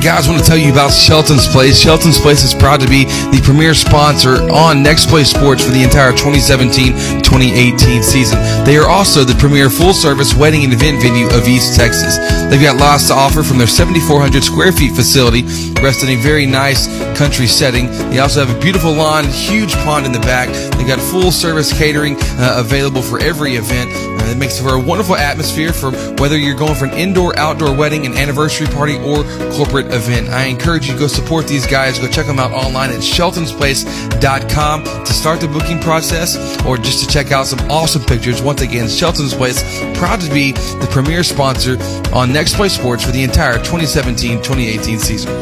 [0.00, 1.78] guys, I want to tell you about Shelton's Place.
[1.78, 5.82] Shelton's Place is proud to be the premier sponsor on Next Play Sports for the
[5.82, 8.38] entire 2017-2018 season.
[8.64, 12.16] They are also the premier full-service wedding and event venue of East Texas.
[12.48, 15.42] They've got lots to offer from their 7,400 square feet facility,
[15.82, 16.88] rest in a very nice
[17.18, 17.86] country setting.
[18.08, 20.48] They also have a beautiful lawn, huge pond in the back.
[20.78, 23.90] They've got full-service catering uh, available for every event.
[23.92, 27.76] Uh, it makes for a wonderful atmosphere for whether you're going for an indoor, outdoor
[27.76, 30.28] wedding, an anniversary party, or corporate event.
[30.28, 31.98] I encourage you to go support these guys.
[31.98, 37.10] Go check them out online at sheltonsplace.com to start the booking process or just to
[37.10, 38.42] check out some awesome pictures.
[38.42, 39.62] Once again, Shelton's Place,
[39.98, 41.76] proud to be the premier sponsor
[42.14, 45.32] on Next Play Sports for the entire 2017-2018 season.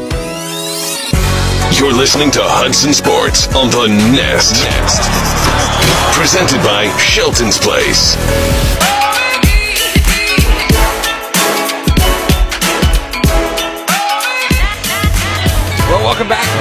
[1.77, 4.63] You're listening to Hudson Sports on the Nest.
[4.65, 5.05] Nest.
[6.17, 8.17] Presented by Shelton's Place.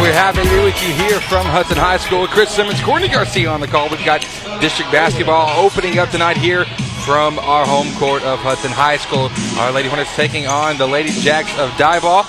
[0.08, 3.50] We're happy to be with you here from Hudson High School Chris Simmons, Courtney Garcia
[3.50, 3.90] on the call.
[3.90, 4.22] We've got
[4.58, 6.64] district basketball opening up tonight here
[7.04, 9.28] from our home court of Hudson High School.
[9.60, 12.24] Our Lady Hornets taking on the Lady Jacks of Diboll.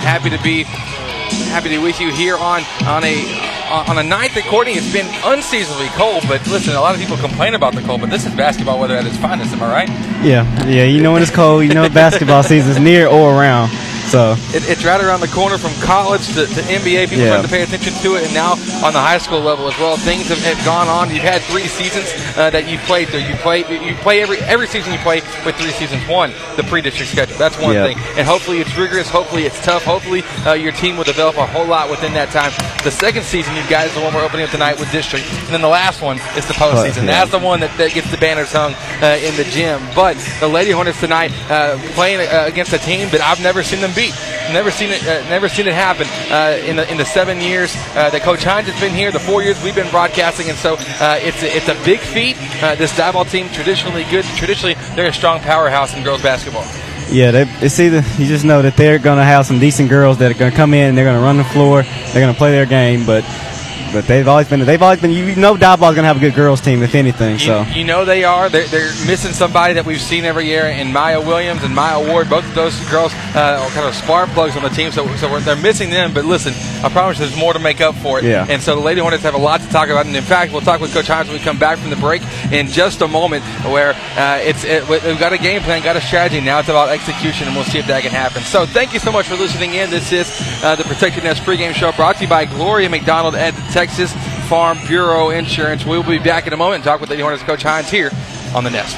[0.00, 0.62] Happy to be
[1.52, 3.20] happy to be with you here on on a
[3.68, 6.24] on a night that Courtney it's been unseasonably cold.
[6.26, 8.96] But listen, a lot of people complain about the cold, but this is basketball weather
[8.96, 9.52] at its finest.
[9.52, 9.88] Am I right?
[10.24, 10.84] Yeah, yeah.
[10.84, 13.68] You know when it's cold, you know basketball season's near or around.
[14.08, 17.08] So it, it's right around the corner from college to, to NBA.
[17.12, 17.42] People Yeah.
[17.42, 18.52] starting to pay attention to it, and now
[18.84, 19.96] on the high school level as well.
[19.98, 21.10] Things have, have gone on.
[21.10, 23.20] You've had three seasons uh, that you've played through.
[23.20, 26.06] You play you play every every season you play with three seasons.
[26.08, 27.36] One, the pre-district schedule.
[27.36, 27.84] That's one Yeah.
[27.86, 29.08] thing, and hopefully it's rigorous.
[29.10, 29.84] Hopefully it's tough.
[29.84, 32.52] Hopefully uh, your team will develop a whole lot within that time.
[32.84, 35.48] The second season you've got is the one we're opening up tonight with district, and
[35.48, 37.04] then the last one is the postseason.
[37.04, 37.18] yeah.
[37.24, 39.82] That's the one that, that gets the banners hung uh, in the gym.
[39.94, 43.80] But the Lady Hornets tonight uh, playing uh, against a team that I've never seen
[43.80, 44.14] them beat.
[44.52, 45.02] Never seen it.
[45.02, 48.44] Uh, never seen it happen uh, in the in the seven years uh, that Coach
[48.44, 49.10] Hines has been here.
[49.10, 52.36] The four years we've been broadcasting, and so uh, it's a, it's a big feat.
[52.62, 54.24] Uh, this ball team traditionally good.
[54.36, 56.64] Traditionally, they're a strong powerhouse in girls basketball.
[57.10, 60.30] yeah, they, it's either you just know that they're gonna have some decent girls that
[60.30, 61.82] are gonna come in and they're gonna run the floor.
[61.82, 63.24] They're gonna play their game, but
[63.92, 66.60] but they've always been they've always been you know Diboll's gonna have a good girls
[66.60, 67.32] team if anything.
[67.34, 68.48] You, So you know they are.
[68.48, 72.28] They're, they're missing somebody that we've seen every year in Maya Williams and Maya Ward.
[72.30, 75.30] Both of those girls uh, are kind of spark plugs on the team, so, so
[75.30, 76.12] we're, they're missing them.
[76.12, 76.52] But listen,
[76.84, 78.24] I promise there's more to make up for it.
[78.24, 78.46] Yeah.
[78.48, 80.06] And so the Lady Hornets have a lot to talk about.
[80.06, 82.22] And in fact, we'll talk with Coach Hines when we come back from the break
[82.52, 83.44] in just a moment.
[83.64, 86.40] Where uh, it's it, we- we've got a game plan, got a strategy.
[86.40, 88.42] Now it's about execution, and we'll see if that can happen.
[88.42, 89.90] So thank you so much for listening in.
[89.90, 90.28] This is
[90.62, 94.12] uh, the Protected Nest pregame show brought to you by Gloria McDonald at Texas
[94.48, 95.84] Farm Bureau Insurance.
[95.84, 98.10] We'll be back in a moment and talk with Lady Hornets coach Hines here
[98.52, 98.96] on the Nest.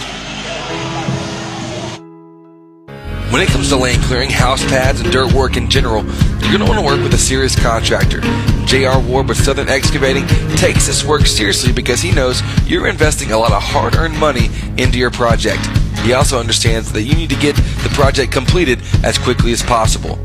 [3.31, 6.61] When it comes to land clearing, house pads, and dirt work in general, you're going
[6.61, 8.23] to want to work with a serious contractor.
[8.65, 8.99] J.R.
[9.03, 10.27] Ward with Southern Excavating
[10.57, 14.49] takes this work seriously because he knows you're investing a lot of hard earned money
[14.79, 15.61] into your project.
[15.99, 20.19] He also understands that you need to get the project completed as quickly as possible.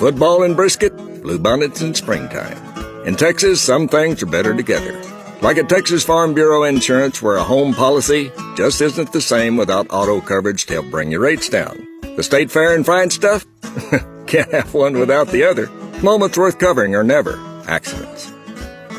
[0.00, 2.58] Football and brisket, bluebonnets in springtime.
[3.06, 5.00] In Texas, some things are better together.
[5.44, 9.86] Like at Texas Farm Bureau Insurance, where a home policy just isn't the same without
[9.90, 11.86] auto coverage to help bring your rates down.
[12.16, 13.44] The state fair and fine stuff?
[14.26, 15.68] Can't have one without the other.
[16.02, 17.38] Moments worth covering are never
[17.68, 18.32] accidents.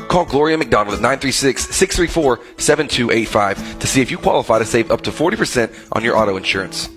[0.07, 5.74] Call Gloria McDonald at 936-634-7285 to see if you qualify to save up to 40%
[5.94, 6.89] on your auto insurance.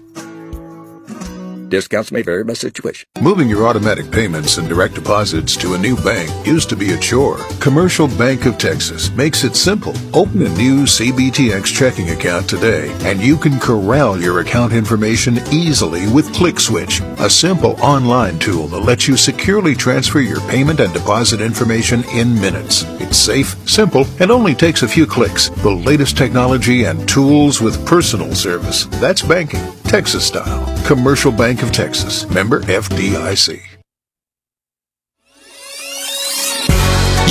[1.68, 3.08] Discounts may vary by situation.
[3.20, 6.98] Moving your automatic payments and direct deposits to a new bank used to be a
[6.98, 7.38] chore.
[7.60, 9.94] Commercial Bank of Texas makes it simple.
[10.14, 16.10] Open a new CBTX checking account today, and you can corral your account information easily
[16.12, 21.40] with ClickSwitch, a simple online tool that lets you securely transfer your payment and deposit
[21.40, 22.84] information in minutes.
[23.00, 25.50] It's safe, simple, and only takes a few clicks.
[25.50, 28.86] The latest technology and tools with personal service.
[29.00, 30.66] That's banking, Texas style.
[30.84, 32.28] Commercial Bank of Texas.
[32.28, 33.62] Member FDIC.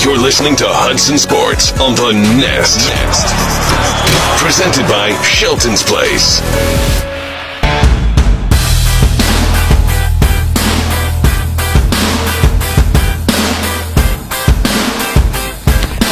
[0.03, 2.89] You're listening to Hudson Sports on the Nest.
[2.89, 4.41] Nest.
[4.41, 6.41] Presented by Shelton's Place.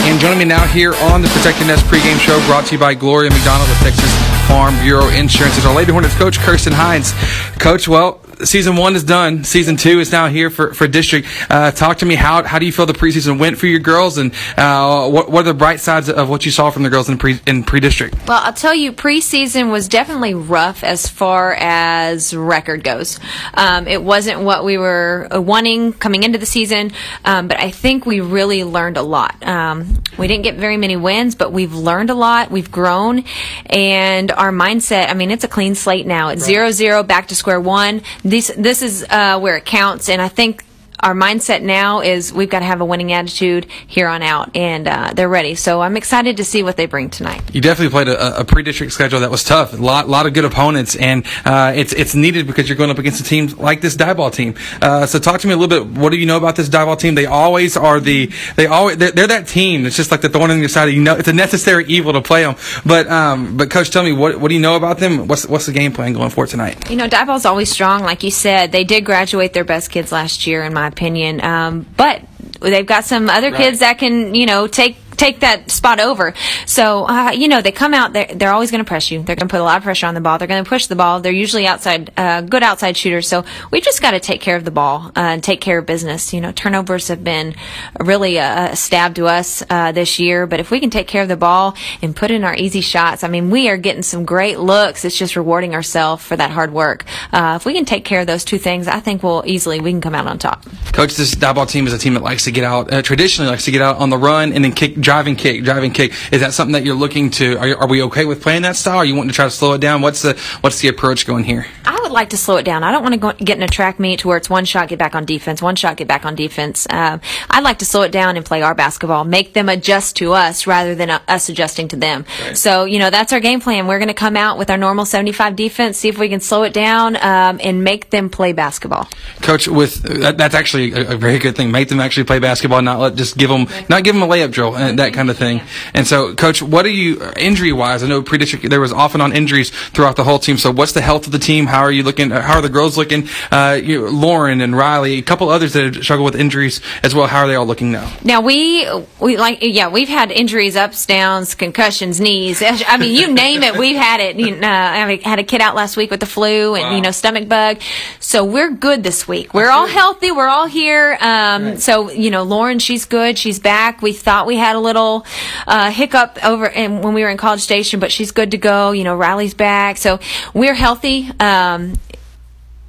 [0.06, 2.94] And joining me now here on the Protecting Nest pregame show brought to you by
[2.94, 7.14] Gloria McDonald with Texas Farm Bureau Insurance is our Lady Hornets coach, Kirsten Hines.
[7.60, 9.44] Coach, well, season one is done.
[9.44, 11.28] Season two is now here for, for district.
[11.50, 12.16] Uh, talk to me.
[12.16, 15.42] How, how do you feel the preseason went for your girls and, uh, what, what
[15.42, 18.16] are the bright sides of what you saw from the girls in pre, in pre-district?
[18.28, 23.20] Well, I'll tell you, preseason was definitely rough as far as record goes.
[23.54, 26.92] Um, it wasn't what we were wanting coming into the season,
[27.24, 29.46] um, but I think we really learned a lot.
[29.46, 32.52] Um, we didn't get very many wins, but we've learned a lot.
[32.52, 33.24] We've grown,
[33.66, 35.10] and our mindset.
[35.10, 36.30] I mean, it's a clean slate now.
[36.30, 38.02] It's zero zero back to square one.
[38.26, 40.65] This this is uh, where it counts, and I think
[41.00, 44.88] our mindset now is we've got to have a winning attitude here on out, and
[44.88, 45.56] uh, they're ready.
[45.56, 47.42] So I'm excited to see what they bring tonight.
[47.54, 49.74] You definitely played a, a pre-district schedule that was tough.
[49.74, 53.00] A lot, lot of good opponents, and uh, it's it's needed because you're going up
[53.00, 54.56] against a team like this Diboll team.
[54.82, 56.00] Uh, so talk to me a little bit.
[56.00, 57.16] What do you know about this Diboll team?
[57.16, 59.86] They always are the they always they're, they're, that team.
[59.86, 60.86] It's just like the thorn in your side.
[60.86, 62.56] You know, it's a necessary evil to play them.
[62.86, 65.28] But um, but coach, tell me what what do you know about them?
[65.28, 66.90] What's what's the game plan going for tonight?
[66.90, 68.72] You know, Diboll's always strong, like you said.
[68.72, 71.44] They did graduate their best kids last year, in my opinion.
[71.44, 72.22] Um, but
[72.62, 73.58] they've got some other right.
[73.58, 76.34] kids that can, you know, take take that spot over.
[76.66, 79.24] So, uh, you know, they come out, they're, they're always going to press you.
[79.24, 80.38] They're going to put a lot of pressure on the ball.
[80.38, 81.22] They're going to push the ball.
[81.22, 83.28] They're usually outside, uh, good outside shooters.
[83.28, 85.86] So we just got to take care of the ball uh, and take care of
[85.86, 86.34] business.
[86.34, 87.56] You know, turnovers have been
[88.00, 90.48] really a, a stab to us uh, this year.
[90.48, 93.24] But if we can take care of the ball and put in our easy shots,
[93.24, 95.06] I mean, we are getting some great looks.
[95.06, 97.06] It's just rewarding ourselves for that hard work.
[97.32, 99.92] Uh, if we can take care of those two things, I think we'll easily, we
[99.92, 100.64] can come out on top.
[100.92, 103.66] Coach, this Diboll team is a team that likes to get out, uh, traditionally likes
[103.66, 106.14] to get out on the run and then kick driving kick, driving kick.
[106.34, 107.58] Is that something that you're looking to?
[107.58, 108.98] Are, are we okay with playing that style?
[108.98, 110.02] Are you wanting to try to slow it down?
[110.02, 111.68] What's the what's the approach going here?
[111.86, 112.84] I would like to slow it down.
[112.84, 114.90] I don't want to go, get in a track meet to where it's one shot,
[114.90, 116.88] get back on defense, one shot, get back on defense.
[116.90, 120.34] Um, I'd like to slow it down and play our basketball, make them adjust to
[120.34, 122.26] us rather than uh, us adjusting to them.
[122.42, 122.58] Right.
[122.58, 123.86] So you know that's our game plan.
[123.86, 126.64] We're going to come out with our normal 75 defense, see if we can slow
[126.64, 129.08] it down um, and make them play basketball.
[129.42, 131.70] Coach, with that, that's actually a, a, very good thing.
[131.70, 134.52] Make them actually play basketball, not let just give them not give them a layup
[134.52, 135.62] drill and that kind of thing.
[135.94, 138.04] And so, coach, what are you injury wise?
[138.04, 140.58] I know pre-district there was often on injuries throughout the whole team.
[140.58, 141.68] So, what's the health of the team?
[141.68, 142.30] How are you looking?
[142.32, 143.28] How are the girls looking?
[143.52, 147.28] Uh, you, Lauren and Riley, a couple others that have struggled with injuries as well.
[147.28, 148.12] How are they all looking now?
[148.24, 148.88] Now we
[149.20, 152.62] we like yeah we've had injuries, ups, downs, concussions, knees.
[152.66, 154.38] I mean, you name it, we've had it.
[154.38, 156.96] You know, I had a kid out last week with the flu and wow.
[156.96, 157.82] you know stomach bug.
[158.20, 159.54] So we're good this week.
[159.54, 160.32] We're all healthy.
[160.32, 161.18] We're all here.
[161.20, 161.80] Um, right.
[161.80, 163.38] So you know, Lauren, she's good.
[163.38, 164.02] She's back.
[164.02, 165.26] We thought we had a little
[165.68, 168.92] uh, hiccup over in, when we were in College Station, but she's good to go.
[168.92, 170.20] You know, Riley's back, so
[170.54, 171.30] we're healthy.
[171.40, 172.00] Um,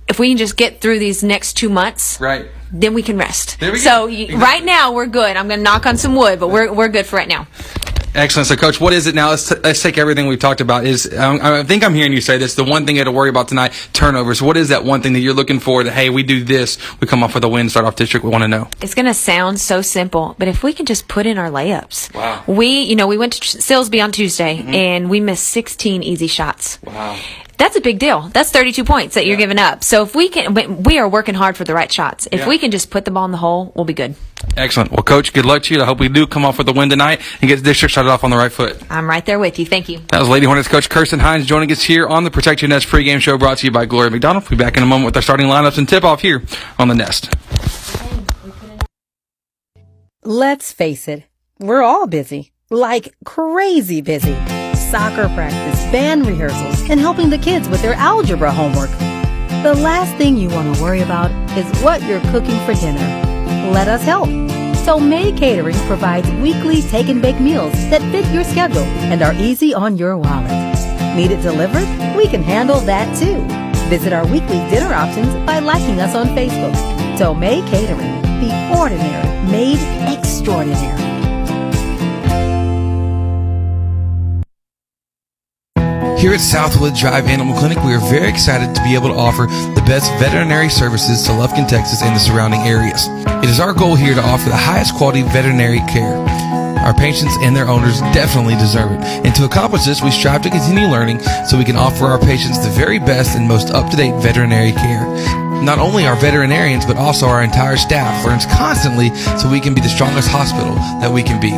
[0.09, 3.59] if we can just get through these next two months, right, then we can rest.
[3.61, 4.37] We so exactly.
[4.37, 5.37] right now we're good.
[5.37, 7.49] I'm going to knock on some wood, but we're we're good for right now.
[8.17, 8.49] Excellent.
[8.49, 9.29] So, Coach, what is it now?
[9.29, 10.87] Let's, t- let's take everything we've talked about.
[10.87, 12.55] Is um, I think I'm hearing you say this.
[12.55, 14.41] The one thing you had to worry about tonight: turnovers.
[14.41, 15.85] What is that one thing that you're looking for?
[15.85, 18.25] That hey, we do this, we come off with a win, start off district.
[18.25, 18.69] We want to know.
[18.81, 22.15] It's going to sound so simple, but if we can just put in our layups.
[22.15, 22.43] Wow.
[22.47, 24.75] We, you know, we went to Silsbee on Tuesday mm-hmm.
[24.75, 26.79] and we missed 16 easy shots.
[26.83, 27.19] Wow
[27.59, 28.23] that's a big deal.
[28.33, 29.83] That's 32 points that you're giving up.
[29.83, 32.29] So if we can, we are working hard for the right shots.
[32.31, 32.49] If yeah.
[32.49, 34.15] we can just put the ball in the hole, we'll be good.
[34.57, 34.91] Excellent.
[34.91, 35.83] Well, Coach, good luck to you.
[35.83, 38.11] I hope we do come off with a win tonight and get the district started
[38.11, 38.81] off on the right foot.
[38.91, 39.67] I'm right there with you.
[39.67, 40.01] Thank you.
[40.09, 42.87] That was Lady Hornets coach Kirsten Hines joining us here on the Protect Your Nest
[42.87, 44.45] pregame show brought to you by Gloria McDonald.
[44.45, 46.43] We'll be back in a moment with our starting lineups and tip off here
[46.79, 47.35] on the Nest.
[50.23, 51.25] Let's face it,
[51.59, 54.37] we're all busy, like crazy busy
[54.97, 58.89] soccer practice, band rehearsals, and helping the kids with their algebra homework.
[59.63, 63.07] The last thing you want to worry about is what you're cooking for dinner.
[63.73, 64.31] Let us help.
[64.87, 69.75] Tomei Catering provides weekly take and bake meals that fit your schedule and are easy
[69.75, 70.51] on your wallet.
[71.15, 71.87] Need it delivered?
[72.17, 73.45] We can handle that too.
[73.91, 76.73] Visit our weekly dinner options by liking us on Facebook.
[77.19, 79.79] Tomei Catering, the ordinary made
[80.11, 81.06] extraordinary.
[86.19, 89.45] Here at Southwood Drive Animal Clinic, we are very excited to be able to offer
[89.45, 93.07] the best veterinary services to Lufkin, Texas and the surrounding areas.
[93.45, 96.17] It is our goal here to offer the highest quality veterinary care.
[96.81, 99.01] Our patients and their owners definitely deserve it.
[99.27, 102.65] And to accomplish this, we strive to continue learning so we can offer our patients
[102.65, 105.05] the very best and most up-to-date veterinary care.
[105.63, 109.83] Not only our veterinarians, but also our entire staff learns constantly so we can be
[109.83, 111.53] the strongest hospital that we can be.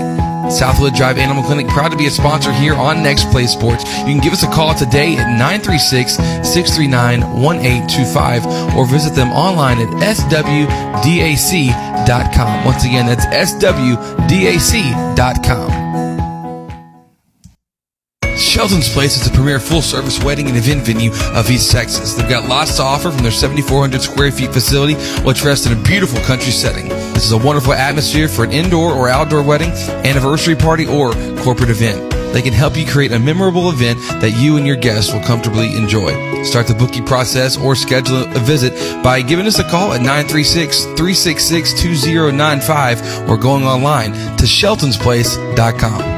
[0.50, 3.84] Southwood Drive Animal Clinic, proud to be a sponsor here on Next Play Sports.
[4.00, 9.78] You can give us a call today at 936 639 1825 or visit them online
[9.78, 10.64] at swdac.com.
[12.64, 14.08] Once again, that's swdac.com.
[18.38, 22.14] Shelton's Place is the premier full service wedding and event venue of East Texas.
[22.14, 25.82] They've got lots to offer from their 7,400 square feet facility, which rests in a
[25.82, 26.88] beautiful country setting.
[27.18, 31.10] This is a wonderful atmosphere for an indoor or outdoor wedding, anniversary party, or
[31.42, 32.12] corporate event.
[32.32, 35.76] They can help you create a memorable event that you and your guests will comfortably
[35.76, 36.44] enjoy.
[36.44, 40.84] Start the booking process or schedule a visit by giving us a call at 936
[40.84, 46.17] 366 2095 or going online to sheltonsplace.com.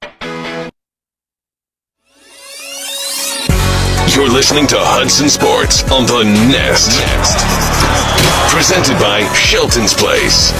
[4.13, 6.99] You're listening to Hudson Sports on the Nest.
[8.53, 10.51] Presented by Shelton's Place.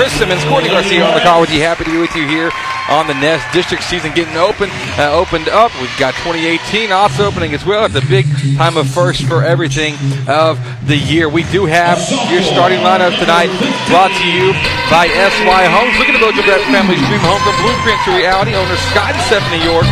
[0.00, 1.60] Chris Simmons, Courtney Garcia on the call with you.
[1.60, 2.48] Happy to be with you here
[2.88, 5.68] on the Nest District season getting open, uh, opened up.
[5.76, 7.84] We've got 2018 also opening as well.
[7.84, 8.24] It's a big
[8.56, 9.92] time of first for everything
[10.24, 10.56] of
[10.88, 11.28] the year.
[11.28, 12.00] We do have
[12.32, 13.52] your starting lineup tonight
[13.92, 14.56] brought to you
[14.88, 15.92] by SY Homes.
[16.00, 18.56] Looking to build your best family's dream home from blueprint to reality.
[18.56, 19.84] Owner Scott and Stephanie York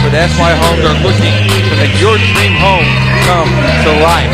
[0.00, 1.36] with SY Homes are looking
[1.68, 2.88] to make your dream home
[3.28, 3.52] come
[3.84, 4.32] to life.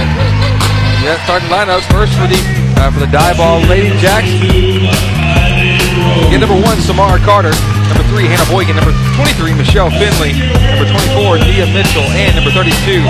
[1.03, 4.31] Yeah, starting lineups first for the uh, for the Diboll, Lady Jacks.
[6.31, 7.53] Get number one, Samara Carter.
[7.91, 8.79] Number three, Hannah Boykin.
[8.79, 10.37] Number 23, Michelle Finley.
[10.75, 12.07] Number 24, Nia Mitchell.
[12.15, 13.03] And number 32,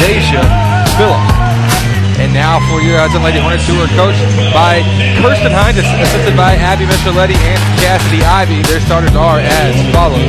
[0.00, 0.42] Deja
[0.96, 1.50] Phillips.
[2.20, 4.20] And now for your Hudson Lady Hornets, who are coached
[4.52, 4.84] by
[5.24, 8.60] Kirsten Hines, assisted by Abby Micheletti and Cassidy Ivy.
[8.68, 10.28] Their starters are as follows.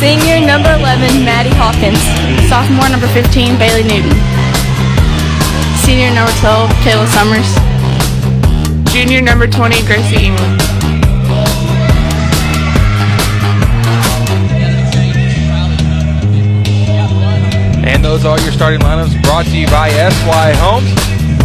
[0.00, 2.00] Senior number 11, Maddie Hawkins.
[2.48, 4.41] Sophomore number 15, Bailey Newton.
[5.92, 7.52] Senior number 12, Kayla Summers.
[8.94, 10.62] Junior number 20, Gracie England.
[17.84, 20.88] And those are your starting lineups brought to you by SY Homes.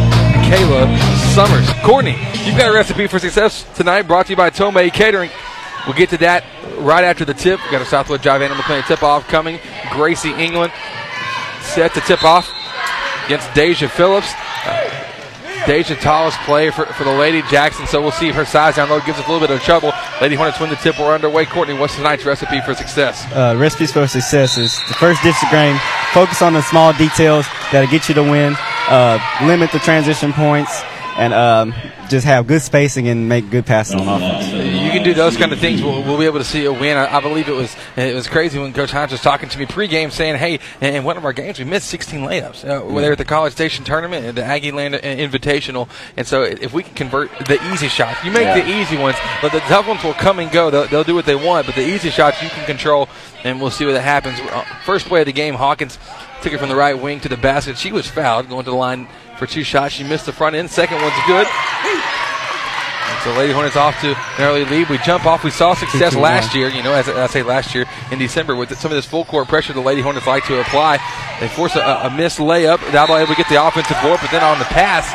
[0.47, 0.87] Kayla
[1.35, 1.68] Summers.
[1.85, 5.30] Courtney, you've got a recipe for success tonight brought to you by Tomei Catering.
[5.87, 6.45] We'll get to that
[6.78, 7.61] right after the tip.
[7.62, 9.59] We've got a Southwood Drive Animal Clinic tip off coming.
[9.90, 10.73] Gracie England
[11.62, 12.50] set to tip off
[13.26, 14.33] against Deja Phillips.
[15.66, 18.88] Deja tallest play for, for the Lady Jackson, so we'll see if her size down
[18.88, 19.92] low gives us a little bit of trouble.
[20.20, 20.99] Lady Hornets win the tip.
[20.99, 21.44] We're underway.
[21.44, 23.26] Courtney, what's tonight's recipe for success?
[23.32, 25.78] Uh, recipes for success is the first district game.
[26.12, 28.54] Focus on the small details that'll get you to win.
[28.88, 30.82] Uh, limit the transition points
[31.16, 31.75] and um,
[32.08, 34.75] just have good spacing and make good passes on offense.
[35.07, 35.83] Do those kind of things.
[35.83, 36.97] We'll, we'll be able to see a win.
[36.97, 39.67] I, I, believe it was it was crazy when Coach Hines was talking to me
[39.67, 42.65] pregame, saying, "Hey, in one of our games, we missed 16 layups.
[42.65, 43.01] Uh, yeah.
[43.01, 46.95] They're at the College Station tournament, the Aggie Land Invitational, and so if we can
[46.95, 48.61] convert the easy shots, you make yeah.
[48.61, 50.71] the easy ones, but the tough ones will come and go.
[50.71, 53.09] They'll, they'll do what they want, but the easy shots you can control,
[53.45, 54.41] and we'll see what happens.
[54.41, 55.99] Uh, first play of the game, Hawkins
[56.43, 57.79] took it from the right wing to the basket.
[57.79, 59.95] She was fouled going to the line for two shots.
[59.95, 60.71] She missed the front end.
[60.71, 61.47] Second one's good.
[63.25, 64.88] So Lady Hornets off to an early lead.
[64.88, 65.42] We jump off.
[65.44, 68.76] We saw success last year, you know, as I say last year in December with
[68.78, 70.99] some of this full court pressure the Lady Hornets like to apply.
[71.40, 72.80] They force a, a missed layup.
[72.92, 75.11] Double able to get the offensive board, but then on the pass,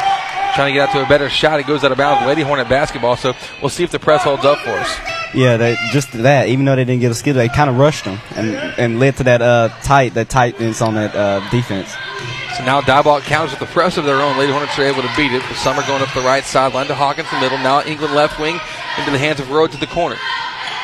[0.55, 1.60] trying to get out to a better shot.
[1.60, 2.25] It goes out of bounds.
[2.27, 3.15] Lady Hornet basketball.
[3.17, 4.98] So we'll see if the press holds up for us.
[5.34, 6.50] Yeah, they, just that.
[6.50, 9.17] Even though they didn't get a skill, they kind of rushed them and and led
[9.17, 11.93] to that uh, tight, that tightness on that uh, defense.
[12.58, 14.38] So now Diboll counters with the press of their own.
[14.38, 15.41] Lady Hornets are able to beat it.
[15.48, 17.58] With Summer going up the right sideline to Hawkins in the middle.
[17.60, 18.60] Now England left wing
[19.00, 20.17] into the hands of Rhodes at the corner.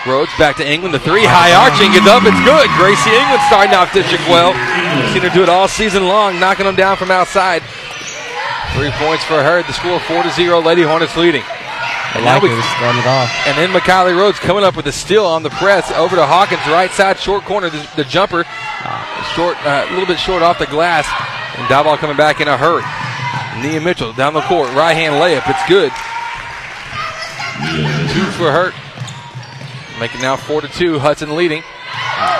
[0.07, 0.95] Rhodes back to England.
[0.95, 2.23] The three high arching is up.
[2.23, 2.67] It's good.
[2.79, 4.55] Gracie England starting off district well.
[4.95, 7.61] We've seen her do it all season long, knocking them down from outside.
[8.71, 9.63] Three points for her.
[9.67, 10.63] The score four to zero.
[10.63, 11.43] Lady Hornets leading.
[12.15, 13.47] And like now we, it.
[13.51, 16.63] And then McKiley Rhodes coming up with a steal on the press over to Hawkins,
[16.71, 17.69] right side, short corner.
[17.69, 21.05] The, the jumper, uh, short, a uh, little bit short off the glass.
[21.57, 22.83] And coming back in a hurry.
[23.61, 25.43] Nia Mitchell down the court, right hand layup.
[25.49, 25.91] It's good.
[28.13, 28.71] Two for her.
[29.99, 30.99] Making now four to two.
[30.99, 31.63] Hudson leading.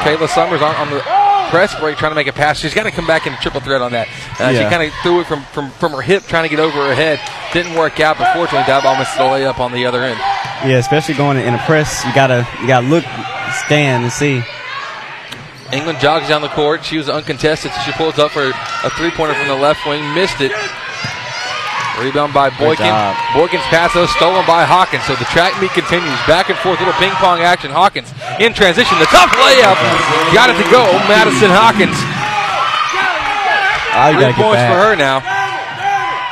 [0.05, 1.01] Kayla Summers on, on the
[1.49, 2.59] press break trying to make a pass.
[2.59, 4.07] She's got to come back into triple threat on that.
[4.39, 6.77] Uh, She kind of threw it from, from, from her hip, trying to get over
[6.87, 7.19] her head.
[7.53, 10.19] Didn't work out, but fortunately, Diboll missed the layup on the other end.
[10.65, 13.03] Yeah, especially going in a press, you gotta you gotta look,
[13.65, 14.41] stand, and see.
[15.71, 16.85] England jogs down the court.
[16.85, 20.01] She was uncontested, so she pulls up for a three pointer from the left wing.
[20.13, 20.51] Missed it.
[21.99, 22.93] Rebound by Good Boykin.
[23.33, 25.03] Boykin's pass though stolen by Hawkins.
[25.09, 26.19] So the track meet continues.
[26.29, 27.73] Back and forth, little ping pong action.
[27.73, 28.95] Hawkins in transition.
[29.01, 29.75] The tough layup.
[30.29, 30.85] Got it to go.
[31.09, 31.97] Madison Hawkins.
[33.97, 35.25] Oh, you Three gotta get points for her now.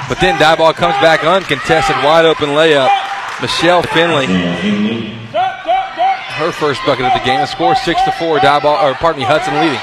[0.07, 2.93] But then Diboll comes back uncontested, wide open layup.
[3.41, 4.27] Michelle Finley.
[6.35, 7.39] Her first bucket of the game.
[7.39, 8.39] The score six to four.
[8.39, 9.79] Diboll, or pardon me, Hudson leading.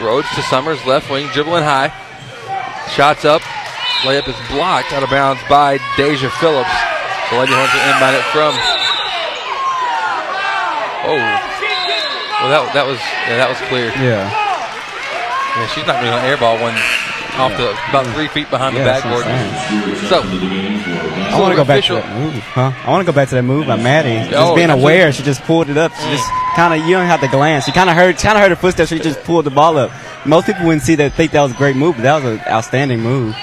[0.00, 1.92] Rhodes to Summers, left wing, dribbling high.
[2.90, 3.42] Shots up.
[4.08, 6.72] Layup is blocked out of bounds by Deja Phillips.
[7.30, 8.52] The Lady will inbound it from.
[11.04, 11.20] Oh.
[12.40, 13.88] Well, that, that was yeah, that was clear.
[14.00, 14.28] Yeah.
[14.28, 16.76] Yeah, she's not going to airball one
[17.38, 20.08] off the about three feet behind Yeah, the that's what backboard.
[20.08, 20.22] So,
[21.34, 22.72] I want to go back to that move, huh?
[22.84, 24.30] I want to go back to that move by Maddie.
[24.30, 24.82] Just Oh, being absolutely.
[24.94, 25.92] aware, she just pulled it up.
[25.94, 27.64] She just kind of, you don't have to glance.
[27.64, 28.90] She kind of heard, kind of heard her footsteps.
[28.90, 29.90] She just pulled the ball up.
[30.26, 32.40] Most people wouldn't see that, think that was a great move, but that was an
[32.46, 33.34] outstanding move.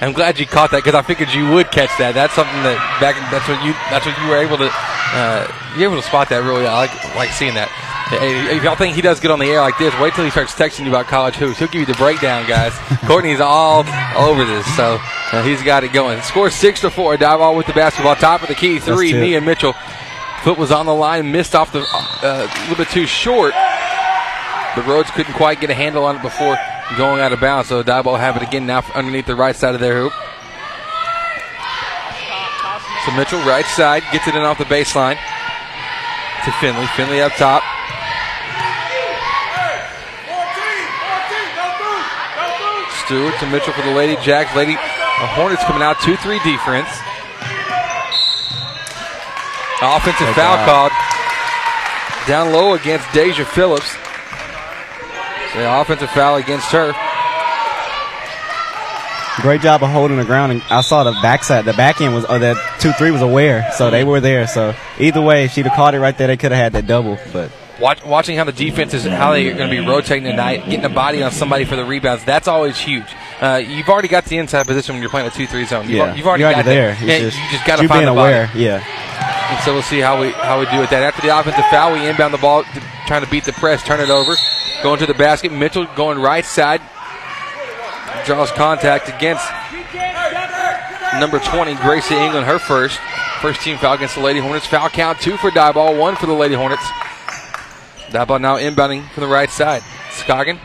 [0.00, 2.14] I'm glad you caught that because I figured you would catch that.
[2.14, 3.18] That's something that back.
[3.34, 3.72] That's what you.
[3.90, 4.70] That's what you were able to.
[4.70, 5.42] Uh,
[5.76, 6.66] you're able to spot that really.
[6.68, 7.66] I like like seeing that.
[8.10, 10.54] If y'all think he does good on the air like this, wait till he starts
[10.54, 11.58] texting you about college hoops.
[11.58, 12.72] He'll give you the breakdown, guys.
[13.06, 13.84] Courtney's all
[14.16, 14.98] over this, so
[15.32, 16.20] uh, he's got it going.
[16.22, 17.16] Score six to four.
[17.16, 18.16] Diboll with the basketball.
[18.16, 19.12] Top of the key, three.
[19.12, 19.20] It.
[19.20, 19.74] Nia Mitchell.
[20.42, 23.52] Foot was on the line, missed off the uh, a little bit too short.
[24.74, 26.56] The Rhodes couldn't quite get a handle on it before
[26.96, 27.68] going out of bounds.
[27.68, 30.12] So Diboll have it again now underneath the right side of their hoop.
[33.04, 35.18] So Mitchell, right side, gets it in off the baseline
[36.44, 36.86] to Finley.
[36.88, 37.62] Finley up top.
[43.08, 44.54] Stewart to Mitchell for the Lady Jacks.
[44.54, 46.88] Lady uh, Hornets coming out 2 3 defense.
[49.80, 50.68] Offensive Good foul job.
[50.68, 50.92] called
[52.28, 53.96] down low against Deja Phillips.
[55.54, 56.92] The offensive foul against her.
[59.40, 60.52] Great job of holding the ground.
[60.52, 63.70] And I saw the backside, the back end was, or that 2 3 was aware,
[63.78, 64.46] so they were there.
[64.46, 66.86] So either way, if she'd have caught it right there, they could have had that
[66.86, 67.18] double.
[67.32, 70.84] But Watch, watching how the defense is, how they're going to be rotating tonight, getting
[70.84, 73.06] a body on somebody for the rebounds, that's always huge.
[73.40, 75.82] Uh, you've already got the inside position when you're playing a 2 3 zone.
[75.84, 76.96] You've, yeah, you've already you're got there.
[77.00, 78.34] Yeah, just, you just got to find the body.
[78.34, 78.50] aware.
[78.56, 78.84] Yeah.
[79.50, 81.02] And so we'll see how we how we do with that.
[81.02, 82.64] After the offensive foul, we inbound the ball,
[83.06, 84.34] trying to beat the press, turn it over,
[84.82, 85.52] going to the basket.
[85.52, 86.82] Mitchell going right side,
[88.26, 89.46] draws contact against
[91.18, 92.98] number 20, Gracie England, her first.
[93.40, 94.66] First team foul against the Lady Hornets.
[94.66, 96.82] Foul count two for Diboll, one for the Lady Hornets.
[98.10, 99.82] Diboll now inbounding from the right side.
[100.10, 100.58] Scoggin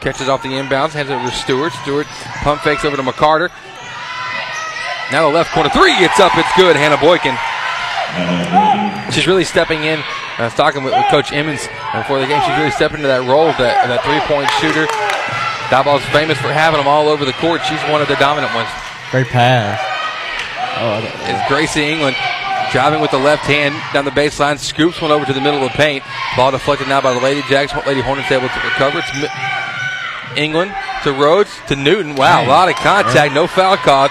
[0.00, 1.72] catches off the inbounds, hands it over to Stewart.
[1.82, 2.06] Stewart
[2.44, 3.50] pump fakes over to McCarter.
[5.10, 6.76] Now the left corner three, it's up, it's good.
[6.76, 7.34] Hannah Boykin.
[9.12, 10.00] She's really stepping in.
[10.38, 12.40] I was talking with, with Coach Emmons uh, before the game.
[12.46, 14.86] She's really stepping into that role, of that, that three-point shooter.
[15.72, 17.64] Diboll's famous for having them all over the court.
[17.64, 18.68] She's one of the dominant ones.
[19.10, 19.80] Great pass.
[20.78, 22.14] Oh, I- Is Gracie England
[22.72, 25.72] driving with the left hand down the baseline, scoops one over to the middle of
[25.72, 26.04] the paint.
[26.36, 27.74] Ball deflected now by the Lady Jacks.
[27.86, 28.98] Lady Hornets able to recover.
[28.98, 32.14] It's Mi- England to Rhodes to Newton.
[32.14, 33.34] Wow, a lot of contact.
[33.34, 34.10] No foul called.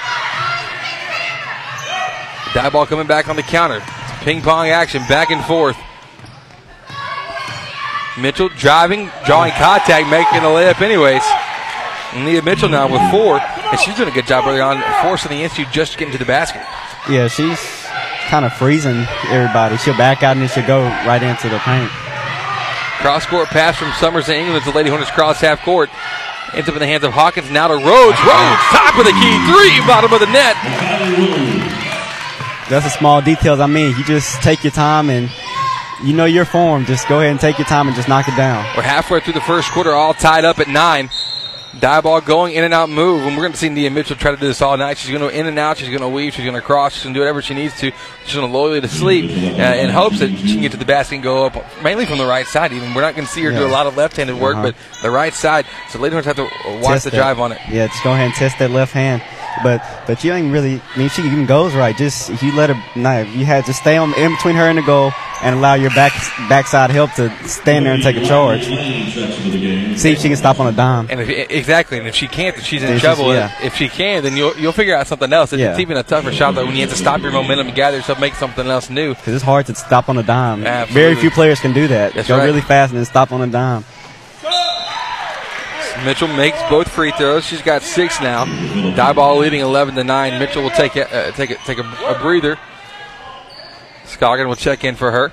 [2.53, 3.81] Diboll coming back on the counter.
[4.21, 5.77] Ping pong action back and forth.
[8.17, 9.59] Mitchell driving, drawing oh.
[9.59, 11.23] contact, making a layup anyways.
[12.15, 15.43] Nia Mitchell now with four, and she's doing a good job early on forcing the
[15.43, 16.61] issue just to get into the basket.
[17.09, 17.59] Yeah, she's
[18.27, 19.77] kind of freezing everybody.
[19.77, 21.89] She'll back out and then she'll go right into the paint.
[23.01, 25.89] Cross court pass from Summers to England as the Lady Hornets cross half court.
[26.53, 27.51] Ends up in the hands of Hawkins.
[27.51, 28.19] Now to Rhodes.
[28.23, 30.55] Rhodes, top of the key, three, bottom of the net.
[32.69, 33.59] That's the small details.
[33.59, 35.29] I mean, you just take your time and
[36.03, 36.85] you know your form.
[36.85, 38.65] Just go ahead and take your time and just knock it down.
[38.75, 41.09] We're halfway through the first quarter, all tied up at nine.
[41.73, 44.37] Diboll going in and out move, and we're going to see Nia Mitchell try to
[44.37, 44.97] do this all night.
[44.97, 45.77] She's going to in and out.
[45.77, 46.33] She's going to weave.
[46.33, 46.93] She's going to cross.
[46.93, 47.91] She's going to do whatever she needs to.
[48.25, 50.85] She's going to loyally to sleep uh, in hopes that she can get to the
[50.85, 52.71] basket and go up, mainly from the right side.
[52.73, 54.71] Even we're not going to see her do a lot of left-handed work, Uh-huh.
[54.71, 55.65] but the right side.
[55.89, 57.17] So Lady Hornets have to watch Test the that.
[57.17, 57.59] drive on it.
[57.69, 59.21] Yeah, just go ahead and test that left hand.
[59.63, 60.81] But but you ain't really.
[60.95, 61.95] I mean, she even goes right.
[61.95, 64.77] Just if you let her, nah, you had to stay on in between her and
[64.77, 66.11] the goal, and allow your back
[66.49, 68.65] backside help to stand there and take a charge.
[68.65, 71.07] See if she can stop on a dime.
[71.09, 73.33] And if, exactly, and if she can't, then she's in she's- trouble.
[73.33, 73.51] yeah.
[73.63, 75.53] If she can, then you'll you'll figure out something else.
[75.53, 75.77] It's Yeah.
[75.79, 78.19] even a tougher shot though when you have to stop your momentum and gather yourself,
[78.19, 79.15] make something else new.
[79.15, 80.65] Because it's hard to stop on a dime.
[80.65, 80.93] Absolutely.
[81.01, 82.13] Very few players can do that.
[82.13, 82.45] That's Go right.
[82.45, 83.83] really fast and then stop on a dime.
[86.05, 87.45] Mitchell makes both free throws.
[87.45, 88.45] She's got six now.
[88.45, 90.39] Diboll leading 11 to nine.
[90.39, 92.57] Mitchell will take a, uh, take a, take a, a breather.
[94.05, 95.31] Scoggin will check in for her.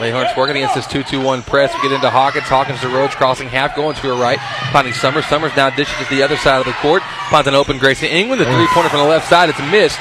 [0.00, 1.74] Layhorn's working against this 2-2-1 press.
[1.74, 2.46] We get into Hawkins.
[2.46, 4.38] Hawkins to Rhodes, crossing half, going to her right.
[4.72, 5.26] Finding Summers.
[5.26, 7.02] Summers now dishes to the other side of the court.
[7.28, 8.40] Finds an open Gracie England.
[8.40, 9.50] The three-pointer from the left side.
[9.50, 9.98] It's missed.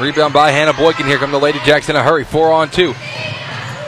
[0.00, 1.06] Rebound by Hannah Boykin.
[1.06, 2.24] Here come the Lady Jacks in a hurry.
[2.24, 2.94] Four on two.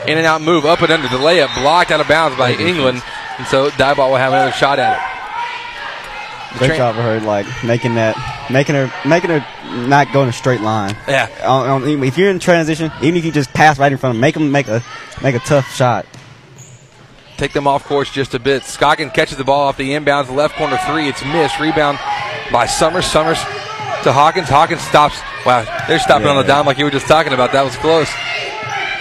[0.07, 0.65] In and out move.
[0.65, 1.09] Up and under.
[1.09, 3.03] The layup blocked out of bounds by England.
[3.37, 6.57] And so Diboll will have another shot at it.
[6.59, 8.15] Great Train- job of her, like making that,
[8.49, 9.45] making her, making her
[9.87, 10.95] not go in a straight line.
[11.07, 11.27] Yeah.
[11.45, 14.15] On- on- if you're in transition, even if you just pass right in front of
[14.15, 14.81] them, make them make a
[15.21, 16.05] make a tough shot.
[17.37, 18.63] take them off course just a bit.
[18.63, 21.07] Scoggin catches the ball off the inbounds, left corner three.
[21.07, 21.59] It's missed.
[21.59, 21.99] Rebound
[22.51, 23.05] by Summers.
[23.05, 23.37] Summers
[24.03, 24.49] to Hawkins.
[24.49, 25.19] Hawkins stops.
[25.45, 26.47] Wow, they're stopping on the Yeah.
[26.55, 27.51] dime like you were just talking about.
[27.51, 28.09] That was close.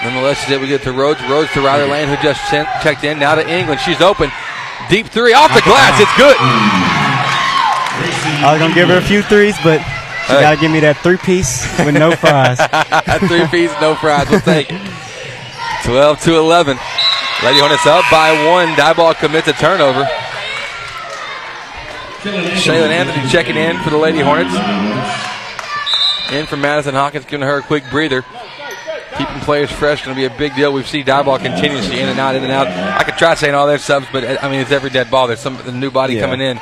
[0.06, 1.20] Nonetheless, she's able to get to Rhodes.
[1.28, 3.18] Rhodes to Riley Lane, who just sent, checked in.
[3.18, 3.80] Now to England.
[3.80, 4.30] She's open.
[4.88, 5.98] Deep three off the glass.
[6.00, 6.36] It's good.
[8.38, 10.40] I was gonna give her a few threes, but she Hey.
[10.42, 12.58] gotta give me that three piece with no fries.
[13.28, 14.28] Three piece, no fries.
[14.30, 14.80] We'll take it.
[15.84, 16.78] 12 to 11.
[17.44, 18.74] Lady Hornets up by one.
[18.74, 20.04] Diboll commits a turnover.
[22.58, 24.54] Shaylin Anthony checking in for the Lady Hornets.
[26.32, 28.24] In for Madison Hawkins, giving her a quick breather.
[29.18, 30.72] Keeping players fresh going to be a big deal.
[30.72, 32.66] We've seen Diboll continuously in and out, in and out.
[32.68, 35.26] I could try saying all their subs, but uh, I mean it's every dead ball.
[35.26, 36.20] There's some a new body Yeah.
[36.22, 36.58] coming in.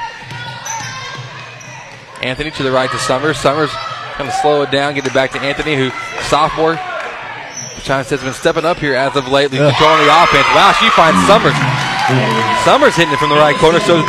[2.22, 3.36] Anthony to the right to Summers.
[3.38, 3.70] Summers
[4.16, 5.90] going to slow it down, get it back to Anthony, who
[6.30, 6.76] sophomore.
[7.82, 9.68] China has been stepping up here as of lately, Ugh.
[9.68, 10.46] controlling the offense.
[10.56, 11.52] Wow, she finds Summers.
[11.52, 12.64] Mm.
[12.64, 13.80] Summers hitting it from the right corner.
[13.80, 14.00] So,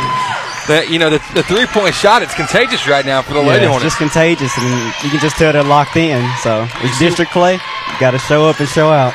[0.66, 3.48] the, you know, the, the three point shot, it's contagious right now for the Yeah,
[3.48, 6.22] Lady it's just contagious, and you can just tell they're locked in.
[6.42, 7.54] So it's district play.
[7.54, 9.14] You got to show up and show out.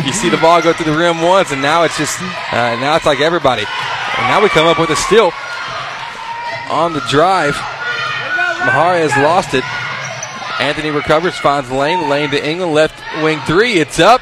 [0.04, 2.96] you see the ball go through the rim once, and now it's just uh, now
[2.96, 3.62] it's like everybody.
[3.62, 5.30] And now we come up with a steal
[6.70, 7.54] on the drive.
[7.54, 9.64] Mahara has lost it.
[10.60, 12.08] Anthony recovers, finds Lane.
[12.08, 13.74] Lane to England, left wing three.
[13.74, 14.20] It's up.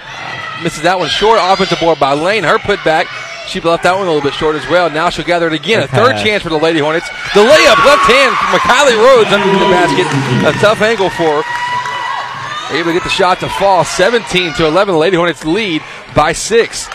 [0.63, 1.39] Misses that one short.
[1.41, 2.45] Offensive board by Lane.
[2.45, 3.07] Her put back.
[3.47, 4.91] She left that one a little bit short as well.
[4.91, 5.83] Now she'll gather it again.
[5.83, 7.09] A third chance for the Lady Hornets.
[7.33, 10.07] The layup, left hand from Kylie Rhodes underneath the basket.
[10.51, 12.75] A tough angle for her.
[12.75, 13.85] Able to get the shot to fall.
[13.85, 14.93] 17 to 11.
[14.93, 15.83] The Lady Hornets lead
[16.15, 16.89] by six.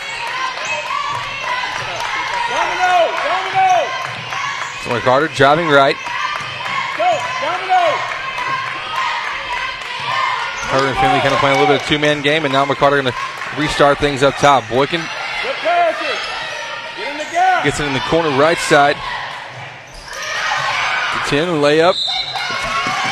[4.84, 5.96] Troy Carter driving right.
[10.68, 13.02] Carter and Finley kind of playing a little bit of two-man game, and now McCarter
[13.02, 13.14] going to
[13.58, 14.68] restart things up top.
[14.68, 15.02] Boykin
[17.64, 18.96] gets it in the corner right side.
[21.24, 21.94] To 10, layup.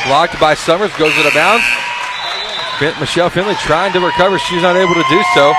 [0.07, 1.63] Blocked by Summers, goes out of bounds.
[2.99, 4.39] Michelle Finley trying to recover.
[4.39, 5.53] She's not able to do so.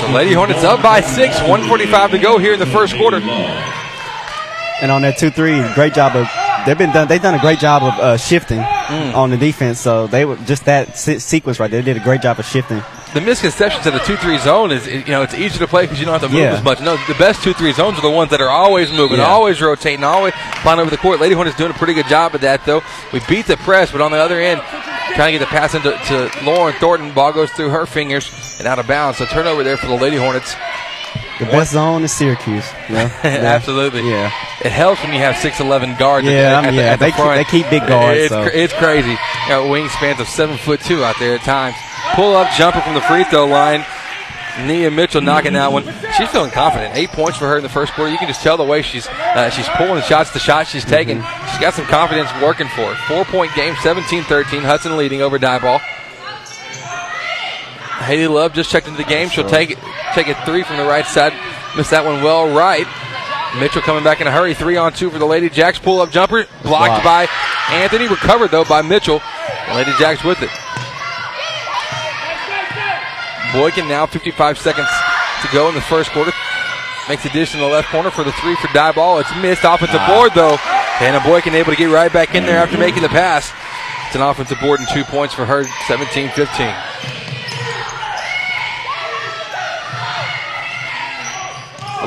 [0.00, 1.34] So Lady Hornets up by six.
[1.40, 3.16] 145 to go here in the first quarter.
[4.80, 6.28] And on that two three, great job of
[6.64, 7.08] they've been done.
[7.08, 9.14] They've done a great job of uh, shifting Mm.
[9.14, 9.80] on the defense.
[9.80, 11.80] So they were just that se- sequence right there.
[11.80, 12.82] They did a great job of shifting.
[13.14, 16.04] The misconception to the two-three zone is, you know, it's easier to play because you
[16.04, 16.54] don't have to move Yeah.
[16.54, 16.80] as much.
[16.80, 19.26] No, the best two-three zones are the ones that are always moving, Yeah.
[19.26, 21.20] always rotating, always flying over the court.
[21.20, 22.82] Lady Hornets doing a pretty good job of that, though.
[23.12, 24.60] We beat the press, but on the other end,
[25.14, 27.12] trying to get the pass into to Lauren Thornton.
[27.12, 29.18] Ball goes through her fingers and out of bounds.
[29.18, 30.56] So turnover there for the Lady Hornets.
[31.38, 32.64] The best zone is Syracuse.
[32.88, 34.08] Yeah, Absolutely.
[34.08, 34.30] Yeah.
[34.64, 37.04] It helps when you have 6'11 guards Yeah, at, I mean, the, yeah, at the
[37.06, 37.36] they keep- front.
[37.36, 38.42] they keep big guards, It's, so.
[38.42, 39.10] cra- it's crazy.
[39.10, 41.76] You know, wingspans of 7 foot 2 out there at times.
[42.14, 43.84] Pull up jumper from the free throw line.
[44.66, 45.82] Nia Mitchell knocking that one.
[46.16, 46.94] She's feeling confident.
[46.94, 48.12] Eight points for her in the first quarter.
[48.12, 50.84] You can just tell the way she's uh, she's pulling the shots, the shots she's
[50.84, 51.18] taking.
[51.18, 51.50] Mm-hmm.
[51.50, 53.08] She's got some confidence working for her.
[53.08, 54.60] Four point game, 17-13.
[54.62, 55.80] Hudson leading over Diboll.
[58.04, 59.28] Haley Love just checked into the game.
[59.28, 59.78] She'll take it,
[60.14, 61.32] take it three from the right side.
[61.76, 62.86] Missed that one well right.
[63.58, 64.54] Mitchell coming back in a hurry.
[64.54, 65.78] Three on two for the Lady Jacks.
[65.78, 66.44] Pull up jumper.
[66.62, 67.04] Blocked Blocked.
[67.04, 67.28] by
[67.70, 68.06] Anthony.
[68.06, 69.20] Recovered though by Mitchell.
[69.74, 70.50] Lady Jacks with it.
[73.54, 74.88] Boykin now 55 seconds
[75.42, 76.32] to go in the first quarter.
[77.08, 79.20] Makes a dish in the left corner for the three for Diboll.
[79.20, 79.62] It's missed.
[79.62, 80.10] Offensive ah.
[80.10, 80.56] board though.
[80.98, 83.52] Hannah Boykin able to get right back in there after making the pass.
[84.06, 85.64] It's an offensive board and two points for her.
[85.86, 86.66] 17 15.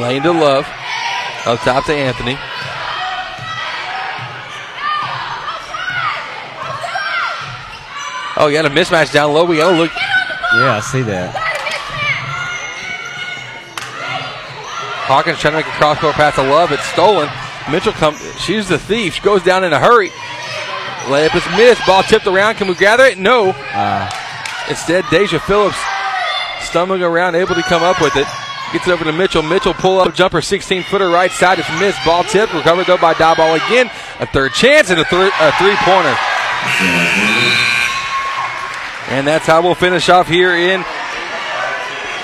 [0.02, 0.68] Lane to Love.
[1.46, 2.38] Up top to Anthony.
[8.40, 9.46] Oh, you got a mismatch down low.
[9.46, 9.92] We got to look.
[10.60, 11.34] Yeah, I see that.
[15.08, 16.72] Hawkins trying to make a cross-court pass to Love.
[16.72, 17.30] It's stolen.
[17.72, 18.20] Mitchell comes.
[18.42, 19.14] She's the thief.
[19.16, 20.10] She goes down in a hurry.
[21.08, 21.86] Layup is missed.
[21.86, 22.56] Ball tipped around.
[22.56, 23.18] Can we gather it?
[23.18, 23.52] No.
[23.74, 24.10] Uh,
[24.70, 25.78] Instead, Deja Phillips
[26.62, 28.28] stumbling around, able to come up with it.
[28.74, 29.42] Gets it over to Mitchell.
[29.44, 31.58] Mitchell pull up jumper, 16 footer right side.
[31.60, 32.04] It's missed.
[32.04, 32.54] Ball tipped.
[32.54, 33.90] Recovered though by Diboll again.
[34.20, 36.18] A third chance and a, th- a three pointer.
[39.10, 40.84] And that's how we'll finish off here in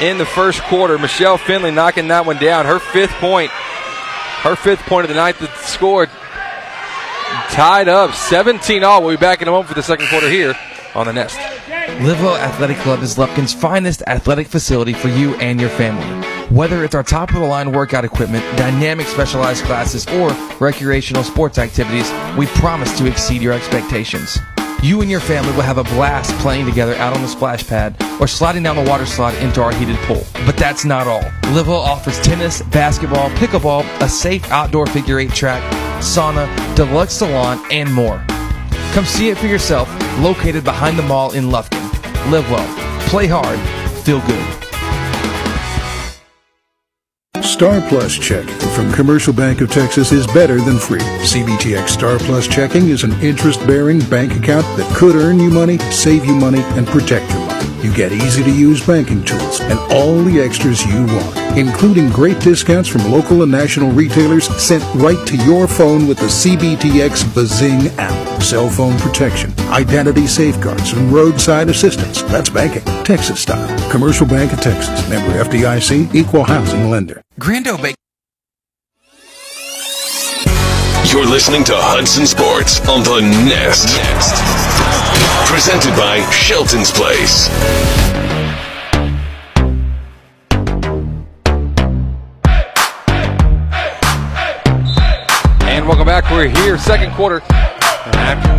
[0.01, 0.97] in the first quarter.
[0.97, 2.65] Michelle Finley knocking that one down.
[2.65, 3.51] Her fifth point.
[3.51, 6.09] Her fifth point of the night that scored.
[7.51, 9.01] Tied up 17 all.
[9.03, 10.55] We'll be back in a moment for the second quarter here
[10.93, 11.37] on the Nest.
[11.37, 16.27] Livewell Athletic Club is Lufkin's finest athletic facility for you and your family.
[16.53, 21.57] Whether it's our top of the line workout equipment, dynamic specialized classes, or recreational sports
[21.57, 24.37] activities, we promise to exceed your expectations.
[24.83, 27.95] You and your family will have a blast playing together out on the splash pad
[28.19, 30.25] or sliding down the water slide into our heated pool.
[30.45, 31.21] But that's not all.
[31.53, 35.63] Livewell offers tennis, basketball, pickleball, a safe outdoor figure eight track,
[36.01, 38.21] sauna, deluxe salon, and more.
[38.91, 39.87] Come see it for yourself,
[40.19, 41.79] located behind the mall in Lufkin.
[42.29, 43.59] Live well, play hard,
[44.03, 44.62] feel good.
[47.43, 50.99] Star Plus checking from Commercial Bank of Texas is better than free.
[50.99, 55.77] CBTX Star Plus checking is an interest bearing bank account that could earn you money,
[55.91, 57.52] save you money, and protect your money.
[57.83, 62.39] You get easy to use banking tools and all the extras you want, including great
[62.39, 67.87] discounts from local and national retailers sent right to your phone with the CBTX Bazing
[67.99, 68.41] app.
[68.41, 72.21] Cell phone protection, identity safeguards, and roadside assistance.
[72.23, 73.91] That's banking, Texas style.
[73.91, 77.21] Commercial Bank of Texas, member FDIC, equal housing lender.
[77.37, 77.95] Grando Bake.
[81.11, 83.87] You're listening to Hudson Sports on the Nest.
[83.97, 84.72] Nest.
[85.47, 87.49] Presented by Shelton's Place.
[95.61, 96.29] And welcome back.
[96.31, 97.41] We're here, second quarter.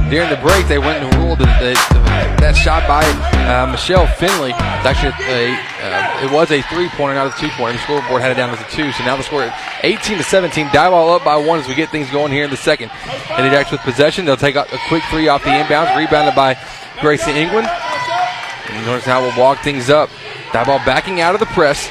[0.09, 3.05] During the break, they went and ruled that, that, that shot by
[3.45, 4.53] uh, Michelle Finley.
[4.85, 5.53] Actually a,
[5.85, 7.77] uh, it was a three-pointer, not a two-pointer.
[7.77, 9.53] The scoreboard had it down as a two, so now the score is
[9.83, 10.69] 18 to 17.
[10.69, 12.91] Diboll up by one as we get things going here in the second.
[13.31, 14.25] And it Jacks with possession.
[14.25, 16.57] They'll take a quick three off the inbounds, rebounded by
[17.01, 17.69] Gracie England.
[17.69, 20.09] And notice how we'll walk things up.
[20.53, 21.91] Diboll backing out of the press.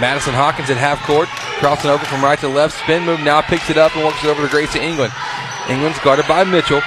[0.00, 1.28] Madison Hawkins at half court,
[1.58, 2.78] crossing over from right to left.
[2.78, 5.12] Spin move now, picks it up and works it over to Gracie England.
[5.68, 6.80] England's guarded by Mitchell.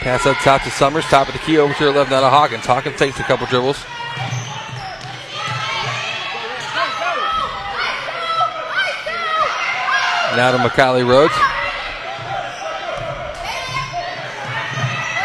[0.00, 2.30] Pass up top to Summers, top of the key over to her left now to
[2.30, 2.64] Hawkins.
[2.64, 3.84] Hawkins takes a couple dribbles.
[10.36, 11.34] Now to McKiley Rhodes.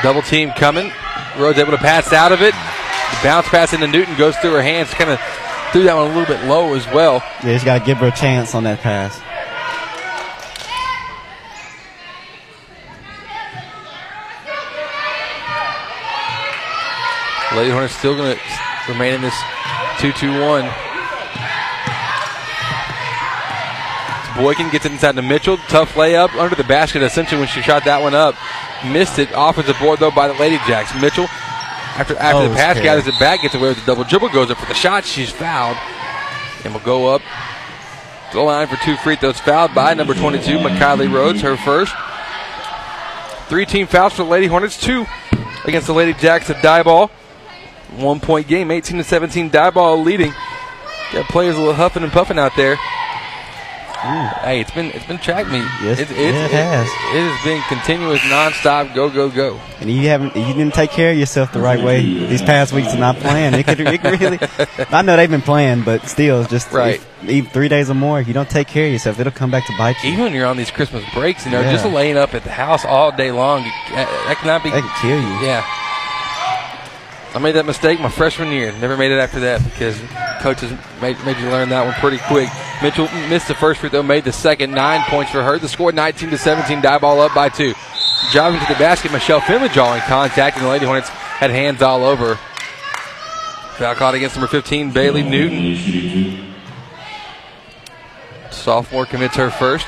[0.01, 0.91] Double team coming.
[1.37, 2.53] Rhodes able to pass out of it.
[3.23, 5.19] Bounce pass into Newton goes through her hands, kind of
[5.73, 7.15] threw that one a little bit low as well.
[7.43, 9.19] Yeah, just got to give her a chance on that pass.
[17.57, 18.41] Lady Hornets still going to
[18.91, 19.35] remain in this
[19.97, 20.71] 2-2-1.
[24.37, 25.57] Boykin gets it inside to Mitchell.
[25.57, 27.03] Tough layup under the basket.
[27.03, 28.35] Essentially, when she shot that one up,
[28.85, 29.29] missed it.
[29.35, 30.93] Offensive board though by the Lady Jacks.
[30.99, 31.27] Mitchell,
[31.95, 32.83] after after Oh, the pass, scary.
[32.83, 35.05] gathers it back, gets away with the double dribble, goes up for the shot.
[35.05, 35.77] She's fouled,
[36.63, 37.21] and will go up
[38.31, 39.39] to the line for two free throws.
[39.39, 41.93] Fouled by number 22, McKiley Rhodes, her first.
[43.47, 45.05] Three team fouls for the Lady Hornets, two
[45.65, 47.09] against the Lady Jacks at Diboll.
[47.97, 50.33] One point game, 18 to 17, Diboll leading.
[51.11, 52.77] Got players a little huffing and puffing out there.
[54.03, 54.41] Mm.
[54.43, 55.63] Hey, it's been it's been track meet.
[55.81, 56.87] Yes, it's, it's, yeah, it has.
[56.87, 59.57] It has been continuous, nonstop, go go go.
[59.79, 62.91] And you haven't, you didn't take care of yourself the right way these past weeks
[62.93, 63.53] of not playing.
[63.53, 64.39] It could, it really.
[64.91, 66.95] I know they've been playing, but still, just Right.
[66.95, 68.19] if- even three days or more.
[68.19, 70.11] If you don't take care of yourself, it'll come back to bite you.
[70.11, 71.71] Even when you're on these Christmas breaks, you know, Yeah.
[71.71, 74.69] just laying up at the house all day long, that that cannot be.
[74.71, 75.47] They can kill you.
[75.47, 75.63] Yeah.
[77.35, 78.71] I made that mistake my freshman year.
[78.73, 79.99] Never made it after that because
[80.41, 82.47] coaches made, made you learn that one pretty quick.
[82.83, 84.71] Mitchell missed the first free throw, made the second.
[84.71, 85.57] Nine points for her.
[85.57, 86.81] The score 19 to 17.
[86.81, 87.73] Diboll up by two.
[88.31, 92.03] Driving to the basket, Michelle Finley drawing contact, and the Lady Hornets had hands all
[92.03, 92.35] over.
[93.77, 96.53] Foul caught against number 15, Bailey Newton.
[98.51, 99.87] Sophomore commits her first.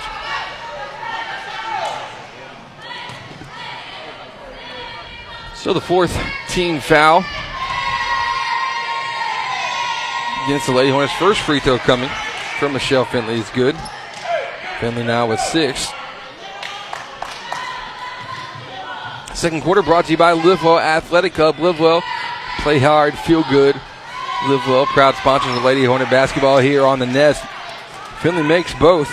[5.55, 6.15] So the fourth
[6.56, 7.18] team foul
[10.46, 11.12] against the Lady Hornets.
[11.15, 12.10] First free throw coming
[12.60, 13.76] from Michelle Finley is good.
[14.80, 15.91] Finley now with six.
[19.34, 21.58] Second quarter brought to you by Livewell Athletic Club.
[21.58, 22.02] Livewell,
[22.60, 23.76] play hard, feel good.
[24.46, 27.44] Livewell, proud sponsors of Lady Hornet basketball here on the Nest.
[28.22, 29.10] Finley makes both.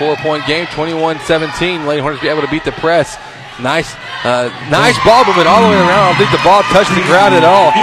[0.00, 1.86] Four point game, 21 17.
[1.86, 3.16] Lady Hornets be able to beat the press.
[3.60, 3.94] Nice,
[4.24, 5.90] uh, nice ball movement all the way around.
[5.90, 7.74] I don't think the ball touched the ground at all.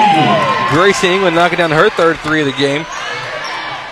[0.72, 2.86] Gracie England knocking down her third three of the game.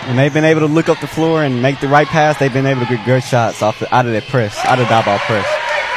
[0.07, 2.51] When they've been able to look up the floor and make the right pass, they've
[2.51, 5.19] been able to get good shots off the, out of that press, out of Diboll
[5.19, 5.47] press.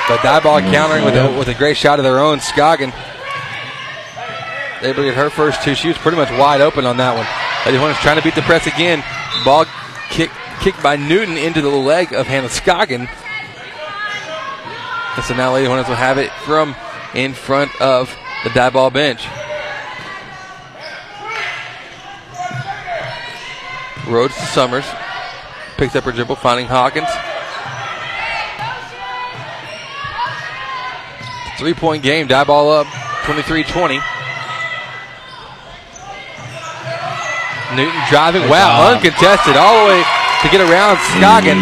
[0.09, 2.39] The Diboll countering with a, with a great shot of their own.
[2.39, 2.93] Scoggin
[4.83, 5.75] able to get her first two.
[5.75, 7.27] She was pretty much wide open on that one.
[7.67, 9.03] Lady Hornets trying to beat the press again.
[9.45, 9.67] Ball
[10.11, 13.09] kick, kicked by Newton into the leg of Hannah Scoggin.
[15.17, 16.77] And so now Lady Hornets will have it from
[17.15, 19.27] in front of the Diboll bench.
[24.07, 24.85] Rhodes to Summers.
[25.79, 27.09] Picks up her dribble, finding Hawkins.
[31.59, 32.87] Three point game, Diboll up
[33.25, 34.01] 23 20.
[37.75, 38.49] Newton driving.
[38.49, 40.03] Wow, uncontested all the way
[40.43, 41.59] to get around Scoggin.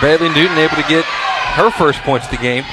[0.00, 1.04] Bradley Newton able to get
[1.52, 2.64] her first points of the game.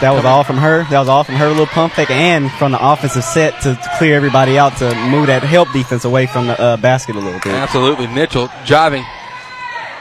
[0.00, 0.84] That was all from her.
[0.90, 4.14] That was all from her little pump fake and from the offensive set to, clear
[4.16, 7.46] everybody out to move that help defense away from the uh, basket a little bit.
[7.48, 8.06] Absolutely.
[8.06, 9.04] Mitchell driving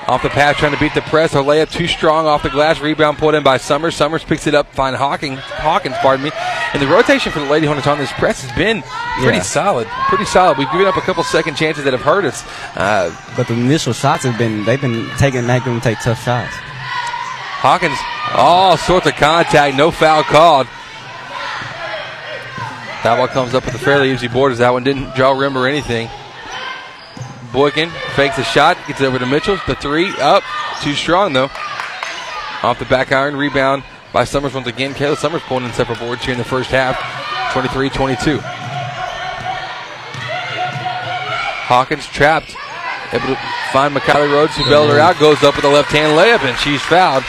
[0.07, 1.33] off the pass, trying to beat the press.
[1.33, 2.79] Her layup too strong off the glass.
[2.79, 3.95] Rebound pulled in by Summers.
[3.95, 4.71] Summers picks it up.
[4.71, 5.39] Find Hawkins.
[5.39, 6.31] Hawkins, pardon me.
[6.73, 8.83] And the rotation for the Lady Hornets on this press has been
[9.19, 9.43] pretty Yeah.
[9.43, 9.87] solid.
[10.09, 10.59] Pretty solid.
[10.59, 12.43] We've given up a couple second chances that have hurt us.
[12.77, 16.53] Uh, But the initial shots have been they've been taking making them take tough shots.
[17.59, 17.97] Hawkins,
[18.33, 20.67] all sorts of contact, no foul called.
[23.03, 25.57] That ball comes up with a fairly easy board as that one didn't draw rim
[25.57, 26.09] or anything.
[27.51, 29.57] Boykin fakes a shot, gets it over to Mitchell.
[29.65, 30.43] The three up,
[30.83, 31.49] too strong though.
[32.63, 34.93] Off the back iron, rebound by Summers once again.
[34.93, 36.99] Kayla Summers pulling in several boards here in the first half,
[37.53, 38.39] 23 22.
[41.67, 42.55] Hawkins trapped,
[43.13, 43.37] able to
[43.71, 46.57] find McKiley Rhodes who bailed her out, goes up with a left hand layup, and
[46.59, 47.23] she's fouled.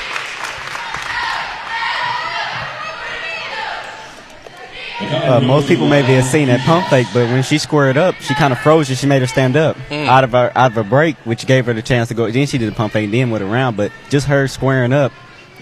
[5.28, 8.34] Uh, most people maybe have seen that pump fake, but when she squared up, she
[8.34, 10.84] kind of froze and she made her stand up out of her out of a
[10.84, 12.30] break, which gave her the chance to go.
[12.30, 13.76] Then she did the pump fake, and then went around.
[13.76, 15.12] But just her squaring up,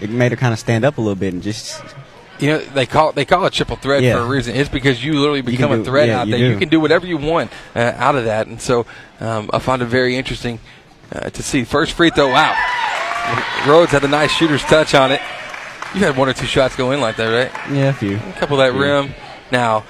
[0.01, 1.83] it made her kind of stand up a little bit and just
[2.39, 4.15] You know they call they call it triple threat Yeah.
[4.17, 4.55] for a reason.
[4.57, 6.39] It's because you literally become a do- threat yeah, out there.
[6.39, 6.59] You do.
[6.59, 8.87] can do whatever you want uh, out of that, and so
[9.21, 10.61] um, I found it very interesting
[11.13, 11.65] uh, to see.
[11.65, 12.57] First free throw, out.
[13.67, 15.21] Rhodes had a nice shooter's touch on it.
[15.95, 17.73] You had one or two shots go in like that, right?
[17.73, 18.17] yeah, a few.
[18.17, 19.15] A couple of that rim.
[19.53, 19.85] Now,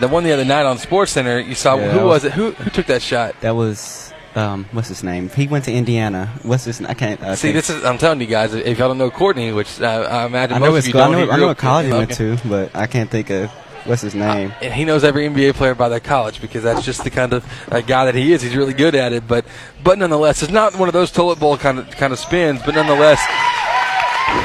[0.00, 2.32] the one the other night on SportsCenter, you saw Yeah, who was was- it?
[2.32, 3.34] Who who took that shot?
[3.40, 5.28] That was um, what's his name?
[5.30, 6.26] He went to Indiana.
[6.42, 6.80] What's his?
[6.82, 7.22] I can't.
[7.22, 8.52] I See, can't- this is I'm telling you guys.
[8.54, 10.88] If y'all don't know Courtney, which uh, I imagine I most know of it's.
[10.88, 11.32] you I don't, know.
[11.32, 13.50] I know what college he went to, but I can't think of
[13.84, 14.52] what's his name.
[14.60, 17.44] and he knows every NBA player by their college because that's just the kind of
[17.72, 18.42] uh, guy that he is.
[18.42, 19.44] He's really good at it, but
[19.82, 22.60] but nonetheless, it's not one of those toilet bowl kind of kind of spins.
[22.64, 23.20] But nonetheless,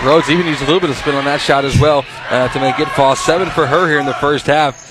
[0.04, 2.60] Rhodes even used a little bit of spin on that shot as well uh, to
[2.60, 3.16] make it fall.
[3.16, 4.88] Seven for her here in the first half.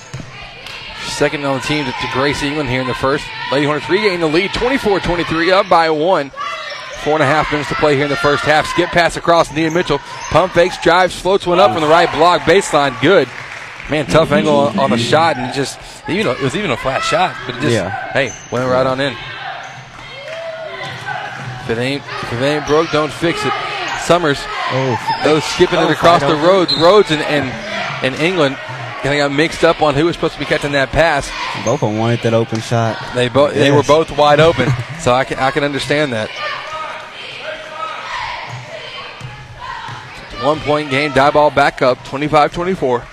[1.08, 3.24] Second on the team to, to Grace England here in the first.
[3.50, 6.30] Lady Hornets regain the lead, 24-23, up by one.
[7.02, 8.66] Four and a half minutes to play here in the first half.
[8.66, 9.98] Skip pass across Nia Mitchell.
[10.30, 12.42] Pump fakes, drives, floats one up from the right block.
[12.42, 13.26] Baseline, good.
[13.90, 16.76] Man, tough angle on, on the shot, and it just even it was even a
[16.76, 18.12] flat shot, but it just Yeah.
[18.12, 19.14] hey went right on in.
[21.62, 23.52] If it ain't if it ain't broke, don't fix it.
[24.04, 24.38] Summers,
[24.72, 27.48] Oh, those skipping Oh, it across the Rhodes, Rhodes and and,
[28.04, 28.56] and England.
[29.02, 31.30] Kind of got mixed up on who was supposed to be catching that pass.
[31.64, 32.98] both of them wanted that open shot.
[33.14, 34.68] They both they were both wide open,
[35.00, 36.28] so I can I can understand that.
[40.44, 43.04] One point game, Diboll back up, 25-24.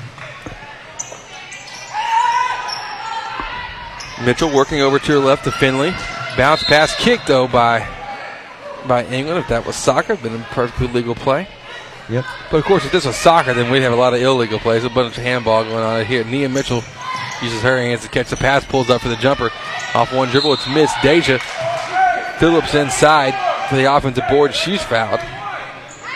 [4.25, 5.91] Mitchell working over to her left to Finley.
[6.37, 7.79] Bounce pass kick though by
[8.87, 9.39] by England.
[9.39, 11.47] If that was soccer, been a perfectly legal play.
[12.09, 12.25] Yep.
[12.49, 14.83] But of course, if this was soccer, then we'd have a lot of illegal plays.
[14.83, 16.23] A bunch of handball going on here.
[16.23, 16.83] Nia Mitchell
[17.41, 19.51] uses her hands to catch the pass, pulls up for the jumper.
[19.93, 20.95] Off one dribble, it's missed.
[21.01, 21.37] Deja
[22.39, 23.33] Phillips inside
[23.67, 24.53] for the offensive board.
[24.53, 25.19] She's fouled.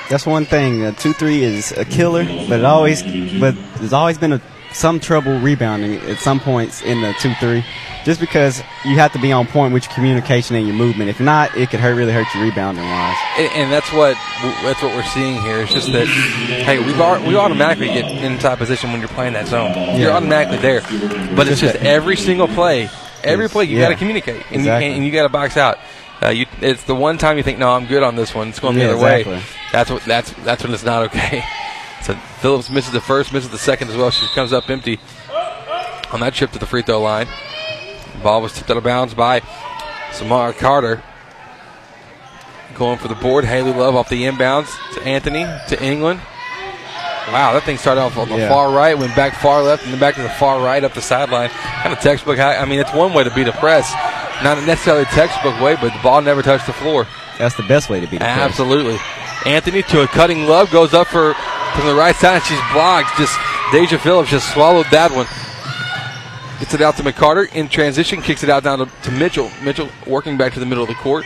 [0.10, 0.84] That's one thing.
[0.84, 3.02] Uh, two three is a killer, but it always,
[3.40, 4.42] but there's always been a,
[4.74, 7.64] some trouble rebounding at some points in the two three,
[8.06, 11.10] just because you have to be on point with your communication and your movement.
[11.10, 13.18] If not, it could hurt really hurt you rebounding wise.
[13.38, 14.16] And, and that's what
[14.64, 15.62] that's what we're seeing here.
[15.62, 16.94] It's just that hey, we
[17.28, 19.72] we automatically get inside position when you're playing that zone.
[20.00, 20.82] You're automatically there,
[21.36, 22.90] but it's Just just every single play,
[23.24, 23.86] every play you Yeah.
[23.86, 24.88] got to communicate and Exactly.
[24.90, 25.78] you, and you got to box out.
[26.24, 28.50] Uh, you, it's the one time you think, no, I'm good on this one.
[28.50, 29.42] It's going the Yeah, other way.
[29.72, 31.44] That's what that's that's when it's not okay.
[32.04, 34.10] So Phillips misses the first, misses the second as well.
[34.12, 35.00] She comes up empty
[36.12, 37.28] on that trip to the free throw line.
[38.24, 39.42] Ball was tipped out of bounds by
[40.12, 41.04] Samara Carter.
[42.76, 46.20] Going for the board, Haley Love off the inbounds to Anthony to England.
[47.32, 48.50] Wow, that thing started off on the Yeah.
[48.50, 51.02] far right, went back far left, and then back to the far right up the
[51.02, 51.50] sideline.
[51.50, 52.40] Kind of textbook.
[52.40, 53.94] I I mean, it's one way to beat a press,
[54.44, 57.08] not necessarily a textbook way, but the ball never touched the floor.
[57.38, 58.38] That's the best way to beat the press.
[58.40, 58.98] Absolutely.
[59.46, 61.34] Anthony to a cutting love goes up for
[61.76, 62.36] from the right side.
[62.36, 63.18] and She's blocked.
[63.18, 63.38] Just
[63.72, 65.26] Deja Phillips just swallowed that one.
[66.60, 68.22] Gets it out to McCarter in transition.
[68.22, 69.50] Kicks it out down to, to Mitchell.
[69.64, 71.26] Mitchell working back to the middle of the court.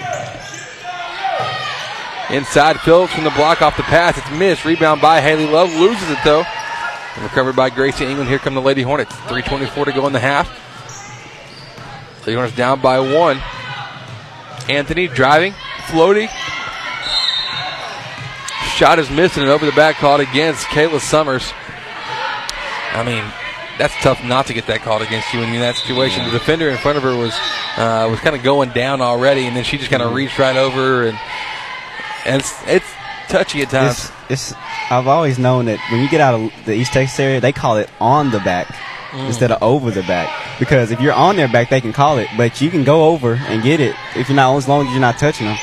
[2.30, 4.18] Inside Phillips from the block off the pass.
[4.18, 4.66] It's missed.
[4.66, 5.74] Rebound by Haley Love.
[5.74, 6.44] Loses it though.
[7.16, 8.30] And recovered by Gracie England.
[8.30, 9.14] Here come the Lady Hornets.
[9.14, 10.48] 3.24 to go in the half.
[12.26, 13.42] Lady Hornets down by one.
[14.70, 15.54] Anthony driving,
[15.88, 16.28] floating.
[18.76, 21.54] Shot is missing and over the back called against Kayla Summers.
[22.92, 23.24] I mean,
[23.78, 26.26] that's tough not to get that called against you in that situation.
[26.26, 27.34] The defender in front of her was
[27.78, 30.56] uh, was kind of going down already, and then she just kind of reached right
[30.58, 31.18] over, and,
[32.26, 32.86] and it's, it's
[33.30, 34.12] touchy at times.
[34.30, 34.54] It's, it's.
[34.90, 37.78] I've always known that when you get out of the East Texas area, they call
[37.78, 38.68] it on the back
[39.12, 39.28] Mm.
[39.28, 40.60] instead of over the back.
[40.60, 43.36] Because if you're on their back, they can call it, but you can go over
[43.36, 45.58] and get it if you're not as long as you're not touching them.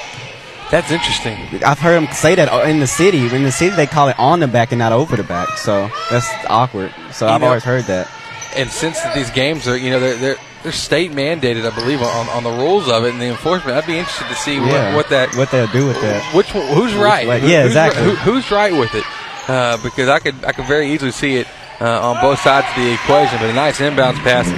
[0.73, 1.37] That's interesting.
[1.63, 3.19] I've heard them say that in the city.
[3.29, 5.59] In the city, they call it on the back and not over the back.
[5.59, 6.93] So that's awkward.
[7.13, 8.09] So You I've know- always heard that.
[8.57, 12.29] And since these games are, you know, they're they're, they're state mandated, I believe, on,
[12.31, 13.77] on the rules of it and the enforcement.
[13.77, 14.95] I'd be interested to see Yeah.
[14.95, 16.35] what, what that what they'll do with that.
[16.35, 17.27] Which one, who's right?
[17.27, 18.07] Like, yeah, who's exactly.
[18.07, 19.05] right- who- who's right with it?
[19.49, 21.47] Uh, because I could I could very easily see it
[21.81, 23.39] uh, on both sides of the equation.
[23.41, 24.49] But a nice inbounds pass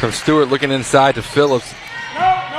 [0.00, 1.72] from Stewart looking inside to Phillips.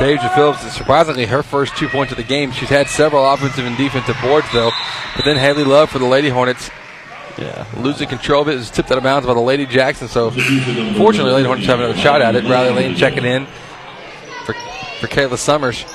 [0.02, 2.52] Deja Phillips is surprisingly her first two points of the game.
[2.52, 4.72] She's had several offensive and defensive boards though.
[5.16, 6.72] But then Haley Love for the Lady Hornets.
[7.38, 7.68] Yeah.
[7.78, 10.08] Losing control of it is tipped out of bounds by the Lady Jackson.
[10.08, 12.46] So fortunately, Lady Hornets have another shot at it.
[12.46, 13.46] Riley Lane checking in
[14.46, 14.54] for
[15.00, 15.86] for Kayla Summers.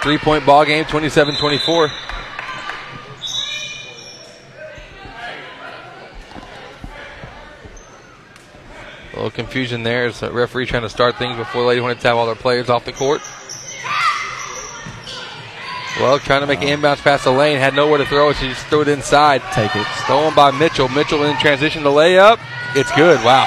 [0.00, 1.90] Three point ball game, 27 24.
[9.18, 12.26] Little confusion there as the referee trying to start things before Lady Hornets have all
[12.26, 13.20] their players off the court.
[15.98, 18.46] Well, trying to make an inbounds pass to Lane, had nowhere to throw it, she
[18.46, 19.42] just threw it inside.
[19.52, 19.84] Take it.
[20.04, 20.88] Stolen by Mitchell.
[20.88, 22.38] Mitchell in transition to layup.
[22.76, 23.18] It's good.
[23.24, 23.42] Wow.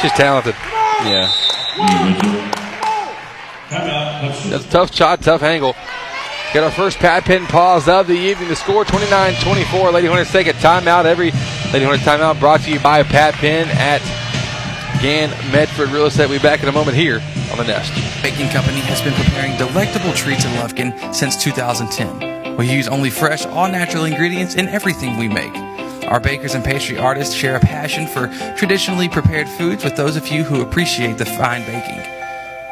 [0.00, 0.54] She's talented.
[1.02, 1.28] Yeah.
[4.48, 5.74] That's a tough shot, tough angle.
[6.52, 8.48] Get our first Pat Penn pause of the evening.
[8.48, 9.90] The score 29 24.
[9.90, 11.04] Lady Hornets take a timeout.
[11.04, 11.32] Every
[11.72, 14.00] Lady Hornets timeout brought to you by Pat Penn at
[15.04, 16.30] Gann Medford Real Estate.
[16.30, 17.20] We'll be back in a moment here
[17.52, 17.92] on the Nest.
[18.22, 22.56] Baking Company has been preparing delectable treats in Lufkin since 2010.
[22.56, 25.54] We use only fresh, all natural ingredients in everything we make.
[26.08, 30.28] Our bakers and pastry artists share a passion for traditionally prepared foods with those of
[30.28, 32.02] you who appreciate the fine baking.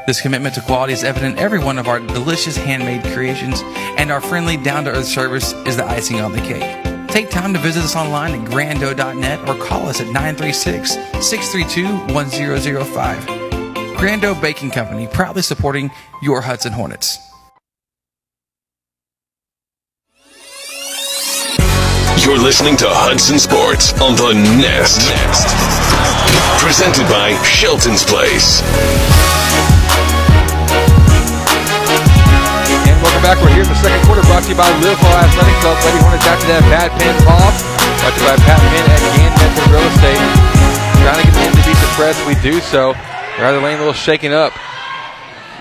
[0.07, 3.61] This commitment to quality is evident in every one of our delicious handmade creations,
[3.99, 6.82] and our friendly, down to earth service is the icing on the cake.
[7.13, 13.19] Take time to visit us online at grando.net or call us at 936 632 1005.
[13.99, 15.91] Grando Baking Company, proudly supporting
[16.23, 17.19] your Hudson Hornets.
[22.25, 24.33] You're listening to Hudson Sports on the
[24.63, 25.03] Nest.
[26.65, 28.63] Presented by Shelton's Place.
[33.23, 33.47] Welcome back.
[33.47, 35.79] We're here in the second quarter brought to you by Live Well Athletic Club.
[35.87, 37.55] Lady Hornets after that Pat Penn off.
[38.03, 40.23] Brought to you by Pat Penn at Gann Medford Real Estate.
[41.07, 42.19] Trying to get them to beat the press.
[42.27, 42.99] We do so.
[43.39, 44.51] Rather lane a little shaken up.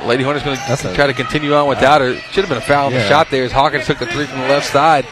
[0.09, 2.17] Lady Hornets going to try to continue on without her.
[2.33, 4.41] Should have been a foul on the shot there as Hawkins took the three from
[4.41, 5.05] the left side.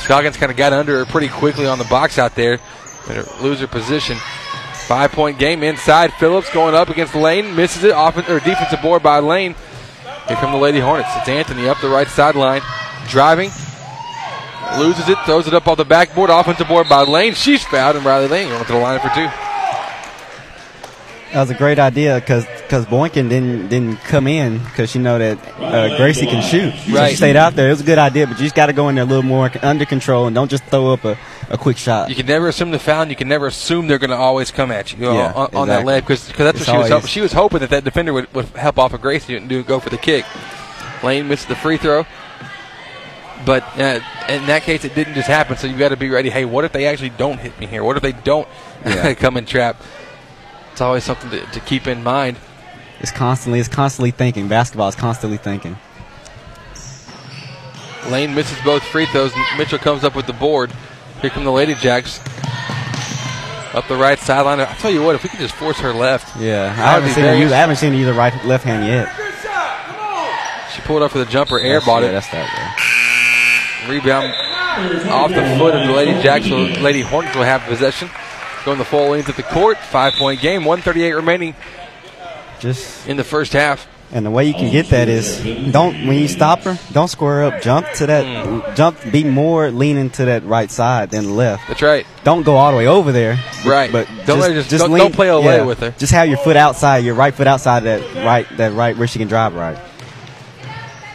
[0.00, 2.56] Scoggins kind of got under her pretty quickly on the box out there.
[3.04, 4.16] Her lose her position.
[4.88, 6.14] Five point game inside.
[6.14, 7.54] Phillips going up against Lane.
[7.54, 7.92] Misses it.
[7.92, 9.54] Off or defensive board by Lane.
[10.28, 11.10] Here come the Lady Hornets.
[11.16, 12.62] It's Anthony up the right sideline.
[13.08, 13.50] Driving.
[14.78, 15.18] Loses it.
[15.26, 16.30] Throws it up off the backboard.
[16.30, 17.34] Offensive board by Lane.
[17.34, 17.96] She's fouled.
[17.96, 19.51] And Riley Lane going to the line for two.
[21.32, 22.44] That was a great idea because
[22.86, 26.74] Boynton didn't didn't come in because you know that uh, Gracie can shoot.
[26.74, 27.10] So Right.
[27.10, 27.68] she stayed out there.
[27.68, 29.22] It was a good idea, but you just got to go in there a little
[29.22, 31.16] more under control and don't just throw up a,
[31.48, 32.10] a quick shot.
[32.10, 33.02] You can never assume the foul.
[33.02, 35.54] and You can never assume they're going to always come at you uh, Yeah, on,
[35.54, 36.88] on that layup because that's what It's she was.
[36.90, 37.08] Hoping.
[37.08, 39.80] She was hoping that that defender would, would help off of Gracie and do go
[39.80, 40.26] for the kick.
[41.02, 42.04] Lane missed the free throw,
[43.46, 45.56] but uh, in that case, it didn't just happen.
[45.56, 46.28] So you got to be ready.
[46.30, 47.82] Hey, what if they actually don't hit me here?
[47.82, 48.46] What if they don't
[48.84, 49.14] Yeah.
[49.24, 49.80] come and trap?
[50.72, 52.36] It's always something to, to keep in mind.
[53.00, 54.48] it's constantly it's constantly thinking.
[54.48, 55.76] Basketball is constantly thinking.
[58.08, 59.32] Lane misses both free throws.
[59.56, 60.72] Mitchell comes up with the board.
[61.20, 62.18] Here come the Lady Jacks.
[63.74, 64.60] Up the right sideline.
[64.60, 66.36] I tell you what, if we could just force her left.
[66.38, 67.52] Yeah, I haven't seen her use.
[67.52, 69.08] I haven't seen her either right left hand yet.
[70.74, 72.12] She pulled up for the jumper, That's- airballed yeah, it.
[72.12, 73.86] That's that.
[73.88, 74.32] Rebound
[75.10, 76.46] off the foot of the Lady Jacks.
[76.48, 78.08] So Lady Hornets will have possession.
[78.64, 79.76] Going the full length of the court.
[79.78, 80.64] Five point game.
[80.64, 81.54] 138 remaining
[82.60, 83.88] Just in the first half.
[84.14, 85.38] And the way you can get that is
[85.72, 87.62] don't when you stop her, don't square up.
[87.62, 88.76] Jump to that, Mm.
[88.76, 88.98] jump.
[89.10, 91.66] Be more leaning to that right side than the left.
[91.66, 92.06] That's right.
[92.22, 93.38] Don't go all the way over there.
[93.64, 93.90] Right.
[93.90, 95.94] But Don't let her just- don't- don't play away with her.
[95.98, 99.18] Just have your foot outside, your right foot outside that right, that right where she
[99.18, 99.78] can drive right.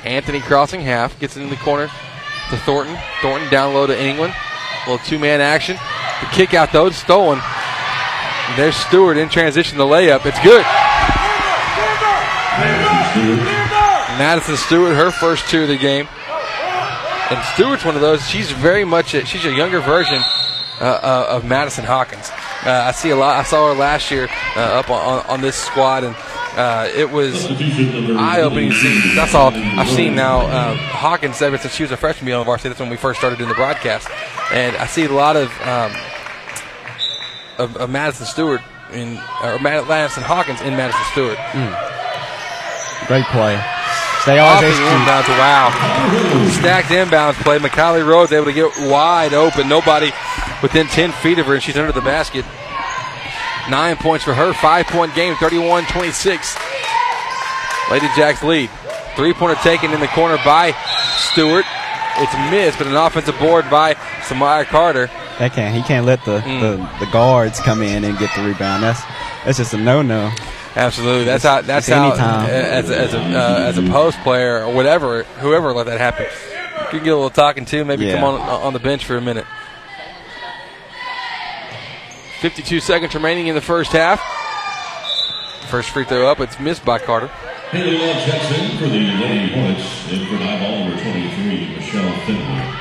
[0.03, 1.89] Anthony crossing half, gets in the corner
[2.49, 2.97] to Thornton.
[3.21, 4.33] Thornton down low to England.
[4.85, 5.77] A little two man action.
[6.21, 7.39] The kick out though, stolen.
[7.39, 10.25] And there's Stewart in transition, the layup.
[10.25, 10.65] It's good.
[14.17, 16.07] Madison Stewart, her first two of the game.
[17.29, 20.21] And Stewart's one of those, she's very much, a, she's a younger version
[20.79, 22.29] uh, uh, of Madison Hawkins.
[22.65, 25.55] Uh, I see a lot, I saw her last year uh, up on, on this
[25.55, 26.15] squad, and
[26.57, 29.15] uh, it was eye opening to see.
[29.15, 30.41] That's all I've seen now.
[30.41, 33.19] Uh, Hawkins, ever since she was a freshman being on varsity, that's when we first
[33.19, 34.09] started doing the broadcast.
[34.51, 35.91] And I see a lot of, um,
[37.59, 41.37] of, of Madison Stewart in, or Mad- Madison Hawkins in Madison Stewart.
[43.07, 43.61] Great play.
[44.27, 44.41] Stay the
[44.73, 46.49] inbounds, wow.
[46.59, 47.59] Stacked inbounds play.
[47.59, 49.69] McKiley Rhodes able to get wide open.
[49.69, 50.11] Nobody
[50.61, 52.43] within 10 feet of her, and she's under the basket.
[53.69, 54.53] Nine points for her.
[54.53, 56.57] Five point game, 31 26.
[57.91, 58.69] Lady Jacks lead.
[59.15, 60.73] Three pointer taken in the corner by
[61.15, 61.65] Stewart.
[62.19, 63.93] It's missed, but an offensive board by
[64.27, 65.07] Samaya Carter.
[65.39, 65.75] That can't.
[65.75, 66.61] He can't let the, Mm.
[66.99, 68.83] the, the guards come in and get the rebound.
[68.83, 69.01] That's
[69.45, 70.31] that's just a no no.
[70.75, 71.61] Absolutely, that's how.
[71.61, 72.09] That's how.
[72.09, 75.99] uh, As a, as a uh, as a post player or whatever, whoever let that
[75.99, 76.25] happen,
[76.85, 77.85] you can get a little talking to.
[77.85, 78.15] Maybe Yeah.
[78.15, 79.45] come on on the bench for a minute.
[82.39, 84.21] Fifty-two seconds remaining in the first half.
[85.69, 86.39] First free throw up.
[86.39, 87.27] It's missed by Carter.
[87.71, 90.11] Haley Love checks in for the Lady Hornets.
[90.11, 92.73] In for nine ball number 23, Michelle Finley.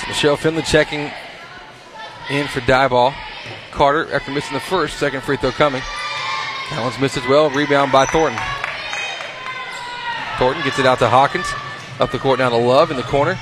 [0.00, 1.10] So Michelle Finley checking
[2.30, 3.12] in for Diboll.
[3.72, 5.82] Carter after missing the first, second free throw coming.
[6.70, 7.50] That one's missed as well.
[7.50, 8.40] Rebound by Thornton.
[10.38, 11.46] Thornton gets it out to Hawkins.
[11.98, 13.34] Up the court now to Love in the corner.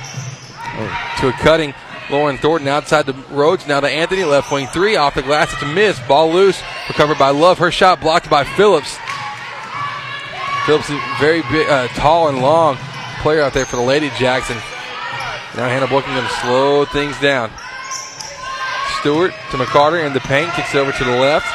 [1.19, 1.73] To a cutting
[2.09, 3.67] Lauren Thornton outside the Rhodes.
[3.67, 4.95] Now to Anthony, left wing three.
[4.95, 5.99] Off the glass, it's a miss.
[6.07, 6.61] Ball loose.
[6.87, 7.57] Recovered by Love.
[7.57, 8.97] Her shot blocked by Phillips.
[10.65, 12.77] Phillips is very big, uh, tall and long
[13.21, 14.55] player out there for the Lady Jackson.
[15.55, 17.51] Now Hannah to slow things down.
[18.99, 21.45] Stewart to McCarter in the paint, kicks it over to the left.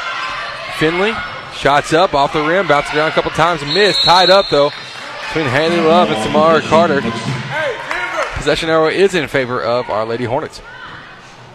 [0.78, 1.12] Finley
[1.54, 4.04] shots up off the rim, bounces around a couple times, missed.
[4.04, 4.70] Tied up though
[5.28, 7.00] between Haley Love and Samara Carter.
[8.38, 10.62] Possession arrow is in favor of our Lady Hornets.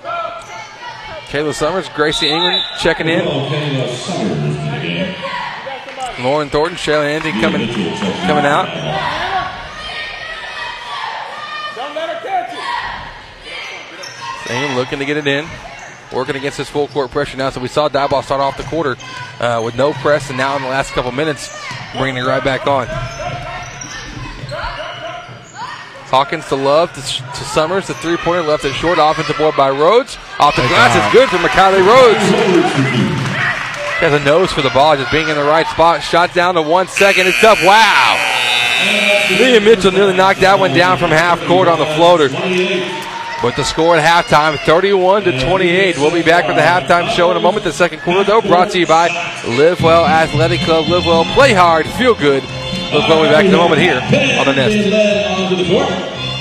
[0.04, 3.26] Kayla Summers, Gracie England checking in.
[6.24, 7.68] Lauren Thornton, Shayla Andy coming
[8.28, 8.68] coming out.
[14.50, 15.48] England looking to get it in.
[16.14, 17.50] Working against this full court pressure now.
[17.50, 18.98] So we saw Diboll start off the quarter
[19.40, 21.58] uh, with no press, and now in the last couple minutes,
[21.98, 22.88] bringing it right back on.
[26.14, 27.88] Hawkins to Love to, to Summers.
[27.88, 28.99] The three pointer left it short.
[29.01, 30.16] Offensive board by Rhodes.
[30.38, 30.93] Off the Good glass.
[30.93, 32.22] It's good for McKiley Rhodes.
[33.97, 36.03] She has a nose for the ball, just being in the right spot.
[36.03, 37.26] Shot down to one second.
[37.26, 37.57] It's up.
[37.64, 38.14] Wow.
[39.39, 42.30] Leah Mitchell nearly knocked that one down from half court on the floater.
[43.44, 45.98] But the score at halftime, 31 to 28.
[45.98, 47.66] We'll be back with the halftime show in a moment.
[47.66, 49.10] The second quarter, though, brought to you by
[49.46, 50.88] Live Well Athletic Club.
[50.88, 52.41] Live Well, play hard, feel good.
[52.41, 54.00] Live Well will be back in a moment here
[54.39, 56.22] on the Nest.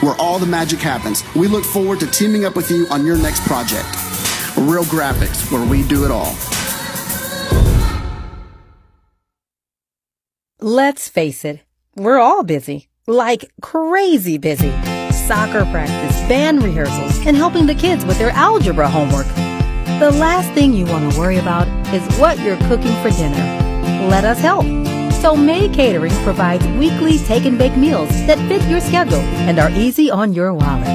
[0.00, 1.22] where all the magic happens.
[1.34, 3.86] We look forward to teaming up with you on your next project.
[4.56, 6.34] Real Graphics, where we do it all.
[10.60, 11.60] Let's face it,
[11.96, 12.88] we're all busy.
[13.06, 14.70] Like crazy busy.
[15.10, 19.26] Soccer practice, band rehearsals, and helping the kids with their algebra homework.
[20.00, 24.06] The last thing you want to worry about is what you're cooking for dinner.
[24.08, 24.89] Let us help.
[25.20, 29.70] So May Catering provides weekly take and bake meals that fit your schedule and are
[29.72, 30.88] easy on your wallet.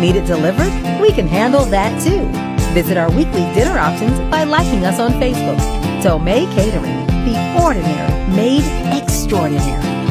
[0.00, 0.72] Need it delivered?
[1.02, 2.24] We can handle that too.
[2.72, 5.60] Visit our weekly dinner options by liking us on Facebook.
[6.02, 8.64] So May Catering, the ordinary made
[8.96, 10.07] extraordinary.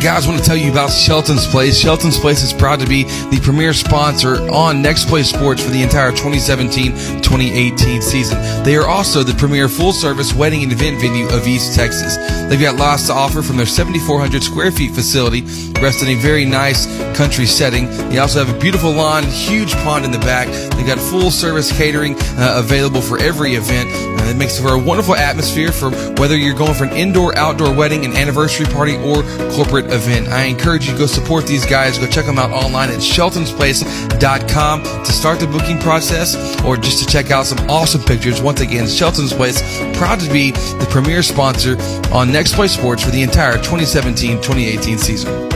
[0.00, 1.78] Guys, I want to tell you about Shelton's Place.
[1.78, 5.82] Shelton's Place is proud to be the premier sponsor on Next Play Sports for the
[5.82, 8.40] entire 2017-2018 season.
[8.62, 12.16] They are also the premier full-service wedding and event venue of East Texas.
[12.48, 15.42] They've got lots to offer from their 7,400 square feet facility,
[15.82, 17.84] rest in a very nice country setting.
[18.08, 20.48] They also have a beautiful lawn, huge pond in the back.
[20.76, 23.90] They've got full-service catering uh, available for every event.
[23.90, 27.74] Uh, it makes for a wonderful atmosphere for whether you're going for an indoor, outdoor
[27.74, 29.22] wedding, an anniversary party, or
[29.52, 30.28] corporate event.
[30.28, 31.98] I encourage you to go support these guys.
[31.98, 37.06] Go check them out online at sheltonsplace.com to start the booking process or just to
[37.06, 38.42] check out some awesome pictures.
[38.42, 39.60] Once again, Shelton's Place,
[39.96, 41.76] proud to be the premier sponsor
[42.12, 45.50] on Next Play Sports for the entire 2017-2018 season.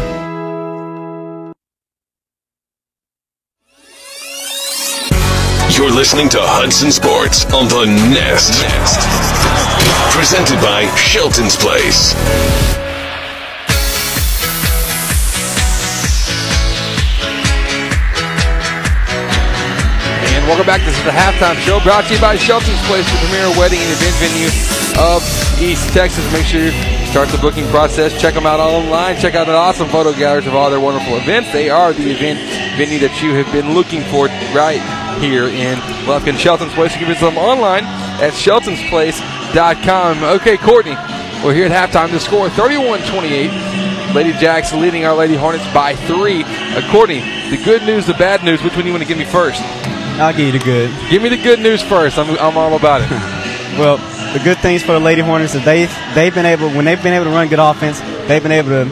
[5.76, 8.62] You're listening to Hudson Sports on the Nest.
[10.16, 12.14] Presented by Shelton's Place.
[20.46, 20.84] Welcome back.
[20.84, 23.90] This is the halftime show brought to you by Shelton's Place, the premier wedding and
[23.96, 24.48] event venue
[25.00, 25.24] of
[25.60, 26.20] East Texas.
[26.32, 26.72] Make sure you
[27.08, 28.12] start the booking process.
[28.20, 29.16] Check them out online.
[29.16, 31.50] Check out the awesome photo galleries of all their wonderful events.
[31.52, 32.40] They are the event
[32.76, 34.82] venue that you have been looking for right
[35.18, 36.36] here in Lufkin.
[36.36, 36.92] Shelton's Place.
[36.92, 37.84] You can visit them online
[38.20, 40.24] at sheltonsplace.com.
[40.40, 40.96] Okay, Courtney,
[41.42, 42.10] we're here at halftime.
[42.10, 44.14] The score 31 28.
[44.14, 46.44] Lady Jacks leading our Lady Hornets by three.
[46.44, 47.20] Uh, Courtney,
[47.50, 49.60] the good news, the bad news, which one do you want to give me first?
[50.20, 50.90] I'll give you the good.
[51.10, 52.18] Give me the good news first.
[52.18, 53.10] I'm, I'm all about it.
[53.74, 53.96] Well,
[54.32, 57.12] the good things for the Lady Hornets is they they've been able when they've been
[57.12, 57.98] able to run good offense,
[58.28, 58.84] they've been able to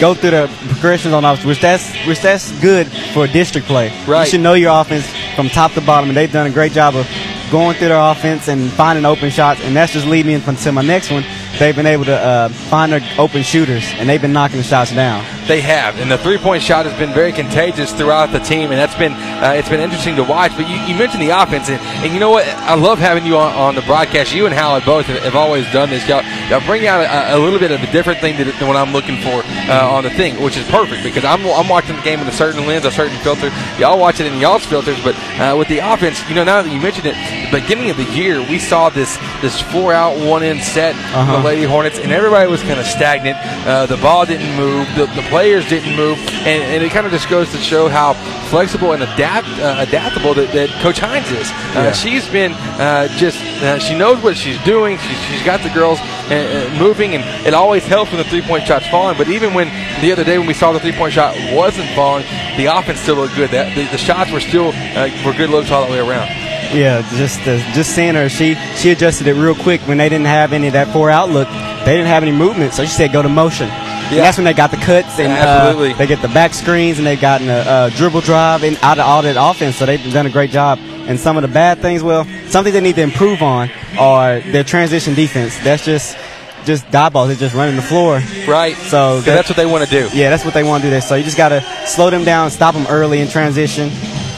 [0.00, 3.92] go through the progressions on offense, which that's which that's good for district play.
[4.04, 4.24] Right.
[4.24, 5.06] You should know your offense
[5.36, 7.08] from top to bottom, and they've done a great job of
[7.52, 10.82] going through their offense and finding open shots, and that's just leading me into my
[10.82, 11.24] next one.
[11.58, 14.92] They've been able to uh, find their open shooters, and they've been knocking the shots
[14.92, 15.24] down.
[15.46, 18.96] They have, and the three-point shot has been very contagious throughout the team, and that's
[18.96, 20.52] been uh, it's been interesting to watch.
[20.56, 22.46] But you, you mentioned the offense, and, and, you know what?
[22.46, 24.34] I love having you on, on the broadcast.
[24.34, 26.06] You and Howard both have, have always done this.
[26.08, 28.76] Y'all, y'all bring out a, a, little bit of a different thing than, than what
[28.76, 32.02] I'm looking for uh, on the thing, which is perfect because I'm, I'm watching the
[32.02, 33.50] game in a certain lens, a certain filter.
[33.78, 36.72] Y'all watch it in y'all's filters, but uh, with the offense, you know, now that
[36.72, 37.14] you mentioned it,
[37.50, 41.36] the beginning of the year, we saw this this four out, one in set Uh-huh.
[41.36, 43.36] the Lady Hornets, and everybody was kind of stagnant.
[43.66, 46.16] Uh, the ball didn't move, the, the players didn't move,
[46.48, 48.14] and, and it kind of just goes to show how
[48.48, 51.50] flexible and adapt uh, adaptable that, that Coach Hines is.
[51.76, 51.92] Uh, Yeah.
[51.92, 54.96] She's been uh, just uh, she knows what she's doing.
[54.96, 56.32] She, she's got the girls uh,
[56.72, 59.18] uh, moving, and it always helps when the three point shot's falling.
[59.18, 59.68] But even when
[60.00, 62.24] the other day when we saw the three point shot wasn't falling,
[62.56, 63.50] the offense still looked good.
[63.50, 66.28] That the, the shots were still uh, were good looks all the way around.
[66.72, 70.32] Yeah, just uh, just seeing her, she she adjusted it real quick when they didn't
[70.32, 71.48] have any of that four outlook.
[71.84, 73.68] They didn't have any movement, so she said go to motion.
[74.10, 75.92] And that's when they got the cuts and uh, Absolutely.
[75.94, 79.06] they get the back screens and they've gotten a, uh dribble drive and out of
[79.06, 79.76] all that offense.
[79.76, 80.78] So they've done a great job.
[80.80, 84.64] And some of the bad things, well, something they need to improve on are their
[84.64, 85.58] transition defense.
[85.60, 86.16] That's just
[86.64, 87.28] just Diboll's.
[87.28, 88.20] They're just running the floor.
[88.46, 88.74] Right.
[88.76, 90.08] So that's what they want to do.
[90.12, 90.90] Yeah, that's what they want to do.
[90.90, 91.00] There.
[91.00, 93.90] So you just got to slow them down, stop them early in transition,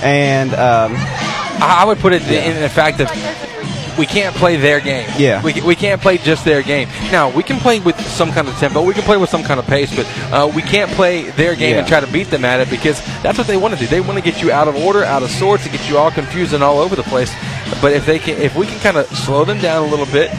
[0.02, 3.08] and um, I I would put it in the fact that
[3.98, 5.08] we can't play their game.
[5.18, 5.42] Yeah.
[5.42, 6.88] We, we can't play just their game.
[7.10, 9.58] Now, we can play with some kind of tempo, we can play with some kind
[9.58, 11.78] of pace, but uh, we can't play their game Yeah.
[11.80, 13.86] and try to beat them at it because that's what they want to do.
[13.86, 16.10] They want to get you out of order, out of sorts, to get you all
[16.10, 17.32] confused and all over the place.
[17.82, 20.30] But if they can, if we can kind of slow them down a little bit,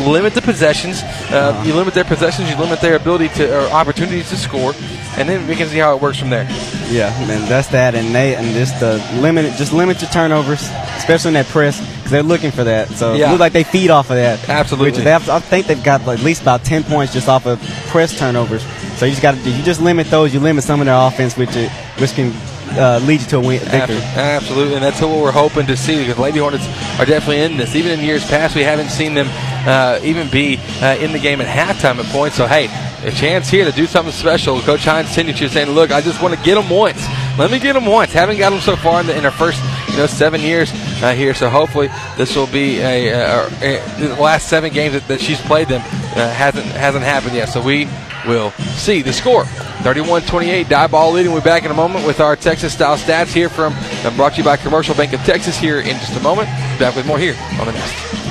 [0.00, 1.06] limit the possessions, uh,
[1.54, 1.62] Uh-huh.
[1.64, 4.74] you limit their possessions, you limit their ability to or opportunities to score,
[5.16, 6.46] and then we can see how it works from there.
[6.90, 10.62] Yeah, and that's that, and they and just the limit, just limit your turnovers,
[10.98, 12.90] especially in that press, because they're looking for that.
[12.90, 13.28] So Yeah.
[13.28, 14.46] it looks like they feed off of that.
[14.48, 15.02] Absolutely.
[15.02, 18.16] They have, I think they've got at least about ten points just off of press
[18.18, 18.62] turnovers.
[18.96, 21.36] So you just got to, you just limit those, you limit some of their offense,
[21.36, 22.32] which it, which can
[22.78, 23.96] uh, lead you to a win, victory.
[24.16, 26.66] Absolutely, and that's what we're hoping to see because Lady Hornets
[27.00, 27.74] are definitely in this.
[27.74, 29.26] Even in years past, we haven't seen them
[29.66, 32.36] uh, even be uh, in the game at halftime at points.
[32.36, 32.66] So, hey,
[33.06, 34.60] a chance here to do something special.
[34.60, 37.04] Coach Hines signature saying, "Look, I just want to get them once.
[37.38, 38.12] Let me get them once.
[38.12, 39.60] Haven't got them so far in, the, in our first,
[39.94, 40.72] you know, seven years
[41.02, 41.34] uh, here.
[41.34, 45.40] So hopefully, this will be a, a, a, the last seven games that, that she's
[45.40, 47.48] played them uh, hasn't hasn't happened yet.
[47.48, 47.88] So we
[48.26, 49.44] will see the score.
[49.84, 51.30] 31-28, Diboll leading.
[51.30, 54.38] We'll be back in a moment with our Texas-style stats here from, uh, brought to
[54.38, 56.48] you by Commercial Bank of Texas here in just a moment.
[56.78, 58.23] Back with more here on the Nest.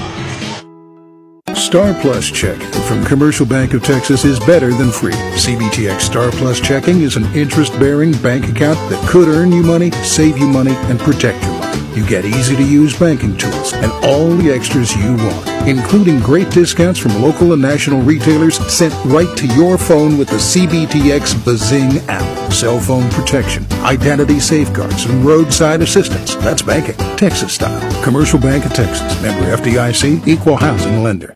[1.56, 5.14] Star Plus checking from Commercial Bank of Texas is better than free.
[5.14, 9.92] CBTX Star Plus checking is an interest bearing bank account that could earn you money,
[10.04, 11.82] save you money, and protect your money.
[11.96, 16.50] You get easy to use banking tools and all the extras you want, including great
[16.50, 22.00] discounts from local and national retailers sent right to your phone with the CBTX Bazing
[22.10, 22.52] app.
[22.52, 26.36] Cell phone protection, identity safeguards, and roadside assistance.
[26.36, 28.04] That's banking, Texas style.
[28.04, 31.36] Commercial Bank of Texas, member FDIC, equal housing lender.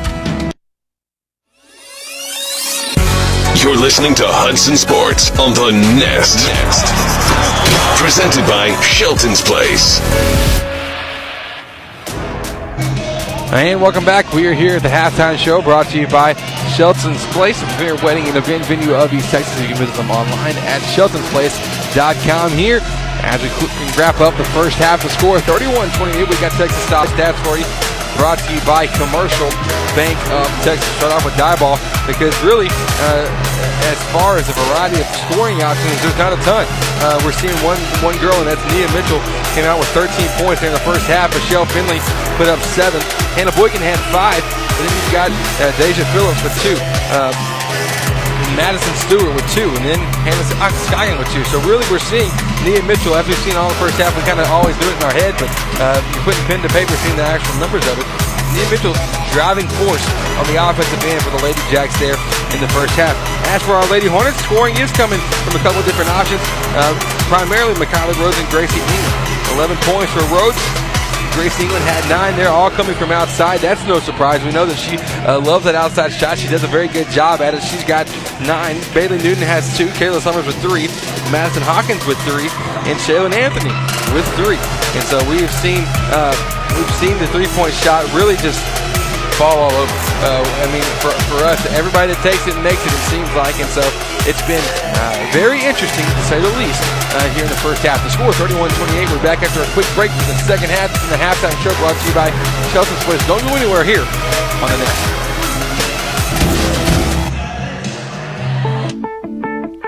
[3.71, 6.43] You're listening to Hudson Sports on the Nest.
[6.43, 6.91] Nest.
[8.03, 10.03] Presented by Shelton's Place.
[13.55, 14.27] And welcome back.
[14.33, 16.33] We are here at the halftime show brought to you by
[16.75, 19.55] Shelton's Place, a premier wedding and event venue of East Texas.
[19.61, 22.81] You can visit them online at sheltonsplace.com here.
[23.23, 23.47] As we
[23.95, 26.27] wrap up the first half, the score 31 28.
[26.27, 29.49] We got Texas style stats for you brought to you by Commercial
[29.93, 30.87] Bank of Texas.
[30.97, 31.75] Start off with Diboll
[32.07, 32.67] because really,
[33.07, 33.27] uh,
[33.91, 36.65] as far as a variety of scoring options, there's not a ton.
[37.03, 39.19] Uh, we're seeing one one girl, and that's Nia Mitchell,
[39.53, 40.09] came out with 13
[40.41, 41.33] points in the first half.
[41.33, 41.99] Michelle Finley
[42.37, 43.01] put up seven.
[43.35, 44.43] Hannah Boykin had five.
[44.43, 45.29] And then you've got
[45.61, 46.77] uh, Deja Phillips with two.
[47.13, 47.60] Um,
[48.55, 50.47] Madison Stewart with two, and then Hannah
[50.87, 51.43] Scoggin with two.
[51.51, 52.31] So really, we're seeing
[52.63, 54.95] Nia Mitchell, as we've seen all the first half, we kind of always do it
[54.97, 55.49] in our head, but
[55.79, 58.07] uh, you're putting pen to paper, seeing the actual numbers of it.
[58.51, 58.95] Nia Mitchell
[59.31, 60.03] driving force
[60.35, 62.19] on the offensive end for the Lady Jacks there
[62.51, 63.15] in the first half.
[63.47, 66.43] As for our Lady Hornets, scoring is coming from a couple different options,
[66.75, 66.91] uh,
[67.31, 69.15] primarily Mikayla Rhodes and Gracie England.
[69.55, 70.59] 11 points for Rhodes,
[71.33, 73.59] Grace England had nine They're all coming from outside.
[73.59, 74.43] That's no surprise.
[74.43, 76.37] We know that she uh, loves that outside shot.
[76.37, 77.61] She does a very good job at it.
[77.63, 78.07] She's got
[78.45, 78.77] nine.
[78.93, 79.87] Bailey Newton has two.
[79.87, 80.87] Kayla Summers with three.
[81.31, 82.49] Madison Hawkins with three.
[82.89, 83.73] And Shaylin Anthony
[84.13, 84.59] with three.
[84.97, 86.35] And so we've seen uh,
[86.75, 88.59] we've seen the three-point shot really just
[89.37, 90.10] fall all over.
[90.21, 93.25] Uh, I mean, for, for us, everybody that takes it and makes it, it seems
[93.33, 93.57] like.
[93.57, 93.81] And so
[94.29, 96.77] it's been uh, very interesting, to say the least,
[97.17, 97.97] uh, here in the first half.
[98.05, 99.09] The score 31-28.
[99.09, 100.93] We're back after a quick break for the second half.
[100.93, 102.29] Is the halftime show brought to you by
[102.69, 103.21] Shelton's Place.
[103.25, 104.05] Don't go anywhere here
[104.61, 105.21] on the Nest.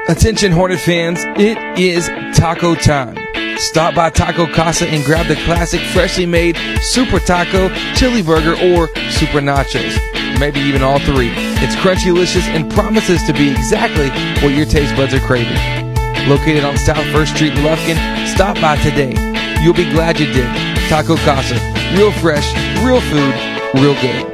[0.09, 3.17] Attention Hornet fans, it is taco time.
[3.57, 8.89] Stop by Taco Casa and grab the classic freshly made Super Taco, Chili Burger, or
[9.09, 10.12] Super Nachos.
[10.39, 11.31] Maybe even all three.
[11.63, 14.09] It's crunchy delicious and promises to be exactly
[14.41, 15.57] what your taste buds are craving.
[16.27, 19.13] Located on South First Street in Lufkin, stop by today.
[19.61, 20.47] You'll be glad you did.
[20.89, 21.55] Taco Casa.
[21.95, 22.53] Real fresh,
[22.83, 23.33] real food,
[23.75, 24.33] real good.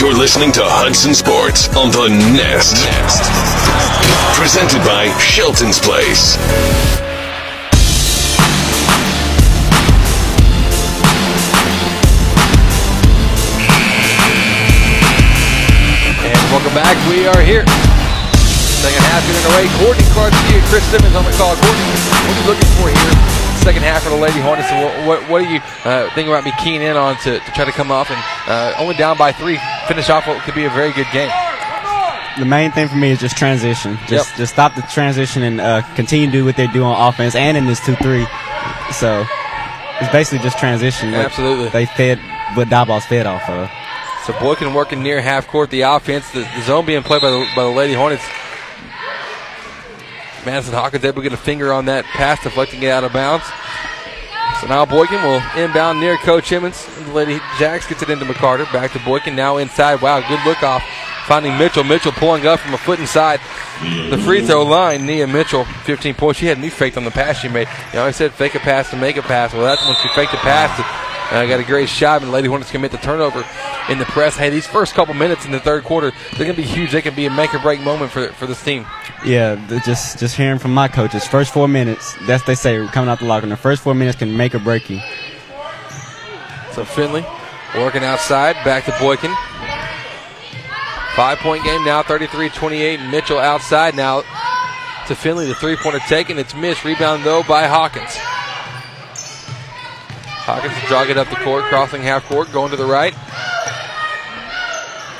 [0.00, 2.74] You're listening to Hudson Sports on the Nest.
[2.86, 4.38] Nest.
[4.38, 6.38] Presented by Shelton's Place.
[16.90, 17.10] Back.
[17.10, 17.62] We are here.
[18.82, 19.66] Second half getting away.
[19.78, 21.54] Courtney Garcia, Chris Simmons on the call.
[21.54, 23.14] Courtney, what are you looking for here?
[23.62, 24.70] Second half for the Lady Hornets.
[24.72, 27.64] What, what, what do you uh, think about me keying in on to, to try
[27.64, 28.18] to come off and
[28.48, 31.30] uh, only down by three, finish off what could be a very good game?
[32.38, 33.98] the main thing for me is just transition.
[34.06, 34.38] Just Yep.
[34.38, 37.56] just stop the transition and uh, continue to do what they do on offense and
[37.56, 38.24] in this two three.
[38.92, 39.26] So
[40.00, 41.12] it's basically just transition.
[41.12, 41.68] Absolutely.
[41.68, 42.18] They fed
[42.54, 43.68] what Diboll's fed off of.
[44.30, 45.70] So Boykin working near half court.
[45.70, 48.22] The offense, the, the zone being played by the, by the Lady Hornets.
[50.46, 53.44] Madison Hawkins able to get a finger on that pass, deflecting it out of bounds.
[54.60, 56.86] So now Boykin will inbound near Coach Emmons.
[57.06, 58.72] The Lady Jacks gets it into McCarter.
[58.72, 59.34] Back to Boykin.
[59.34, 60.00] Now inside.
[60.00, 60.84] Wow, good look off
[61.26, 61.82] finding Mitchell.
[61.82, 63.40] Mitchell pulling up from a foot inside
[64.10, 65.06] the free throw line.
[65.06, 66.38] Nia Mitchell, 15 points.
[66.38, 67.66] She had me faked on the pass she made.
[67.92, 69.52] You know, I said fake a pass to make a pass.
[69.52, 71.09] Well, that's when she faked a pass.
[71.30, 73.44] I uh, got a great shot, and Lady Hornets commit the turnover
[73.88, 74.36] in the press.
[74.36, 76.90] Hey, these first couple minutes in the third quarter, they're going to be huge.
[76.90, 78.84] They can be a make or break moment for for this team.
[79.24, 83.20] Yeah, just just hearing from my coaches, first four minutes, that's they say coming out
[83.20, 83.50] the locker room.
[83.50, 85.00] The first four minutes can make or break you.
[86.72, 87.24] So Finley
[87.76, 89.32] working outside, back to Boykin.
[91.14, 93.00] Five point game now, 33 28.
[93.10, 94.22] Mitchell outside now
[95.06, 95.46] to Finley.
[95.46, 96.38] The three pointer taken.
[96.38, 96.84] It's missed.
[96.84, 98.16] Rebound, though, by Hawkins.
[100.50, 103.14] Hawkins jog it up the court, crossing half court, going to the right.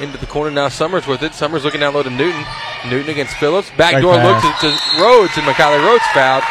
[0.01, 0.69] Into the corner now.
[0.69, 1.35] Summers with it.
[1.35, 2.45] Summers looking down low to Newton.
[2.89, 3.71] Newton against Phillips.
[3.77, 4.69] Backdoor look to, to
[5.01, 6.43] Rhodes, and Macaulay Rhodes fouled.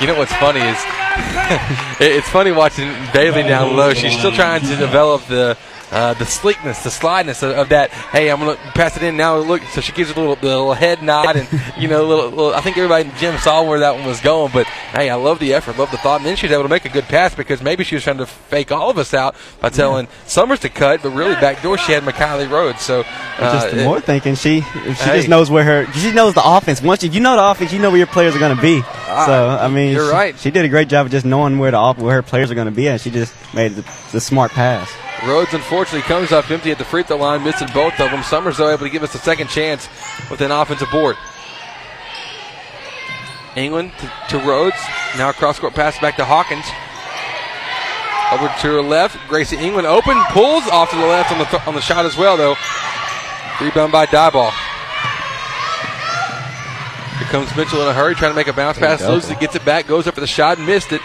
[0.00, 0.78] You know what's funny is
[2.00, 3.92] it's funny watching Bailey down low.
[3.92, 5.58] She's still trying to develop the
[5.90, 7.90] uh, the sleekness, the slideness of, of, that.
[7.90, 9.36] Hey, I'm gonna pass it in now.
[9.36, 12.54] Look, so she gives a little, the little head nod, and you know, little, little,
[12.54, 14.52] I think everybody in the gym saw where that one was going.
[14.52, 16.84] But hey, I love the effort, love the thought, and then she's able to make
[16.84, 19.68] a good pass because maybe she was trying to fake all of us out by
[19.68, 20.12] telling yeah.
[20.26, 22.82] Summers to cut, but really backdoor she had Macaulay Rhodes.
[22.82, 23.04] So
[23.38, 25.16] uh, just more thinking, she she hey.
[25.16, 26.82] just knows where her she knows the offense.
[26.82, 28.82] Once you, you know the offense, you know where your players are going to be.
[28.84, 30.38] Uh, so I mean, you're she, right.
[30.38, 32.66] She did a great job of just knowing where the where her players are going
[32.66, 33.82] to be, and she just made the,
[34.12, 34.90] the smart pass.
[35.24, 38.22] Rhodes unfortunately comes up empty at the free throw line, missing both of them.
[38.22, 39.88] Summers though able to give us a second chance
[40.30, 41.16] with an offensive board.
[43.56, 44.76] England to, to Rhodes.
[45.16, 46.64] Now cross court pass back to Hawkins.
[48.32, 49.16] Over to her left.
[49.28, 52.16] Gracie England open, pulls off to the left on the th- on the shot as
[52.16, 52.56] well though.
[53.60, 54.52] Rebound by Diboll.
[57.18, 59.00] Here comes Mitchell in a hurry, trying to make a bounce pass.
[59.14, 61.00] Loses it, gets it back, goes up for the shot, missed it.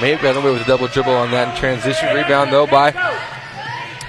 [0.00, 2.14] May have gotten away with a double dribble on that in transition.
[2.14, 2.90] Rebound, though, by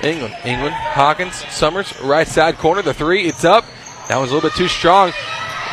[0.04, 0.36] England.
[0.46, 2.82] England, Hawkins, Summers, right side corner.
[2.82, 3.66] The three, it's up.
[4.08, 5.12] That was a little bit too strong.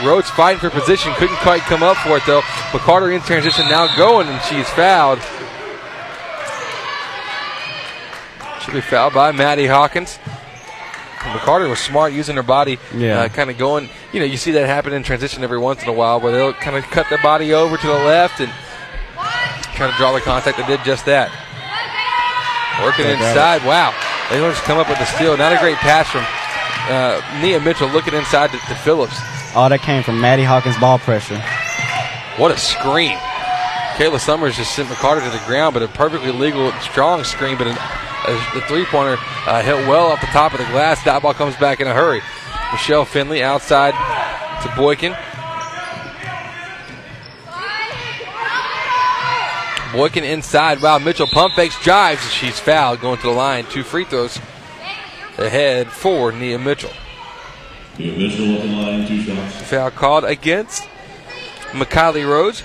[0.04, 2.42] Rhodes fighting for position, couldn't quite come up for it, though.
[2.72, 5.20] But Carter in transition now going, and she's fouled.
[8.62, 10.18] She'll be fouled by Maddie Hawkins.
[11.18, 13.20] McCarter was smart using her body, yeah.
[13.20, 13.88] Uh, kind of going.
[14.12, 16.52] You know, you see that happen in transition every once in a while, where they'll
[16.52, 18.52] kind of cut their body over to the left and
[19.77, 20.59] trying to draw the contact.
[20.59, 21.31] They did just that.
[22.83, 23.64] Working inside.
[23.64, 23.93] Wow.
[24.31, 25.37] They just come up with the steal.
[25.37, 26.24] Not a great pass from
[26.91, 29.16] uh, Nia Mitchell looking inside to, to Phillips.
[29.55, 31.41] All that came from Maddie Hawkins' ball pressure.
[32.37, 33.16] What a screen.
[33.97, 37.57] Kayla Summers just sent McCarter to the ground, but a perfectly legal, strong screen.
[37.57, 37.79] But an,
[38.53, 39.16] the three pointer
[39.47, 41.03] uh, hit well off the top of the glass.
[41.05, 42.20] That ball comes back in a hurry.
[42.72, 43.95] Michelle Finley outside
[44.62, 45.16] to Boykin.
[49.97, 50.82] Boykin inside.
[50.82, 52.22] Wow, Mitchell pump fakes, drives.
[52.30, 53.64] She's fouled going to the line.
[53.64, 54.38] Two free throws
[55.38, 56.90] ahead for Nia Mitchell.
[57.99, 59.57] Nia Mitchell at the line, two shots.
[59.62, 60.86] Foul called against
[61.74, 62.62] Macaulay Rhodes.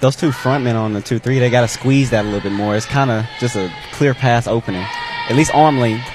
[0.00, 2.40] Those two front men on the 2 3, they got to squeeze that a little
[2.40, 2.74] bit more.
[2.74, 4.86] It's kind of just a clear pass opening.
[5.28, 6.08] At least arm length.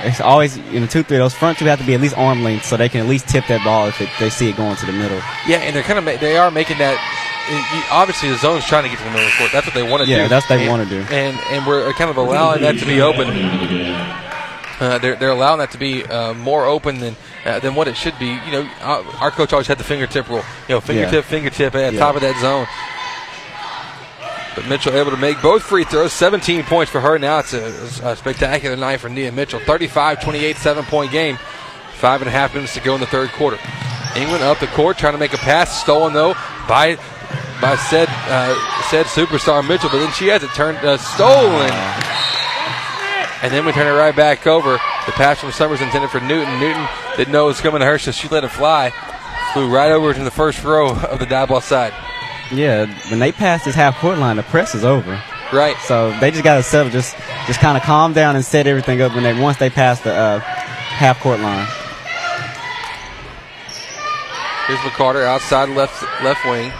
[0.00, 1.18] It's always in the two three.
[1.18, 3.28] Those front two have to be at least arm length so they can at least
[3.28, 5.18] tip that ball if it, they see it going to the middle.
[5.46, 6.98] Yeah, and they're kind of they are making that
[7.90, 9.52] obviously the zone's trying to get to the middle of the court.
[9.52, 10.22] That's what they want to yeah, do.
[10.22, 11.14] Yeah, that's what they want to do.
[11.14, 13.28] And and we're kind of allowing that to be open.
[14.80, 17.14] Uh, they're, they're allowing that to be uh, more open than
[17.44, 18.26] uh, than what it should be.
[18.26, 20.42] You know, our, our, coach always had the fingertip rule.
[20.68, 21.30] You know, fingertip, yeah.
[21.30, 22.00] fingertip at yeah.
[22.00, 22.66] top of that zone.
[24.56, 26.12] But Mitchell able to make both free throws.
[26.12, 27.18] 17 points for her.
[27.18, 27.66] Now it's a,
[28.04, 29.60] a spectacular night for Nia Mitchell.
[29.60, 31.38] 35-28, seven-point game.
[31.94, 33.58] Five and a half minutes to go in the third quarter.
[34.16, 35.80] England up the court, trying to make a pass.
[35.80, 36.34] Stolen, though,
[36.68, 36.98] by
[37.62, 38.54] by said uh,
[38.90, 41.70] said superstar Mitchell, but then she has it turned uh, stolen.
[43.42, 44.72] And then we turn it right back over.
[45.06, 46.60] The pass from Summers intended for Newton.
[46.60, 46.86] Newton
[47.16, 48.90] didn't know it was coming to her, so she let it fly.
[49.52, 51.92] Flew right over to the first row of the Diboll side.
[52.52, 55.20] Yeah, when they pass this half court line, the press is over.
[55.52, 55.76] Right.
[55.84, 59.00] So they just got to settle, just just kind of calm down and set everything
[59.00, 61.66] up when they once they pass the uh, half court line.
[64.66, 66.72] Here's McCarter outside left left wing.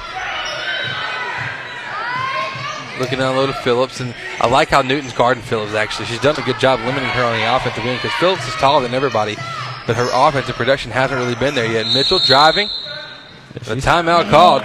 [3.01, 5.75] Looking down low to Phillips, and I like how Newton's guarding Phillips.
[5.75, 8.55] Actually, she's done a good job limiting her on the offensive end because Phillips is
[8.55, 9.35] taller than everybody,
[9.87, 11.87] but her offensive production hasn't really been there yet.
[11.95, 12.69] Mitchell driving.
[13.55, 14.63] The timeout called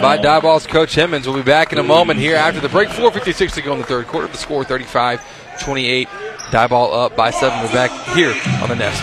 [0.00, 1.26] by Diboll's coach Hemmons.
[1.26, 2.88] We'll be back in a moment here after the break.
[2.88, 4.26] 4.56 to go in the third quarter.
[4.26, 5.20] The score 35
[5.60, 6.08] 28.
[6.50, 7.60] Diboll up by seven.
[7.60, 9.02] We're back here on the Nest.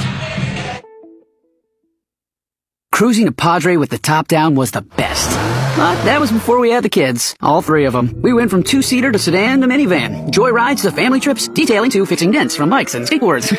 [2.91, 5.40] Cruising to Padre with the top down was the best.
[5.77, 8.21] But that was before we had the kids, all three of them.
[8.21, 12.05] We went from two-seater to sedan to minivan, joy rides to family trips, detailing to
[12.05, 13.49] fixing dents from bikes and skateboards.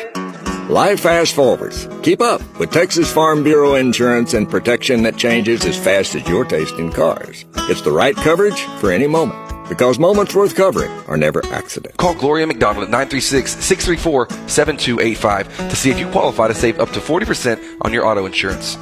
[0.69, 1.87] Life fast forwards.
[2.03, 6.45] Keep up with Texas Farm Bureau insurance and protection that changes as fast as your
[6.45, 7.43] taste in cars.
[7.69, 9.39] It's the right coverage for any moment.
[9.67, 11.97] Because moments worth covering are never accidents.
[11.97, 17.77] Call Gloria McDonald at 936-634-7285 to see if you qualify to save up to 40%
[17.81, 18.77] on your auto insurance.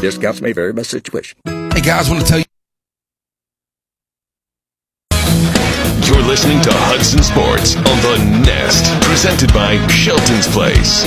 [0.00, 1.38] Discounts may vary by situation.
[1.46, 2.44] Hey guys, want to tell you.
[6.34, 11.06] Listening to Hudson Sports on the Nest, presented by Shelton's Place.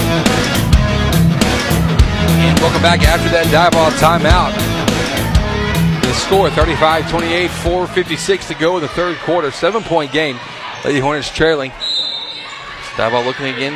[2.40, 4.56] And welcome back after that Diboll timeout.
[6.00, 9.52] The score 35 28, 4.56 to go in the third quarter.
[9.52, 10.40] Seven point game.
[10.86, 11.72] Lady Hornets trailing.
[12.96, 13.76] Diboll looking again.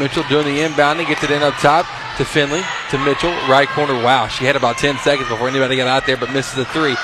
[0.00, 1.84] Mitchell doing the inbounding, gets it in up top
[2.16, 3.92] to Finley, to Mitchell, right corner.
[3.92, 6.96] Wow, she had about 10 seconds before anybody got out there, but misses the three.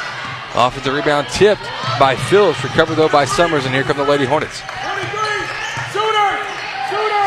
[0.55, 1.61] Offensive rebound tipped
[1.99, 4.63] by Phillips, recovered though by Summers, and here come the Lady Hornets.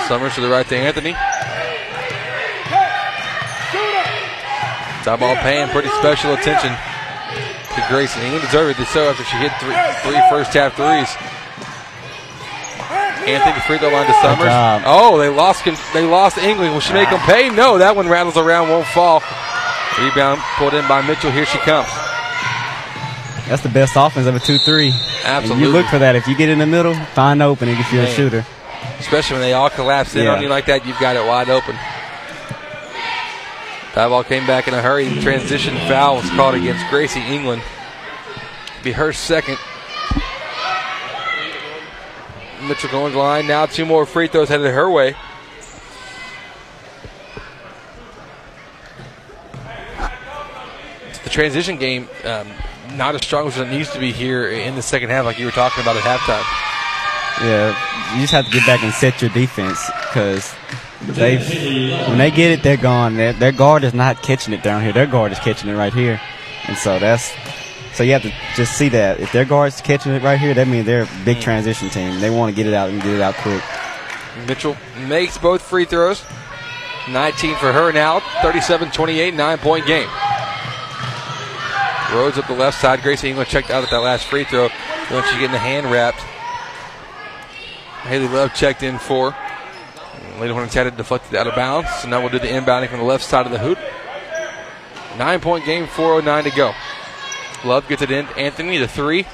[0.08, 1.14] Summers to the right to Anthony.
[5.04, 8.22] Top ball paying pretty special attention to Grayson.
[8.22, 11.10] He deserved it so after she hit three, three first half threes.
[13.28, 14.84] Anthony free throw line to Summers.
[14.86, 15.64] Oh, they lost
[15.94, 16.74] they lost England.
[16.74, 17.50] Will she make them pay?
[17.50, 19.22] No, that one rattles around, won't fall.
[20.00, 21.32] Rebound pulled in by Mitchell.
[21.32, 21.90] Here she comes.
[23.50, 24.94] That's the best offense of a 2 3.
[25.26, 25.64] Absolutely.
[25.66, 26.16] You look for that.
[26.16, 28.12] If you get in the middle, find opening if you're Man.
[28.12, 28.46] a shooter.
[29.00, 30.36] Especially when they all collapse in Yeah.
[30.36, 31.76] on you like that, you've got it wide open.
[33.96, 35.10] That ball came back in a hurry.
[35.22, 37.64] Transition foul was called against Gracie England.
[38.84, 39.58] Be her second.
[42.68, 43.66] Mitchell going to the line now.
[43.66, 45.16] Two more free throws headed her way.
[51.24, 52.48] The transition game um,
[52.96, 55.46] not as strong as it needs to be here in the second half, like you
[55.46, 56.44] were talking about at halftime.
[57.42, 60.54] Yeah, you just have to get back and set your defense because
[61.02, 61.38] they
[62.08, 63.16] when they get it, they're gone.
[63.16, 64.92] Their, their guard is not catching it down here.
[64.92, 66.20] Their guard is catching it right here,
[66.68, 67.32] and so that's
[67.94, 70.68] so you have to just see that if their guard's catching it right here, that
[70.68, 71.42] means they're a big mm.
[71.42, 72.20] transition team.
[72.20, 73.64] They want to get it out and get it out quick.
[74.48, 74.78] Mitchell
[75.08, 76.24] makes both free throws.
[77.10, 78.20] 19 for her now.
[78.42, 80.08] 37 28, nine point game.
[82.14, 83.02] Rhodes up the left side.
[83.02, 84.70] Gracie England checked out at that last free throw.
[85.10, 86.20] Then she's getting the hand wrapped.
[88.08, 89.36] Haley Love checked in for.
[90.40, 91.90] Lady Hornets had it deflected out of bounds.
[92.02, 93.78] So now we'll do the inbounding from the left side of the hoop.
[93.80, 96.74] Oh nine point game, 4.09 to go.
[97.66, 98.26] Love gets it in.
[98.38, 99.26] Anthony, the three.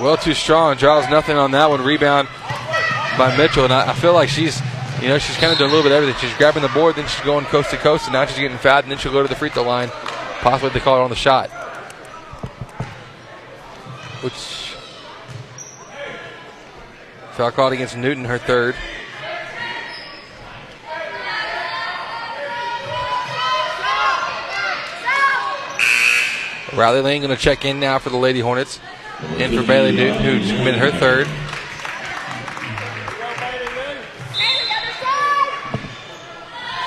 [0.00, 0.76] Well, too strong.
[0.76, 1.82] Draws nothing on that one.
[1.82, 2.28] Rebound
[3.18, 3.64] by Mitchell.
[3.64, 4.60] And I, I feel like she's,
[5.00, 6.20] you know, she's kind of doing a little bit of everything.
[6.20, 8.84] She's grabbing the board, then she's going coast to coast, and now she's getting fouled,
[8.84, 9.88] and then she'll go to the free throw line.
[10.40, 11.50] Possibly they call her on the shot.
[14.22, 14.76] Which.
[17.32, 18.76] Foul called against Newton, her third.
[26.74, 28.80] Riley Lane going to check in now for the Lady Hornets.
[29.38, 31.26] In for Bailey Newton, who just committed her third.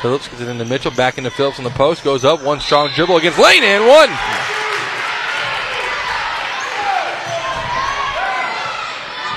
[0.01, 2.89] Phillips gets it into Mitchell, back into Phillips on the post, goes up, one strong
[2.93, 4.54] dribble against Lane, and one.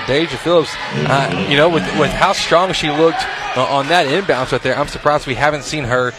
[0.09, 3.23] Deja Phillips, uh, you know, with, with how strong she looked
[3.57, 6.13] uh, on that inbounds right there, I'm surprised we haven't seen her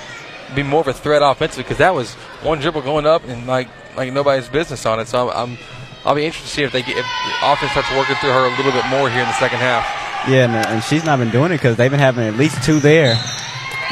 [0.55, 2.13] be more of a threat offensively because that was
[2.43, 3.67] one dribble going up and like
[3.97, 5.07] like nobody's business on it.
[5.07, 5.57] So I'm, I'm
[6.05, 8.45] I'll be interested to see if they get, if the offense starts working through her
[8.45, 9.83] a little bit more here in the second half.
[10.29, 12.79] Yeah, and, and she's not been doing it because they've been having at least two
[12.79, 13.15] there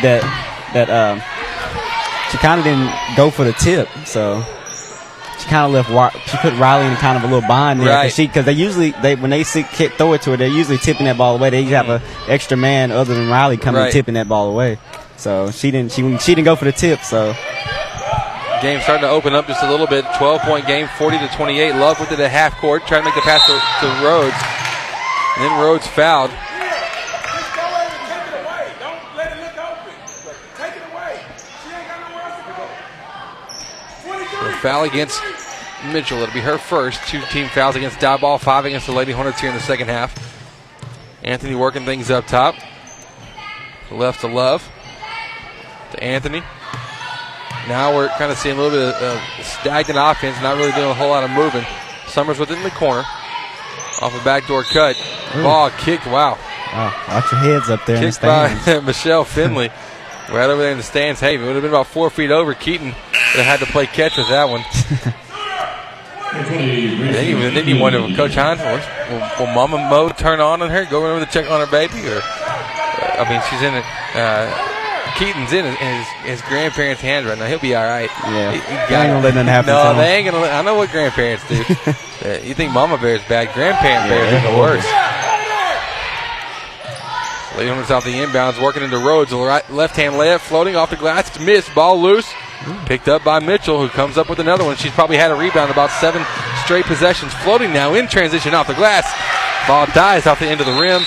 [0.04, 0.22] that
[0.74, 1.20] that um,
[2.32, 4.44] she kind of didn't go for the tip, so
[5.40, 6.30] she kind of left.
[6.30, 8.16] She put Riley in kind of a little bind there Right.
[8.16, 10.78] because she they usually they when they see, kick, throw it to her, they're usually
[10.78, 11.50] tipping that ball away.
[11.50, 12.30] They have a mm.
[12.30, 13.86] extra man other than Riley coming Right.
[13.86, 14.80] and tipping that ball away.
[15.18, 17.02] So she didn't she she didn't go for the tip.
[17.02, 17.34] So
[18.62, 20.04] Game starting to open up just a little bit.
[20.18, 21.76] 12 point game, 40 to 28.
[21.76, 24.36] Love with it at half court, trying to make the pass to, to Rhodes.
[25.38, 26.32] And then Rhodes fouled.
[34.62, 35.22] Foul against
[35.92, 36.20] Mitchell.
[36.20, 37.06] It'll be her first.
[37.08, 40.16] Two team fouls against Diboll, five against the Lady Hornets here in the second half.
[41.24, 42.56] Anthony working things up top.
[43.92, 44.70] Left to Love.
[45.92, 46.42] To Anthony.
[47.68, 50.90] Now we're kind of seeing a little bit of uh, stagnant offense, not really doing
[50.90, 51.66] a whole lot of moving.
[52.08, 53.04] Summers within the corner.
[54.02, 54.96] Off a backdoor cut.
[55.36, 55.44] Ooh.
[55.44, 56.06] Ball kicked.
[56.06, 56.38] Wow.
[56.72, 58.80] wow, watch your heads up there in the Kicked by.
[58.86, 59.70] Michelle Finley.
[60.30, 61.20] right over there in the stands.
[61.20, 62.54] Hey, it would have been about four feet over.
[62.54, 64.64] Keaton would have had to play catch with that one.
[66.50, 70.70] then, you, then you wonder, well, Coach Hines, will, will, Mama Mo turn on on
[70.70, 73.86] her, go over to check on her baby, or I mean, she's in it.
[74.16, 74.74] Uh,
[75.18, 76.08] Keaton's in his, his,
[76.38, 77.48] his grandparents' hands right now.
[77.48, 78.10] He'll be all right.
[78.26, 78.52] Yeah.
[78.52, 80.44] He- he They ain't gonna let nothing happen No, they ain't gonna.
[80.44, 81.64] Let, I know what grandparents do.
[82.18, 83.54] Uh, you think Mama Bear's bad?
[83.54, 84.88] Grandparent Bear's Yeah, are the worst.
[87.66, 89.32] Hornets off the inbounds, working into Rhodes.
[89.32, 91.30] Right, left-hand layup, floating off the glass.
[91.30, 91.74] It's missed.
[91.74, 92.32] Ball loose.
[92.86, 94.76] Picked up by Mitchell, who comes up with another one.
[94.76, 96.26] She's probably had a rebound about seven
[96.64, 97.34] straight possessions.
[97.36, 99.12] Floating now in transition off the glass.
[99.68, 101.04] Ball dies off the end of the rim.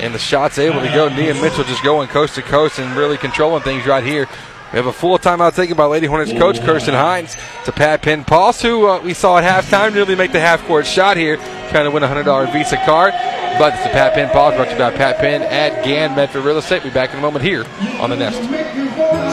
[0.00, 1.08] And the shot's able to go.
[1.08, 4.28] Nia Mitchell just going coast to coast and really controlling things right here.
[4.72, 8.22] We have a full timeout taken by Lady Hornets coach Kirsten Hines to Pat Penn
[8.22, 11.36] Pause, who uh, we saw at halftime nearly make the half court shot here,
[11.70, 13.14] trying to win a $100 Visa card.
[13.58, 16.44] But it's the Pat Penn Pause brought to you by Pat Penn at Gann Medford
[16.44, 16.84] Real Estate.
[16.84, 17.64] We'll Be back in a moment here
[17.98, 18.38] on the Nest.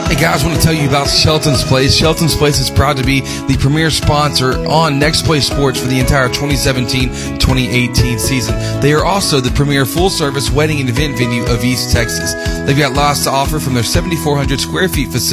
[0.08, 1.94] Hey guys, I want to tell you about Shelton's Place.
[1.94, 6.00] Shelton's Place is proud to be the premier sponsor on Next Play Sports for the
[6.00, 8.80] entire 2017-2018 season.
[8.80, 12.32] They are also the premier full-service wedding and event venue of East Texas.
[12.64, 15.25] They've got lots to offer from their 7,400 square feet facility,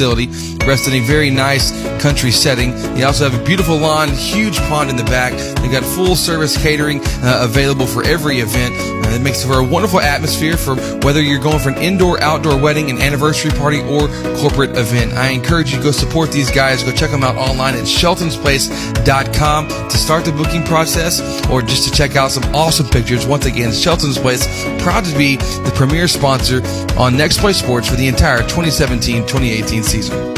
[0.66, 1.70] rest in a very nice
[2.00, 2.72] country setting.
[2.94, 5.32] They also have a beautiful lawn, huge pond in the back.
[5.60, 8.74] They've got full-service catering uh, available for every event.
[8.74, 12.58] Uh, it makes for a wonderful atmosphere for whether you're going for an indoor, outdoor
[12.58, 15.12] wedding, an anniversary party, or corporate event.
[15.14, 16.82] I encourage you to go support these guys.
[16.82, 21.94] Go check them out online at sheltonsplace.com to start the booking process or just to
[21.94, 23.26] check out some awesome pictures.
[23.26, 24.46] Once again, Shelton's Place,
[24.82, 26.60] proud to be the premier sponsor
[26.96, 30.34] on Next Play Sports for the entire 2017-2018 season.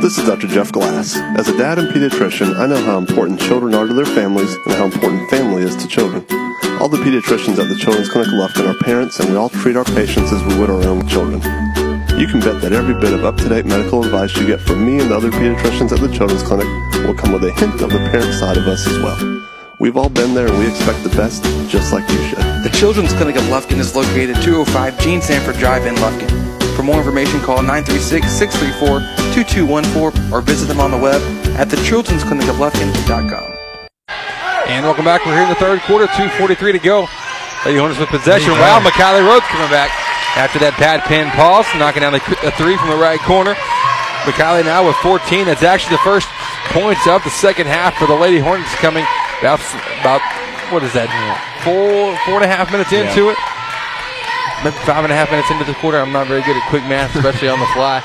[0.00, 0.48] This is Dr.
[0.48, 1.16] Jeff Glass.
[1.38, 4.74] As a dad and pediatrician, I know how important children are to their families and
[4.74, 6.26] how important family is to children.
[6.80, 9.84] All the pediatricians at the Children's Clinic Lufkin are parents, and we all treat our
[9.84, 11.40] patients as we would our own children.
[12.18, 15.12] You can bet that every bit of up-to-date medical advice you get from me and
[15.12, 16.66] the other pediatricians at the Children's Clinic
[17.06, 19.51] will come with a hint of the parent side of us as well.
[19.82, 22.38] We've all been there and we expect the best, just like you should.
[22.62, 26.30] The Children's Clinic of Lufkin is located 205 Gene Sanford Drive in Lufkin.
[26.76, 31.20] For more information, call 936-634-2214 or visit them on the web
[31.58, 33.56] at thechildren'sclinicoflufkin.com.
[34.70, 35.26] And welcome back.
[35.26, 37.08] We're here in the third quarter, 2.43 to go.
[37.66, 38.52] Lady Hornets with possession.
[38.52, 39.90] Wow, McKiley Rhodes coming back
[40.38, 43.56] after that Pat Penn pause, knocking down the a three from the right corner.
[44.22, 45.46] McKiley now with 14.
[45.46, 46.28] That's actually the first
[46.70, 49.04] points of the second half for the Lady Hornets coming
[49.42, 49.58] about,
[50.00, 50.22] about
[50.70, 51.10] what is that,
[51.66, 53.10] four, four and a half minutes Yeah.
[53.10, 53.38] into it?
[54.62, 55.98] Maybe five and a half minutes into the quarter.
[55.98, 57.98] I'm not very good at quick math, especially on the fly.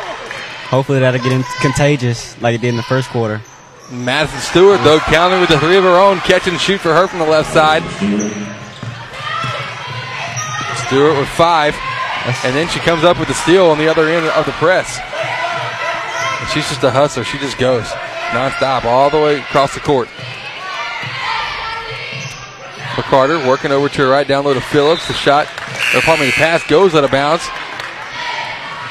[0.73, 3.39] Hopefully that'll get in contagious like it did in the first quarter.
[3.91, 7.07] Madison Stewart, though, counting with the three of her own, catch and shoot for her
[7.07, 7.83] from the left side.
[10.87, 11.75] Stewart with five.
[12.43, 14.99] And then she comes up with the steal on the other end of the press.
[14.99, 17.23] And she's just a hustler.
[17.23, 17.85] She just goes
[18.35, 20.09] nonstop all the way across the court.
[22.97, 25.07] McCarter working over to her right, down low to Phillips.
[25.07, 25.45] The shot,
[25.95, 27.47] or pardon me, the pass goes out of bounds.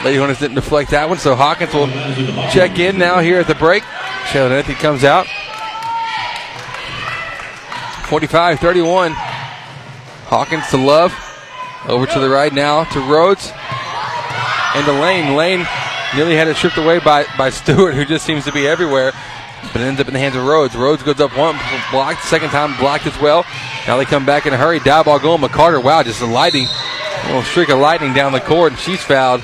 [0.05, 1.89] Lady Hornets didn't deflect that one, so Hawkins will
[2.51, 3.83] check in now here at the break.
[4.31, 5.27] Shayla Nethy comes out.
[8.07, 9.13] 45 31.
[9.13, 11.13] Hawkins to Love.
[11.89, 13.53] Over to the right now to Rhodes.
[14.75, 15.35] And to Lane.
[15.35, 15.67] Lane
[16.15, 19.13] nearly had it stripped away by, by Stewart, who just seems to be everywhere.
[19.73, 20.75] But it ends up in the hands of Rhodes.
[20.75, 21.59] Rhodes goes up one,
[21.91, 22.23] blocked.
[22.25, 23.45] Second time blocked as well.
[23.87, 24.81] Now they come back in a hurry.
[24.81, 25.41] Diboll going.
[25.43, 29.03] McCarter, wow, just a lightning, a little streak of lightning down the court, and she's
[29.03, 29.43] fouled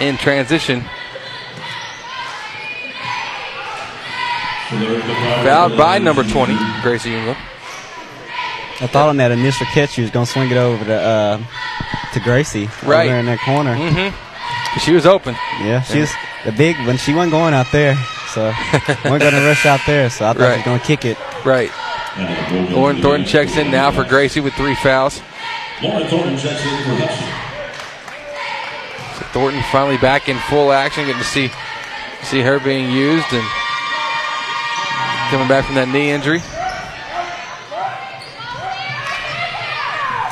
[0.00, 0.82] in transition.
[5.44, 7.38] Fouled by number 20, Gracie England.
[8.80, 11.38] I thought on that initial catch she was going to swing it over to uh,
[12.14, 13.02] to Gracie Right.
[13.04, 13.76] over there in that corner.
[13.76, 14.78] Mm-hmm.
[14.80, 15.34] She was open.
[15.60, 16.08] Yeah, she's.
[16.08, 16.10] was
[16.44, 17.96] the big when she wasn't going out there,
[18.34, 18.44] so
[19.04, 20.10] wasn't going to rush out there.
[20.10, 20.56] So I thought she Right.
[20.56, 21.18] was going to kick it.
[21.44, 21.70] Right.
[22.70, 25.20] Lauren Thornton checks in now for Gracie with three fouls.
[25.82, 27.28] Lauren Thornton checks in for Hudson.
[29.18, 31.50] So Thornton finally back in full action, getting to see
[32.24, 33.44] see her being used and
[35.30, 36.40] coming back from that knee injury.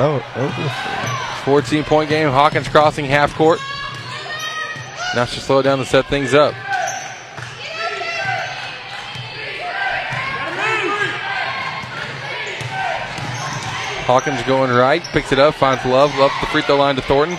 [0.03, 1.43] Oh, oh.
[1.45, 2.29] 14 point game.
[2.31, 3.59] Hawkins crossing half court.
[5.15, 6.55] Now she slowed down to set things up.
[14.07, 17.39] Hawkins going right, picks it up, finds Love, up the free throw line to Thornton.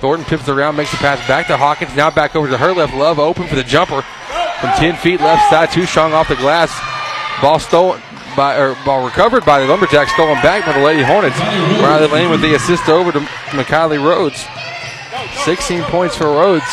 [0.00, 1.94] Thornton pivots around, makes the pass back to Hawkins.
[1.94, 2.94] Now back over to her left.
[2.94, 4.00] Love open for the jumper
[4.60, 5.70] from 10 feet left side.
[5.70, 6.72] Too strong off the glass.
[7.42, 8.00] Ball stolen
[8.34, 11.38] by, or ball recovered by the Lumberjacks, stolen back by the Lady Hornets.
[11.38, 13.20] Riley Lane with the assist over to
[13.50, 14.46] McKiley Rhodes.
[15.44, 16.64] 16 points for Rhodes.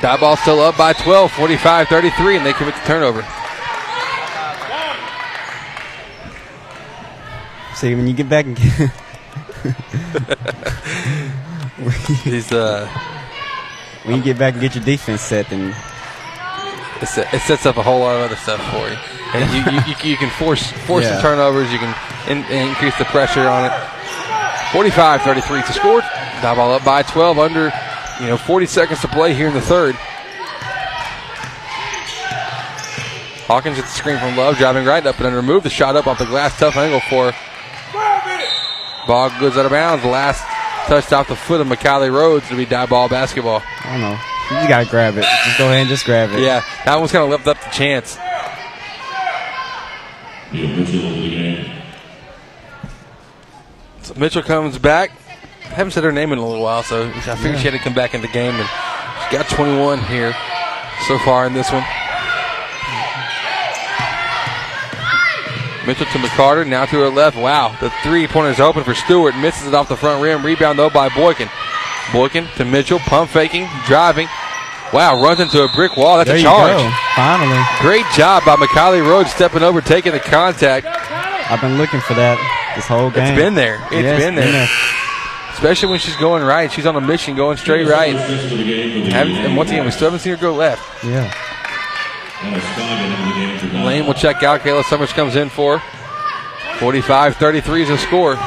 [0.00, 3.24] Diboll still up by 12, 45 33, and they commit the turnover.
[7.74, 8.90] See, when you get back and get
[12.24, 12.88] He's uh,
[14.04, 15.74] when you get back and get your defense set, then
[17.00, 18.96] it, set, it sets up a whole lot of other stuff for you.
[19.34, 21.16] And you, you, you, you can force force Yeah.
[21.16, 21.70] the turnovers.
[21.72, 21.94] You can
[22.28, 22.38] in,
[22.68, 23.72] increase the pressure on it.
[24.72, 26.00] 45-33 to score.
[26.40, 27.70] Diboll up by 12 under,
[28.20, 29.94] you know, 40 seconds to play here in the third.
[33.46, 35.62] Hawkins gets the screen from Love, driving right up and under move.
[35.62, 37.32] The shot up off the glass, tough angle for
[39.08, 40.04] Ball goes out of bounds.
[40.04, 40.44] Last
[40.86, 43.62] touched off the foot of McCallie Rhodes to be Diboll basketball.
[43.84, 44.18] I don't know.
[44.50, 45.22] You just gotta grab it.
[45.22, 46.40] Just go ahead and just grab it.
[46.40, 48.18] Yeah, that one's kind of left up the chance.
[54.02, 55.10] So Mitchell comes back.
[55.74, 57.94] Haven't said her name in a little while, so I figured she had to come
[57.94, 58.68] back in the game, and
[59.30, 60.34] she got 21 here
[61.06, 61.84] so far in this one.
[65.86, 67.34] Mitchell to McCarter, now to her left.
[67.36, 69.34] Wow, the three-pointer is open for Stewart.
[69.36, 70.44] Misses it off the front rim.
[70.44, 71.48] Rebound, though, by Boykin.
[72.12, 74.28] Boykin to Mitchell, pump faking, driving.
[74.92, 76.18] Wow, runs into a brick wall.
[76.18, 76.76] That's There a you charge.
[76.76, 76.90] go.
[77.16, 77.62] Finally.
[77.80, 80.86] Great job by McCallie Rhodes stepping over, taking the contact.
[80.86, 82.36] I've been looking for that
[82.76, 83.24] this whole game.
[83.24, 83.76] It's been there.
[83.90, 84.68] It's Yeah, been there.
[85.58, 86.70] Especially when she's going right.
[86.70, 88.14] She's on a mission going straight right.
[88.14, 91.02] And once again, we still haven't seen her go left.
[91.02, 91.34] Yeah.
[93.84, 94.60] Lane will check out.
[94.60, 95.82] Kayla Summers comes in for
[96.78, 98.36] 45 33 is the score.
[98.36, 98.44] 10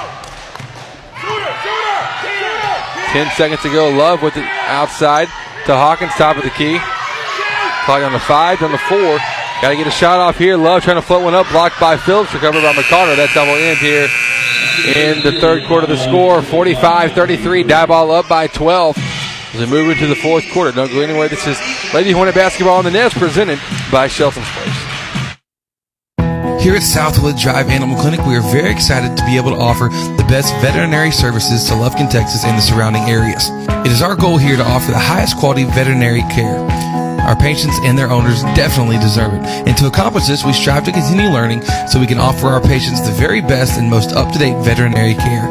[3.36, 3.90] seconds to go.
[3.90, 5.28] Love with it outside
[5.66, 6.80] to Hawkins, top of the key.
[7.84, 9.18] Clock on the five, on the four.
[9.62, 10.56] Got to get a shot off here.
[10.56, 13.18] Love trying to float one up, blocked by Phillips, recovered by McCarter.
[13.18, 14.08] That double end here
[14.96, 15.88] in the third quarter.
[15.88, 17.64] The score 45 33.
[17.64, 18.98] Diboll up by 12
[19.54, 20.72] as we move into the fourth quarter.
[20.72, 21.28] Don't go anywhere.
[21.28, 21.60] This is
[21.94, 23.60] Lady Hornet basketball on the Nest presented
[23.92, 24.92] by Shelton's Place.
[26.62, 29.90] Here at Southwood Drive Animal Clinic, we are very excited to be able to offer
[29.90, 33.50] the best veterinary services to Lufkin, Texas and the surrounding areas.
[33.84, 37.01] It is our goal here to offer the highest quality veterinary care.
[37.32, 39.42] Our patients and their owners definitely deserve it.
[39.66, 43.00] And to accomplish this, we strive to continue learning so we can offer our patients
[43.08, 45.48] the very best and most up-to-date veterinary care.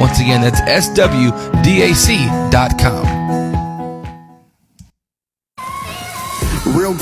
[0.00, 1.26] Once again, that's swdac.com.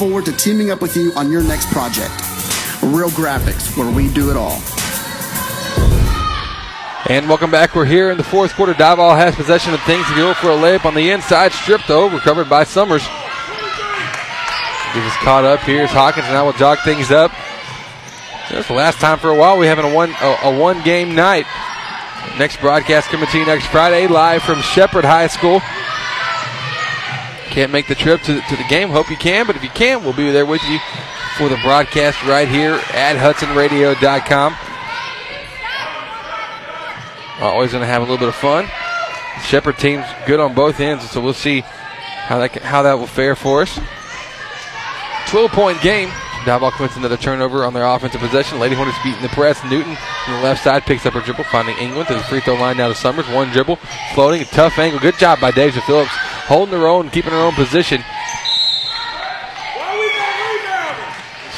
[0.00, 2.08] forward to teaming up with you on your next project.
[2.82, 4.58] Real Graphics, where we do it all.
[7.10, 7.74] And welcome back.
[7.74, 8.72] We're here in the fourth quarter.
[8.72, 11.52] Diboll has possession of things to go for a layup on the inside.
[11.52, 13.02] Stripped though, recovered by Summers.
[14.94, 15.60] He was caught up.
[15.60, 16.28] Here's Hawkins.
[16.28, 17.30] Now we'll jog things up.
[18.48, 19.58] That's the last time for a while.
[19.58, 21.44] We having a one a, a one game night.
[22.38, 25.60] Next broadcast coming to you next Friday, live from Shepherd High School.
[27.50, 28.90] Can't make the trip to, to the game.
[28.90, 30.78] Hope you can, but if you can, we'll be there with you
[31.36, 34.54] for the broadcast right here at HudsonRadio.com.
[37.40, 38.68] Always going to have a little bit of fun.
[39.42, 43.34] Shepherd team's good on both ends, so we'll see how that how that will fare
[43.34, 43.80] for us.
[45.28, 46.10] 12 point game.
[46.44, 48.58] Diboll commits another turnover on their offensive possession.
[48.58, 49.62] Lady Hornets beating the press.
[49.64, 52.54] Newton from the left side picks up her dribble, finding England to the free throw
[52.54, 53.28] line now to Summers.
[53.28, 53.76] One dribble,
[54.14, 55.00] floating, a tough angle.
[55.00, 56.12] Good job by Deja Phillips,
[56.50, 58.02] holding their own, keeping their own position.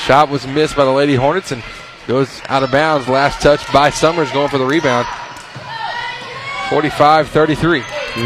[0.04, 1.62] Shot was missed by the Lady Hornets and
[2.06, 3.08] goes out of bounds.
[3.08, 5.06] Last touch by Summers going for the rebound.
[6.68, 7.78] 45 33.
[7.78, 7.84] You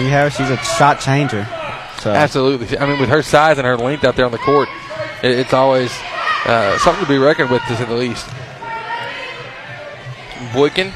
[0.09, 1.47] have she's a shot changer.
[2.01, 2.77] So Absolutely.
[2.77, 4.69] I mean, with her size and her length out there on the court,
[5.23, 5.93] it's always
[6.47, 8.27] uh, something to be reckoned with, to say the least.
[10.53, 10.93] Boykin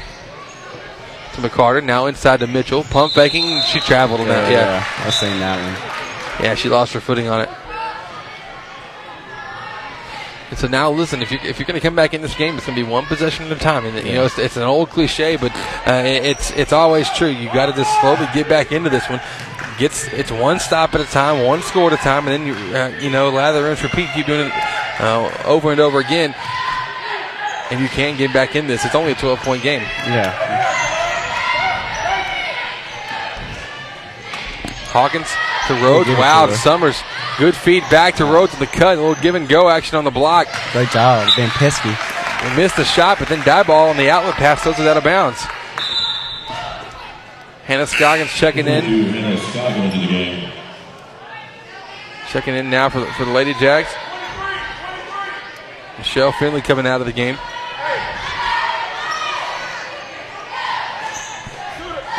[1.35, 2.83] to McCarter, now inside to Mitchell.
[2.83, 3.61] Pump faking.
[3.61, 4.51] She traveled on that.
[4.51, 5.05] yeah, Yeah.
[5.07, 5.57] I've seen that
[6.37, 6.45] one.
[6.45, 7.49] Yeah, she lost her footing on it.
[10.49, 12.57] And so now, listen, if you're, if you're going to come back in this game,
[12.57, 13.85] it's going to be one possession at a time.
[13.85, 15.51] And you know, it's, it's an old cliche, but
[15.87, 17.29] uh, it's it's always true.
[17.29, 19.21] You got to just slowly get back into this one.
[19.77, 22.53] Gets it's one stop at a time, one score at a time, and then you
[22.75, 24.09] uh, you know lather, rinse, repeat.
[24.13, 24.51] Keep doing it
[24.99, 26.35] uh, over and over again.
[27.71, 28.83] and you can get back in this.
[28.83, 29.81] It's only a 12 point game.
[29.81, 30.67] Yeah.
[34.91, 35.27] Hawkins
[35.67, 36.09] to Rhodes.
[36.09, 36.55] Wow, to.
[36.55, 37.01] Summers.
[37.37, 38.97] Good feed back to Rhodes in the cut.
[38.97, 40.47] A little give and go action on the block.
[40.73, 41.29] Great job.
[41.35, 41.89] Being pesky.
[41.89, 45.03] They missed the shot, but then Diboll on the outlet pass throws it out of
[45.03, 45.39] bounds.
[47.65, 48.83] Hannah Scoggins checking in.
[48.83, 50.51] Hannah Scoggins in the game.
[52.29, 53.93] Checking in now for the, for the Lady Jacks.
[55.97, 57.37] Michelle Finley coming out of the game.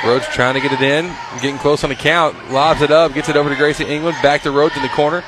[0.04, 1.06] Rhodes trying to get it in,
[1.40, 4.42] getting close on the count, lobs it up, gets it over to Gracie England, back
[4.42, 5.22] to Rhodes in the corner.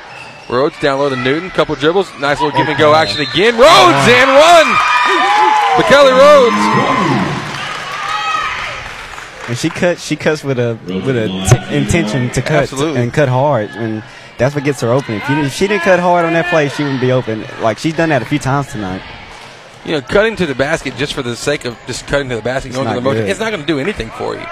[0.49, 3.53] Rhodes down low to Newton, couple dribbles, nice little give and go action again.
[3.55, 4.67] Rhodes and one!
[5.79, 7.35] McKelly Rhodes!
[9.47, 9.99] And she cut.
[9.99, 13.01] She cuts with a with a t- intention to cut Absolutely.
[13.01, 14.03] and cut hard, and
[14.39, 15.15] that's what gets her open.
[15.15, 17.45] If, you, if she didn't cut hard on that play, she wouldn't be open.
[17.61, 19.01] Like she's done that a few times tonight.
[19.85, 22.41] You know, cutting to the basket just for the sake of just cutting to the
[22.41, 23.29] basket, It's going to not the motion, good.
[23.29, 24.45] it's not going to do anything for you.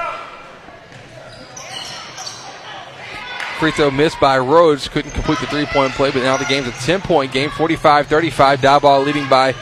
[3.59, 4.87] Free throw missed by Rhodes.
[4.89, 8.07] Couldn't complete the three point play, but now the game's a 10 point game 45
[8.07, 8.59] 35.
[8.61, 9.55] Diboll leading by,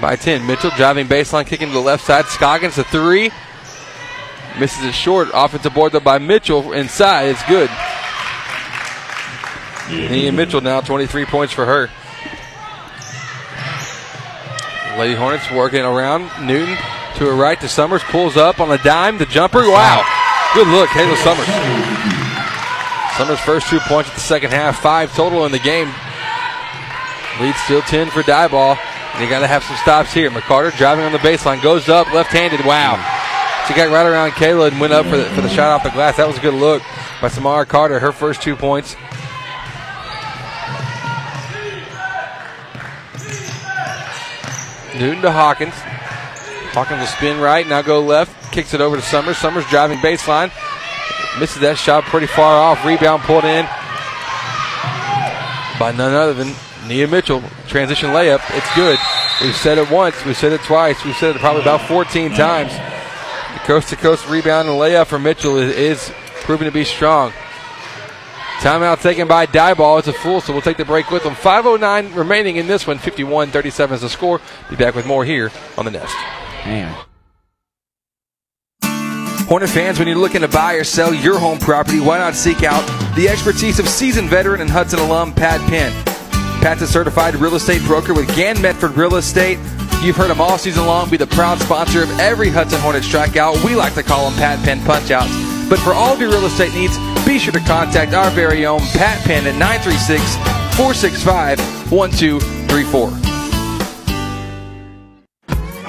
[0.00, 0.46] by 10.
[0.46, 2.24] Mitchell driving baseline, kicking to the left side.
[2.26, 3.30] Scoggins a three.
[4.58, 5.28] Misses it short.
[5.34, 7.24] Offensive board though by Mitchell inside.
[7.26, 7.70] It's good.
[9.90, 11.90] Nia Mitchell now 23 points for her.
[14.98, 16.30] Lady Hornets working around.
[16.46, 16.76] Newton
[17.16, 18.02] to her right to Summers.
[18.04, 19.18] Pulls up on a dime.
[19.18, 19.60] The jumper.
[19.60, 20.04] Wow.
[20.54, 20.88] Good look.
[20.90, 21.46] Kayla Summers.
[23.16, 24.80] Summers' first two points at the second half.
[24.80, 25.92] Five total in the game.
[27.40, 28.76] Lead still 10 for Diboll.
[29.14, 30.30] And you got to have some stops here.
[30.30, 31.62] McCarter driving on the baseline.
[31.62, 32.64] Goes up left handed.
[32.64, 32.96] Wow.
[33.66, 35.90] She got right around Kayla and went up for the, for the shot off the
[35.90, 36.16] glass.
[36.16, 36.82] That was a good look
[37.20, 37.98] by Samara Carter.
[37.98, 38.96] Her first two points.
[44.98, 45.74] Newton to Hawkins.
[46.72, 49.36] Hawkins will spin right, now go left, kicks it over to Summers.
[49.38, 50.52] Summers driving baseline.
[51.38, 52.84] Misses that shot pretty far off.
[52.84, 53.66] Rebound pulled in
[55.78, 56.54] by none other than
[56.86, 57.42] Nia Mitchell.
[57.66, 58.40] Transition layup.
[58.50, 58.98] It's good.
[59.42, 62.72] We've said it once, we've said it twice, we've said it probably about 14 times.
[62.72, 66.12] The coast to coast rebound and layup for Mitchell is, is
[66.42, 67.32] proving to be strong.
[68.60, 69.98] Timeout taken by Diboll.
[69.98, 71.34] It's a full, so we'll take the break with them.
[71.34, 72.98] 5.09 remaining in this one.
[72.98, 74.40] 51 37 is the score.
[74.70, 76.14] Be back with more here on the Nest.
[76.64, 76.94] Man.
[79.46, 82.62] Hornet fans, when you're looking to buy or sell your home property, why not seek
[82.62, 82.82] out
[83.14, 85.92] the expertise of seasoned veteran and Hudson alum Pat Penn?
[86.62, 89.58] Pat's a certified real estate broker with Gann Medford Real Estate.
[90.02, 93.62] You've heard him all season long be the proud sponsor of every Hudson Hornet strikeout.
[93.62, 95.53] We like to call them Pat Penn punchouts.
[95.68, 98.80] But for all of your real estate needs, be sure to contact our very own
[98.92, 100.36] Pat Penn at 936
[100.76, 101.58] 465
[101.90, 103.10] 1234.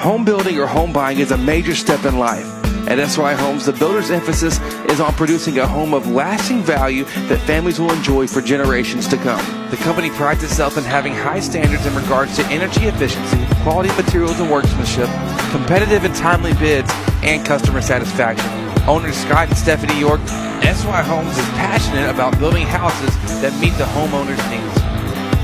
[0.00, 2.46] Home building or home buying is a major step in life.
[2.88, 7.40] At SY Homes, the builder's emphasis is on producing a home of lasting value that
[7.40, 9.44] families will enjoy for generations to come.
[9.70, 14.38] The company prides itself in having high standards in regards to energy efficiency, quality materials
[14.38, 15.08] and workmanship,
[15.50, 16.88] competitive and timely bids,
[17.24, 18.65] and customer satisfaction.
[18.88, 20.20] Owners Scott and Stephanie York,
[20.62, 24.74] SY Homes is passionate about building houses that meet the homeowner's needs.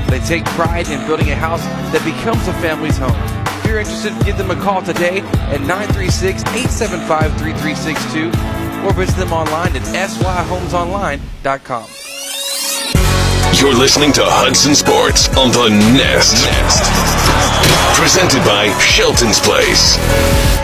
[0.09, 1.61] They take pride in building a house
[1.91, 3.11] that becomes a family's home.
[3.59, 5.19] If you're interested, give them a call today
[5.51, 8.31] at 936-875-3362
[8.85, 12.02] or visit them online at syhomesonline.com.
[13.53, 16.41] You're listening to Hudson Sports on the Nest.
[16.41, 16.83] Nest.
[18.01, 19.95] Presented by Shelton's Place.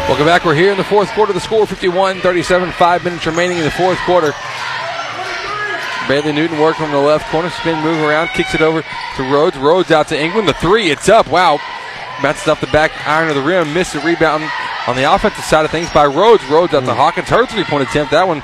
[0.10, 0.44] Welcome back.
[0.44, 1.32] We're here in the fourth quarter.
[1.32, 4.34] The score 51 37, five minutes remaining in the fourth quarter.
[6.10, 9.56] Bailey Newton working from the left corner, spin move around, kicks it over to Rhodes.
[9.56, 10.50] Rhodes out to England.
[10.50, 11.28] The three, it's up.
[11.28, 11.60] Wow.
[12.24, 14.50] Bounces off the back iron of the rim, missed the rebound
[14.88, 16.44] on the offensive side of things by Rhodes.
[16.50, 16.98] Rhodes out to hmm.
[16.98, 17.30] Hawkins.
[17.30, 18.12] Her three point attempt.
[18.12, 18.42] That one,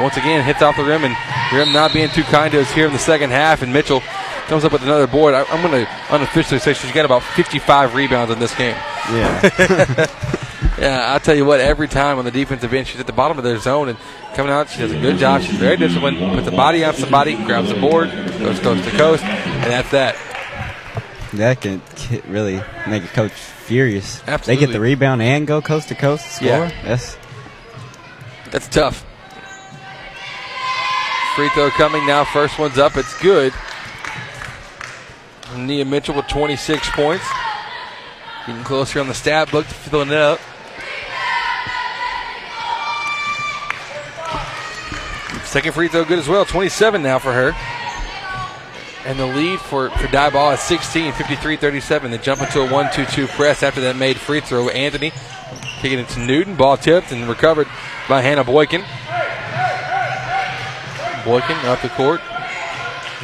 [0.00, 1.16] once again, hits off the rim, and
[1.52, 3.62] rim not being too kind to us here in the second half.
[3.62, 4.00] And Mitchell
[4.46, 5.34] comes up with another board.
[5.34, 8.76] I, I'm going to unofficially say she's got about 55 rebounds in this game.
[9.10, 10.06] Yeah.
[10.78, 13.38] Yeah, I'll tell you what, every time on the defensive end, she's at the bottom
[13.38, 13.98] of their zone and
[14.34, 15.42] coming out, she does a good job.
[15.42, 19.22] She's very disciplined, puts the body on somebody, grabs the board, goes coast to coast,
[19.22, 20.16] and that's that.
[21.34, 21.82] That can
[22.26, 24.22] really make a coach furious.
[24.26, 24.54] Absolutely.
[24.54, 26.48] They get the rebound and go coast to coast score.
[26.48, 26.82] Yeah.
[26.84, 27.16] That's
[28.50, 29.04] That's tough.
[31.34, 32.24] Free throw coming now.
[32.24, 32.96] First one's up.
[32.96, 33.54] It's good.
[35.56, 37.24] Nia Mitchell with 26 points.
[38.46, 40.38] Getting closer on the stat book to filling it up.
[45.44, 46.44] Second free throw good as well.
[46.44, 47.52] 27 now for her.
[49.06, 52.10] And the lead for, for Diboll is 16, 53 37.
[52.10, 54.68] They jump into a 1 2 2 press after that made free throw.
[54.68, 55.12] Anthony
[55.80, 56.56] kicking it to Newton.
[56.56, 57.68] Ball tipped and recovered
[58.08, 58.84] by Hannah Boykin.
[61.24, 62.20] Boykin up the court.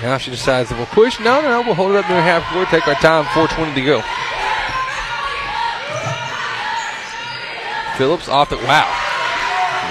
[0.02, 1.18] Now she decides that we'll push.
[1.18, 1.62] No, no, no.
[1.62, 2.68] We'll hold it up near half court.
[2.68, 3.24] Take our time.
[3.26, 4.02] 4.20 to go.
[7.98, 8.56] Phillips off the.
[8.58, 8.86] Wow.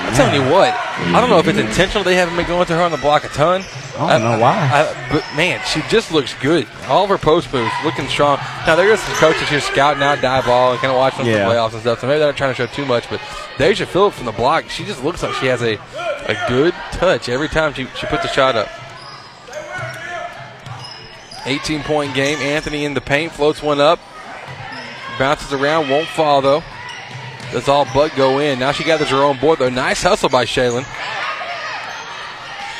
[0.06, 0.74] I'm telling you what.
[0.74, 3.24] I don't know if it's intentional they haven't been going to her on the block
[3.26, 3.64] a ton.
[3.98, 4.56] I don't know why.
[4.56, 6.68] I- but man, she just looks good.
[6.88, 8.38] All of her post moves looking strong.
[8.65, 11.48] Now there are some coaches here scouting out Diboll and kind of watching Yeah.
[11.48, 11.99] for playoffs and stuff.
[12.02, 13.10] So maybe they're not trying to show too much.
[13.10, 13.19] But
[13.57, 15.78] Deja Phillips from the block, she just looks like she has a
[16.30, 18.69] a good touch every time she she puts a shot up.
[21.45, 22.38] 18 point game.
[22.40, 23.99] Anthony in the paint floats one up,
[25.18, 26.64] bounces around, won't fall though.
[27.52, 28.60] Does all but go in.
[28.60, 29.69] Now she gathers her own board though.
[29.69, 30.84] Nice hustle by Shaylin.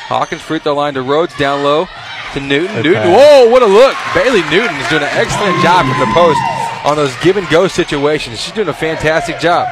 [0.08, 1.86] Hawkins free throw line to Rhodes down low
[2.32, 2.76] to Newton.
[2.76, 3.96] Good Newton, whoa, what a look!
[4.14, 6.40] Bailey Newton is doing an excellent job from the post
[6.84, 8.40] on those give and go situations.
[8.40, 9.68] She's doing a fantastic job.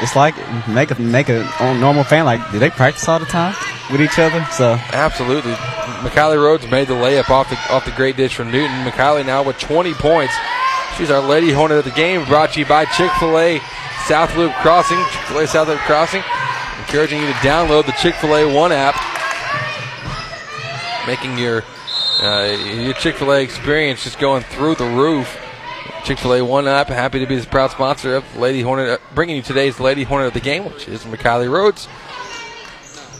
[0.00, 0.34] It's like
[0.68, 1.44] make a make a
[1.78, 2.24] normal fan.
[2.24, 3.54] Like, do they practice all the time
[3.90, 4.46] with each other?
[4.52, 5.52] So Absolutely.
[5.52, 8.84] McKiley Rhodes made the layup off the off the great dish from Newton.
[8.84, 10.34] McKiley now with 20 points.
[10.96, 12.24] She's our Lady Hornet of the game.
[12.24, 13.60] Brought to you by Chick Fil A
[14.06, 14.98] South Loop Crossing.
[15.10, 16.22] Chick Fil A South Loop Crossing.
[16.78, 18.94] Encouraging you to download the Chick Fil A One app,
[21.06, 21.64] making your
[22.20, 25.36] uh, your Chick Fil A experience just going through the roof.
[26.04, 26.86] Chick Fil A One app.
[26.86, 30.28] Happy to be the proud sponsor of Lady Hornet, uh, bringing you today's Lady Hornet
[30.28, 31.88] of the game, which is McKiley Rhodes.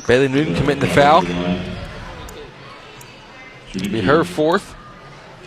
[0.06, 1.22] Bailey Newton committing the foul.
[3.72, 4.76] Be her fourth.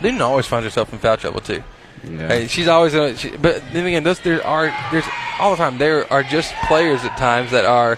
[0.02, 1.64] Newton always finds herself in foul trouble too.
[2.04, 2.28] Yeah.
[2.28, 3.16] Hey, she's always gonna.
[3.18, 5.06] She, but then again, those there are there's
[5.40, 7.98] all the time there are just players at times that are.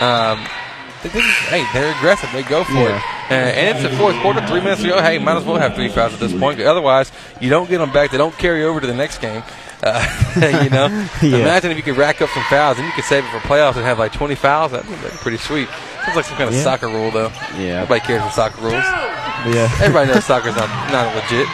[0.00, 0.44] Um,
[1.02, 2.30] they, they, hey, they're aggressive.
[2.32, 2.96] They go for Yeah.
[2.96, 3.02] it.
[3.30, 5.00] Uh, and it's the fourth quarter, three minutes to go.
[5.02, 6.60] Hey, might as well have three fouls at this point.
[6.60, 7.10] Otherwise,
[7.40, 8.10] you don't get them back.
[8.10, 9.42] They don't carry over to the next game.
[9.82, 10.02] Uh,
[10.64, 10.86] you know,
[11.22, 11.38] Yeah.
[11.38, 13.76] imagine if you could rack up some fouls, and you could save it for playoffs
[13.76, 14.72] and have like 20 fouls.
[14.72, 15.68] That'd be pretty sweet.
[16.04, 16.62] Sounds like some kind of Yeah.
[16.62, 17.30] soccer rule, though.
[17.58, 17.80] Yeah.
[17.80, 18.74] Nobody cares for soccer rules.
[18.74, 21.46] yeah, Everybody knows soccer's not, not legit.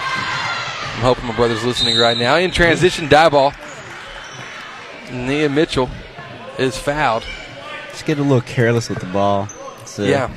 [1.02, 2.36] I'm hoping my brother's listening right now.
[2.36, 3.52] In transition, Diboll.
[5.10, 5.90] Nia Mitchell
[6.60, 7.24] is fouled.
[7.90, 9.48] just get a little careless with the ball.
[9.84, 10.30] So, Yeah.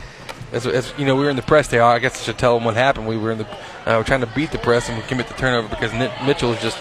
[0.52, 1.84] As, as you know, we were in the press there.
[1.84, 3.08] I guess I should tell them what happened.
[3.08, 3.58] We were in the, uh,
[4.00, 5.94] we're trying to beat the press and we commit the turnover because
[6.26, 6.80] Mitchell is just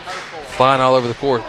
[0.57, 1.43] flying all over the court.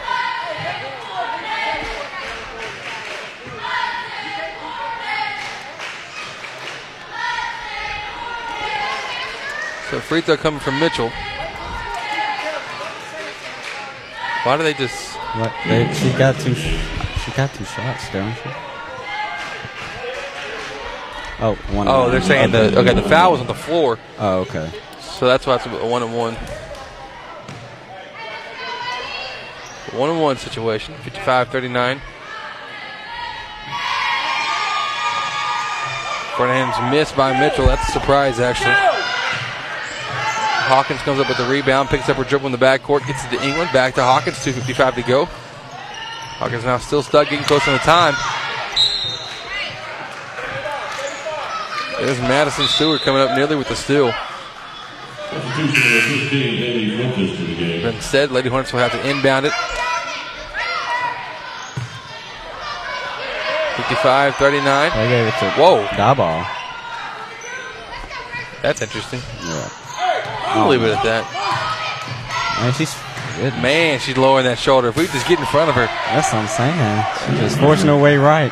[9.90, 11.14] So free throw coming from Mitchell.
[14.46, 15.16] Why do they just?
[15.16, 16.54] What, they, she got two.
[16.54, 18.42] She got two shots, don't she?
[21.40, 21.88] Oh, one.
[21.88, 22.94] Oh, they're saying the okay.
[22.94, 23.98] The foul was on the floor.
[24.20, 24.70] Oh, okay.
[25.00, 26.36] So that's why it's a one and one.
[30.00, 30.94] One and one situation.
[30.94, 32.02] 55 39.
[36.38, 37.66] Front missed by Mitchell.
[37.66, 38.95] That's a surprise, actually.
[40.66, 43.30] Hawkins comes up with the rebound, picks up her dribble in the backcourt, gets it
[43.38, 43.70] to England.
[43.72, 45.26] Back to Hawkins, 2.55 to go.
[45.26, 48.14] Hawkins now still stuck, getting close on the time.
[52.00, 54.12] There's Madison Stewart coming up nearly with the steal.
[55.30, 57.86] Substitution number 15, Haley Lucas to the game.
[57.86, 59.54] Instead, Lady Hornets will have to inbound it.
[63.78, 64.92] 55 39.
[64.92, 65.86] They gave it to Whoa.
[65.88, 66.48] Diboll.
[68.62, 69.22] That's interesting.
[69.44, 69.85] Yeah.
[70.56, 71.24] I'll leave it at that.
[72.62, 72.96] Man, she's
[73.38, 73.54] good.
[73.62, 74.88] Man, she's lowering that shoulder.
[74.90, 77.04] If we just get in front of her, That's what I'm saying.
[77.32, 78.52] She's just forcing her way right.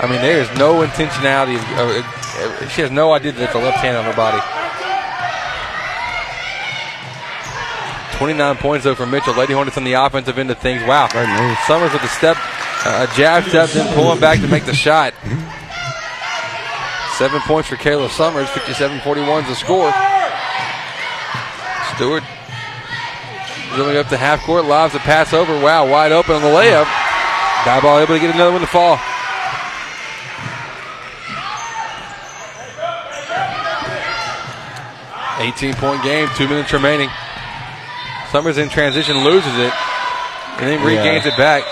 [0.00, 1.56] I mean, there is no intentionality.
[1.78, 4.40] Of, of- she has no idea that it's a left hand on her body.
[8.18, 9.34] 29 points though for Mitchell.
[9.34, 10.82] Lady Hornets on the offensive end of things.
[10.86, 11.08] Wow.
[11.66, 12.36] Summers with a step,
[12.86, 15.14] uh, a jab step, then pulling back to make the shot.
[17.18, 18.48] Seven points for Kayla Summers.
[18.48, 19.92] 57-41 is the score.
[21.96, 22.22] Stewart
[23.74, 25.52] dribbling up to half court, lobs a pass over.
[25.60, 26.84] Wow, wide open on the layup.
[27.64, 28.98] Diboll able to get another one to fall.
[35.38, 37.10] Eighteen point game, two minutes remaining.
[38.30, 39.72] Summers in transition loses it,
[40.58, 41.32] and then regains Yeah.
[41.32, 41.64] it back.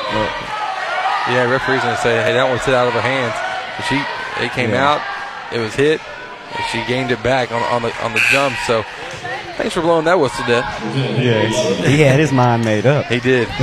[1.31, 3.35] Yeah, referee's gonna say, "Hey, that one slid out of her hands."
[3.77, 4.03] But she,
[4.45, 4.91] it came Yeah.
[4.95, 5.01] out,
[5.53, 6.01] it was hit,
[6.57, 8.57] and she gained it back on, on the on the jump.
[8.67, 8.85] So,
[9.57, 10.65] thanks for blowing that whistle, dead.
[11.23, 11.49] Yeah,
[11.89, 13.07] he had his mind made up.
[13.07, 13.49] He did.
[13.49, 13.55] of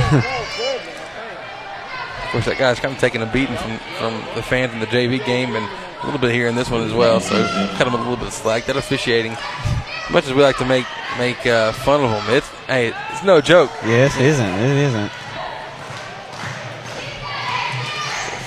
[2.32, 5.24] course, that guy's kind of taking a beating from, from the fans in the JV
[5.24, 5.68] game and
[6.02, 7.20] a little bit here in this one as well.
[7.20, 7.46] So,
[7.76, 8.64] cut him a little bit of slack.
[8.66, 10.86] That officiating as much as we like to make
[11.18, 13.70] make uh, fun of them, it's hey, it's no joke.
[13.84, 14.46] Yes, it isn't.
[14.48, 15.10] It isn't.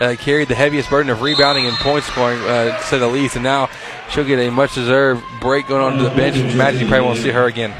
[0.00, 3.34] uh, carried the heaviest burden of rebounding and point scoring, uh, to say the least.
[3.34, 3.68] And now
[4.08, 6.38] she'll get a much-deserved break going onto the bench.
[6.38, 7.74] Imagine you probably won't see her again.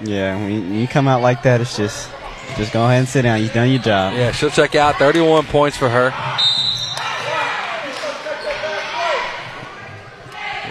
[0.00, 2.08] Yeah, when you come out like that, it's just
[2.56, 3.40] just go ahead and sit down.
[3.40, 4.14] You've done your job.
[4.14, 4.96] Yeah, she'll check out.
[4.96, 6.10] 31 points for her.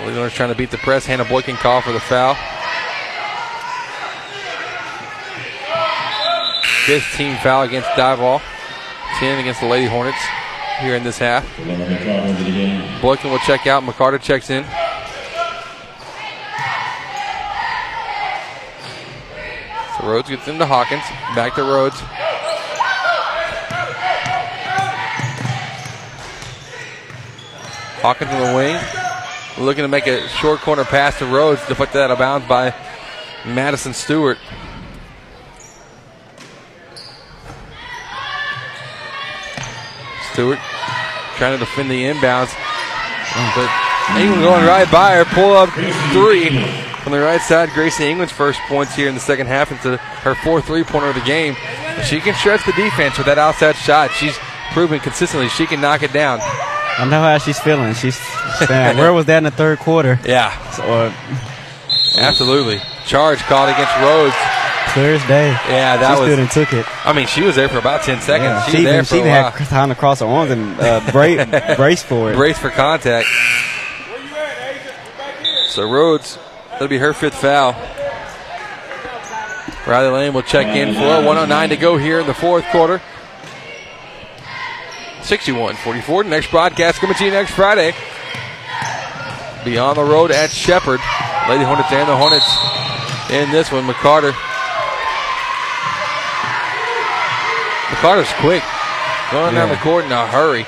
[0.05, 1.05] Wheeler's trying to beat the press.
[1.05, 2.35] Hannah Boykin call for the foul.
[6.85, 8.41] Fifth team foul against Diboll.
[9.19, 10.17] 10 against the Lady Hornets
[10.79, 11.43] here in this half.
[13.01, 13.83] Boykin will check out.
[13.83, 14.63] McCarter checks in.
[20.07, 21.03] Rhodes gets into Hawkins.
[21.35, 21.99] Back to Rhodes.
[28.01, 29.65] Hawkins in the wing.
[29.65, 31.65] Looking to make a short corner pass to Rhodes.
[31.67, 32.73] Deflected out of bounds by
[33.45, 34.37] Madison Stewart.
[40.31, 40.59] Stewart
[41.35, 42.55] trying to defend the inbounds.
[43.55, 43.69] But
[44.17, 45.25] England going right by her.
[45.25, 45.69] Pull up
[46.13, 47.69] three from the right side.
[47.69, 51.15] Gracie England's first points here in the second half into her fourth three pointer of
[51.15, 51.55] the game.
[52.03, 54.11] She can stretch the defense with that outside shot.
[54.11, 54.37] She's
[54.73, 56.39] proven consistently she can knock it down.
[56.41, 57.93] I know how she's feeling.
[57.93, 58.17] She's
[58.67, 60.19] saying, where was that in the third quarter?
[60.25, 60.51] Yeah.
[60.83, 61.13] Or
[62.21, 62.79] Absolutely.
[63.05, 64.35] Charge called against Rhodes.
[64.91, 65.51] clear as day.
[65.69, 66.27] Yeah, that she was.
[66.29, 66.85] stood and took it.
[67.07, 68.49] I mean, she was there for about 10 seconds.
[68.49, 69.51] Yeah, she, she was there even, for she a even while.
[69.51, 72.35] had time to cross her arms and uh, bra- brace for it.
[72.35, 73.27] Brace for contact.
[75.69, 76.39] So Rhodes,
[76.77, 77.73] that'll be her fifth foul.
[79.87, 83.01] Riley Lane will check in for 109 to go here in the fourth quarter.
[85.23, 86.25] 61 44.
[86.25, 87.93] Next broadcast coming to you next Friday.
[89.65, 90.99] Be on the road at Shepherd.
[91.49, 92.47] Lady Hornets and the Hornets
[93.31, 93.87] in this one.
[93.87, 94.31] McCarter.
[97.89, 98.63] McCarter's quick.
[99.31, 100.65] Going down the court in a hurry.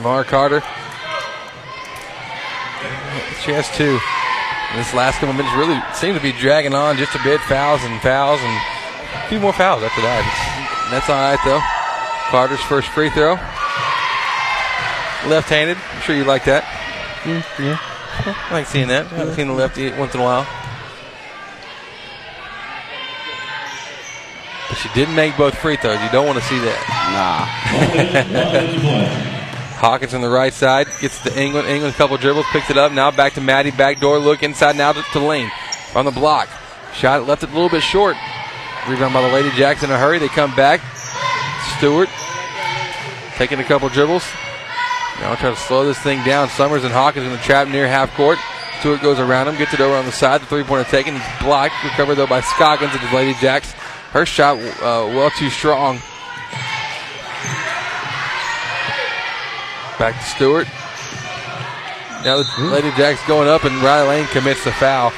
[0.00, 0.60] Tamara Carter.
[3.44, 4.00] She has two.
[4.72, 7.38] And this last couple minutes really seems to be dragging on just a bit.
[7.42, 8.56] Fouls and fouls and
[9.12, 10.20] a few more fouls after that.
[10.24, 11.60] It's- that's all right though.
[12.30, 13.34] Carter's first free throw.
[15.28, 15.76] Left-handed.
[15.76, 16.64] I'm sure you like that.
[17.24, 17.76] Mm, yeah.
[18.48, 19.12] I like seeing that.
[19.12, 20.46] I've seen the lefty once in a while.
[24.70, 26.00] But she didn't make both free throws.
[26.00, 26.80] You don't want to see that.
[29.20, 29.26] Nah.
[29.80, 31.66] Hawkins on the right side gets to England.
[31.66, 32.92] England, couple dribbles, picks it up.
[32.92, 33.70] Now back to Maddie.
[33.70, 35.50] Backdoor look inside now to, to Lane
[35.94, 36.50] on the block.
[36.92, 38.14] Shot left it a little bit short.
[38.86, 40.18] Rebound by the Lady Jacks in a hurry.
[40.18, 40.82] They come back.
[41.78, 42.10] Stewart
[43.36, 44.24] taking a couple dribbles.
[45.18, 46.50] Now try to slow this thing down.
[46.50, 48.38] Summers and Hawkins in the trap near half court.
[48.80, 50.42] Stewart goes around him, gets it over on the side.
[50.42, 53.72] The three pointer taken, blocked, recovered though by Scoggins the Lady Jacks.
[54.12, 56.00] Her shot uh, well too strong.
[60.00, 60.66] Back to Stewart.
[62.24, 62.72] Now the hmm.
[62.72, 65.12] Lady Jacks going up, and Riley Lane commits the foul.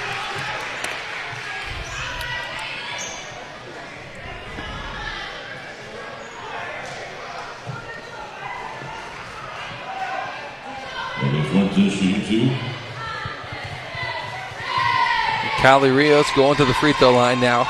[15.62, 17.62] Callie Rios going to the free throw line now.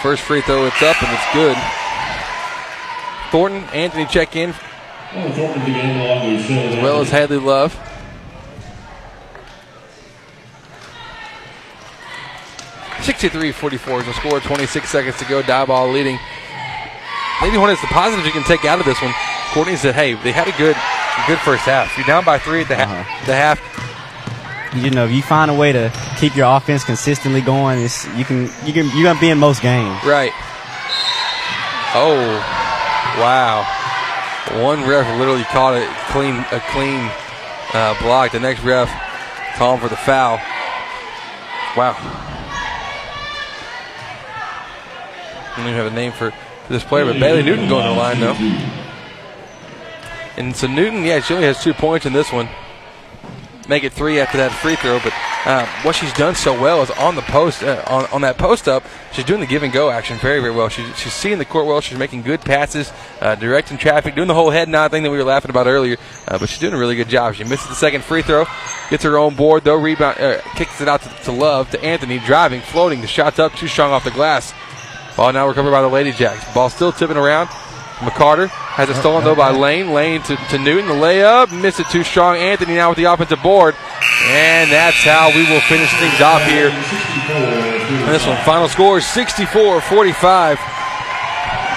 [0.00, 1.56] First free throw, it's up and it's good.
[3.32, 4.54] Thornton, Anthony check in,
[5.12, 7.78] as well as Hadley Love.
[13.02, 14.40] Sixty-three forty-four is the score.
[14.40, 15.42] 26 seconds to go.
[15.42, 16.18] Diboll leading.
[17.40, 19.14] Lady Hornets, the positives you can take out of this one.
[19.52, 20.76] Courtney said, "Hey, they had a good,
[21.26, 21.96] good first half.
[21.96, 23.26] You're down by three at the, ha- uh-huh.
[23.26, 23.60] the half.
[24.76, 28.24] You know, if you find a way to keep your offense consistently going, it's, you
[28.24, 30.04] can you can you're gonna be in most games.
[30.04, 30.32] Right.
[31.94, 32.18] Oh,
[33.18, 33.77] wow!
[34.62, 37.10] One ref literally caught it clean, a clean
[37.74, 38.32] uh, block.
[38.32, 38.88] The next ref
[39.56, 40.38] calling for the foul.
[41.76, 41.94] Wow.
[45.52, 46.32] I don't even have a name for
[46.68, 48.36] this player, but Bailey Newton going to the line though.
[50.36, 52.48] And so Newton, yeah, she only has two points in this one.
[53.68, 55.12] Make it three after that free throw, but
[55.44, 58.66] uh, what she's done so well is on the post, uh, on, on that post
[58.66, 58.82] up,
[59.12, 60.70] she's doing the give and go action very, very well.
[60.70, 61.82] She, she's seeing the court well.
[61.82, 62.90] She's making good passes,
[63.20, 65.98] uh, directing traffic, doing the whole head nod thing that we were laughing about earlier.
[66.26, 67.34] Uh, but she's doing a really good job.
[67.34, 68.46] She misses the second free throw,
[68.88, 72.18] gets her own board though, rebound, uh, kicks it out to, to Love to Anthony,
[72.20, 73.02] driving, floating.
[73.02, 74.54] The shot's up, too strong off the glass.
[75.14, 76.54] Ball now recovered by the Lady Jacks.
[76.54, 77.50] Ball still tipping around.
[77.98, 79.58] McCarter has it uh, stolen though uh, by uh.
[79.58, 79.92] Lane.
[79.92, 80.86] Lane to, to Newton.
[80.86, 81.50] The layup.
[81.50, 82.36] Missed it too strong.
[82.36, 83.74] Anthony now with the offensive board.
[84.26, 86.70] And that's how we will finish things off here.
[86.70, 90.58] And this one, final score 64 45.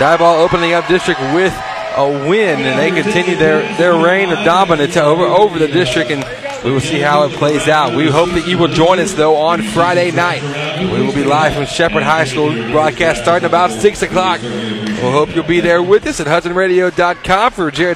[0.01, 1.53] Diboll opening up district with
[1.95, 6.11] a win, and they continue their, their reign of dominance over, over the district.
[6.11, 6.23] And
[6.63, 7.95] we will see how it plays out.
[7.95, 10.41] We hope that you will join us, though, on Friday night.
[10.91, 14.41] We will be live from Shepherd High School, broadcast starting about 6 o'clock.
[14.41, 17.89] We'll hope you'll be there with us at HudsonRadio.com for Jared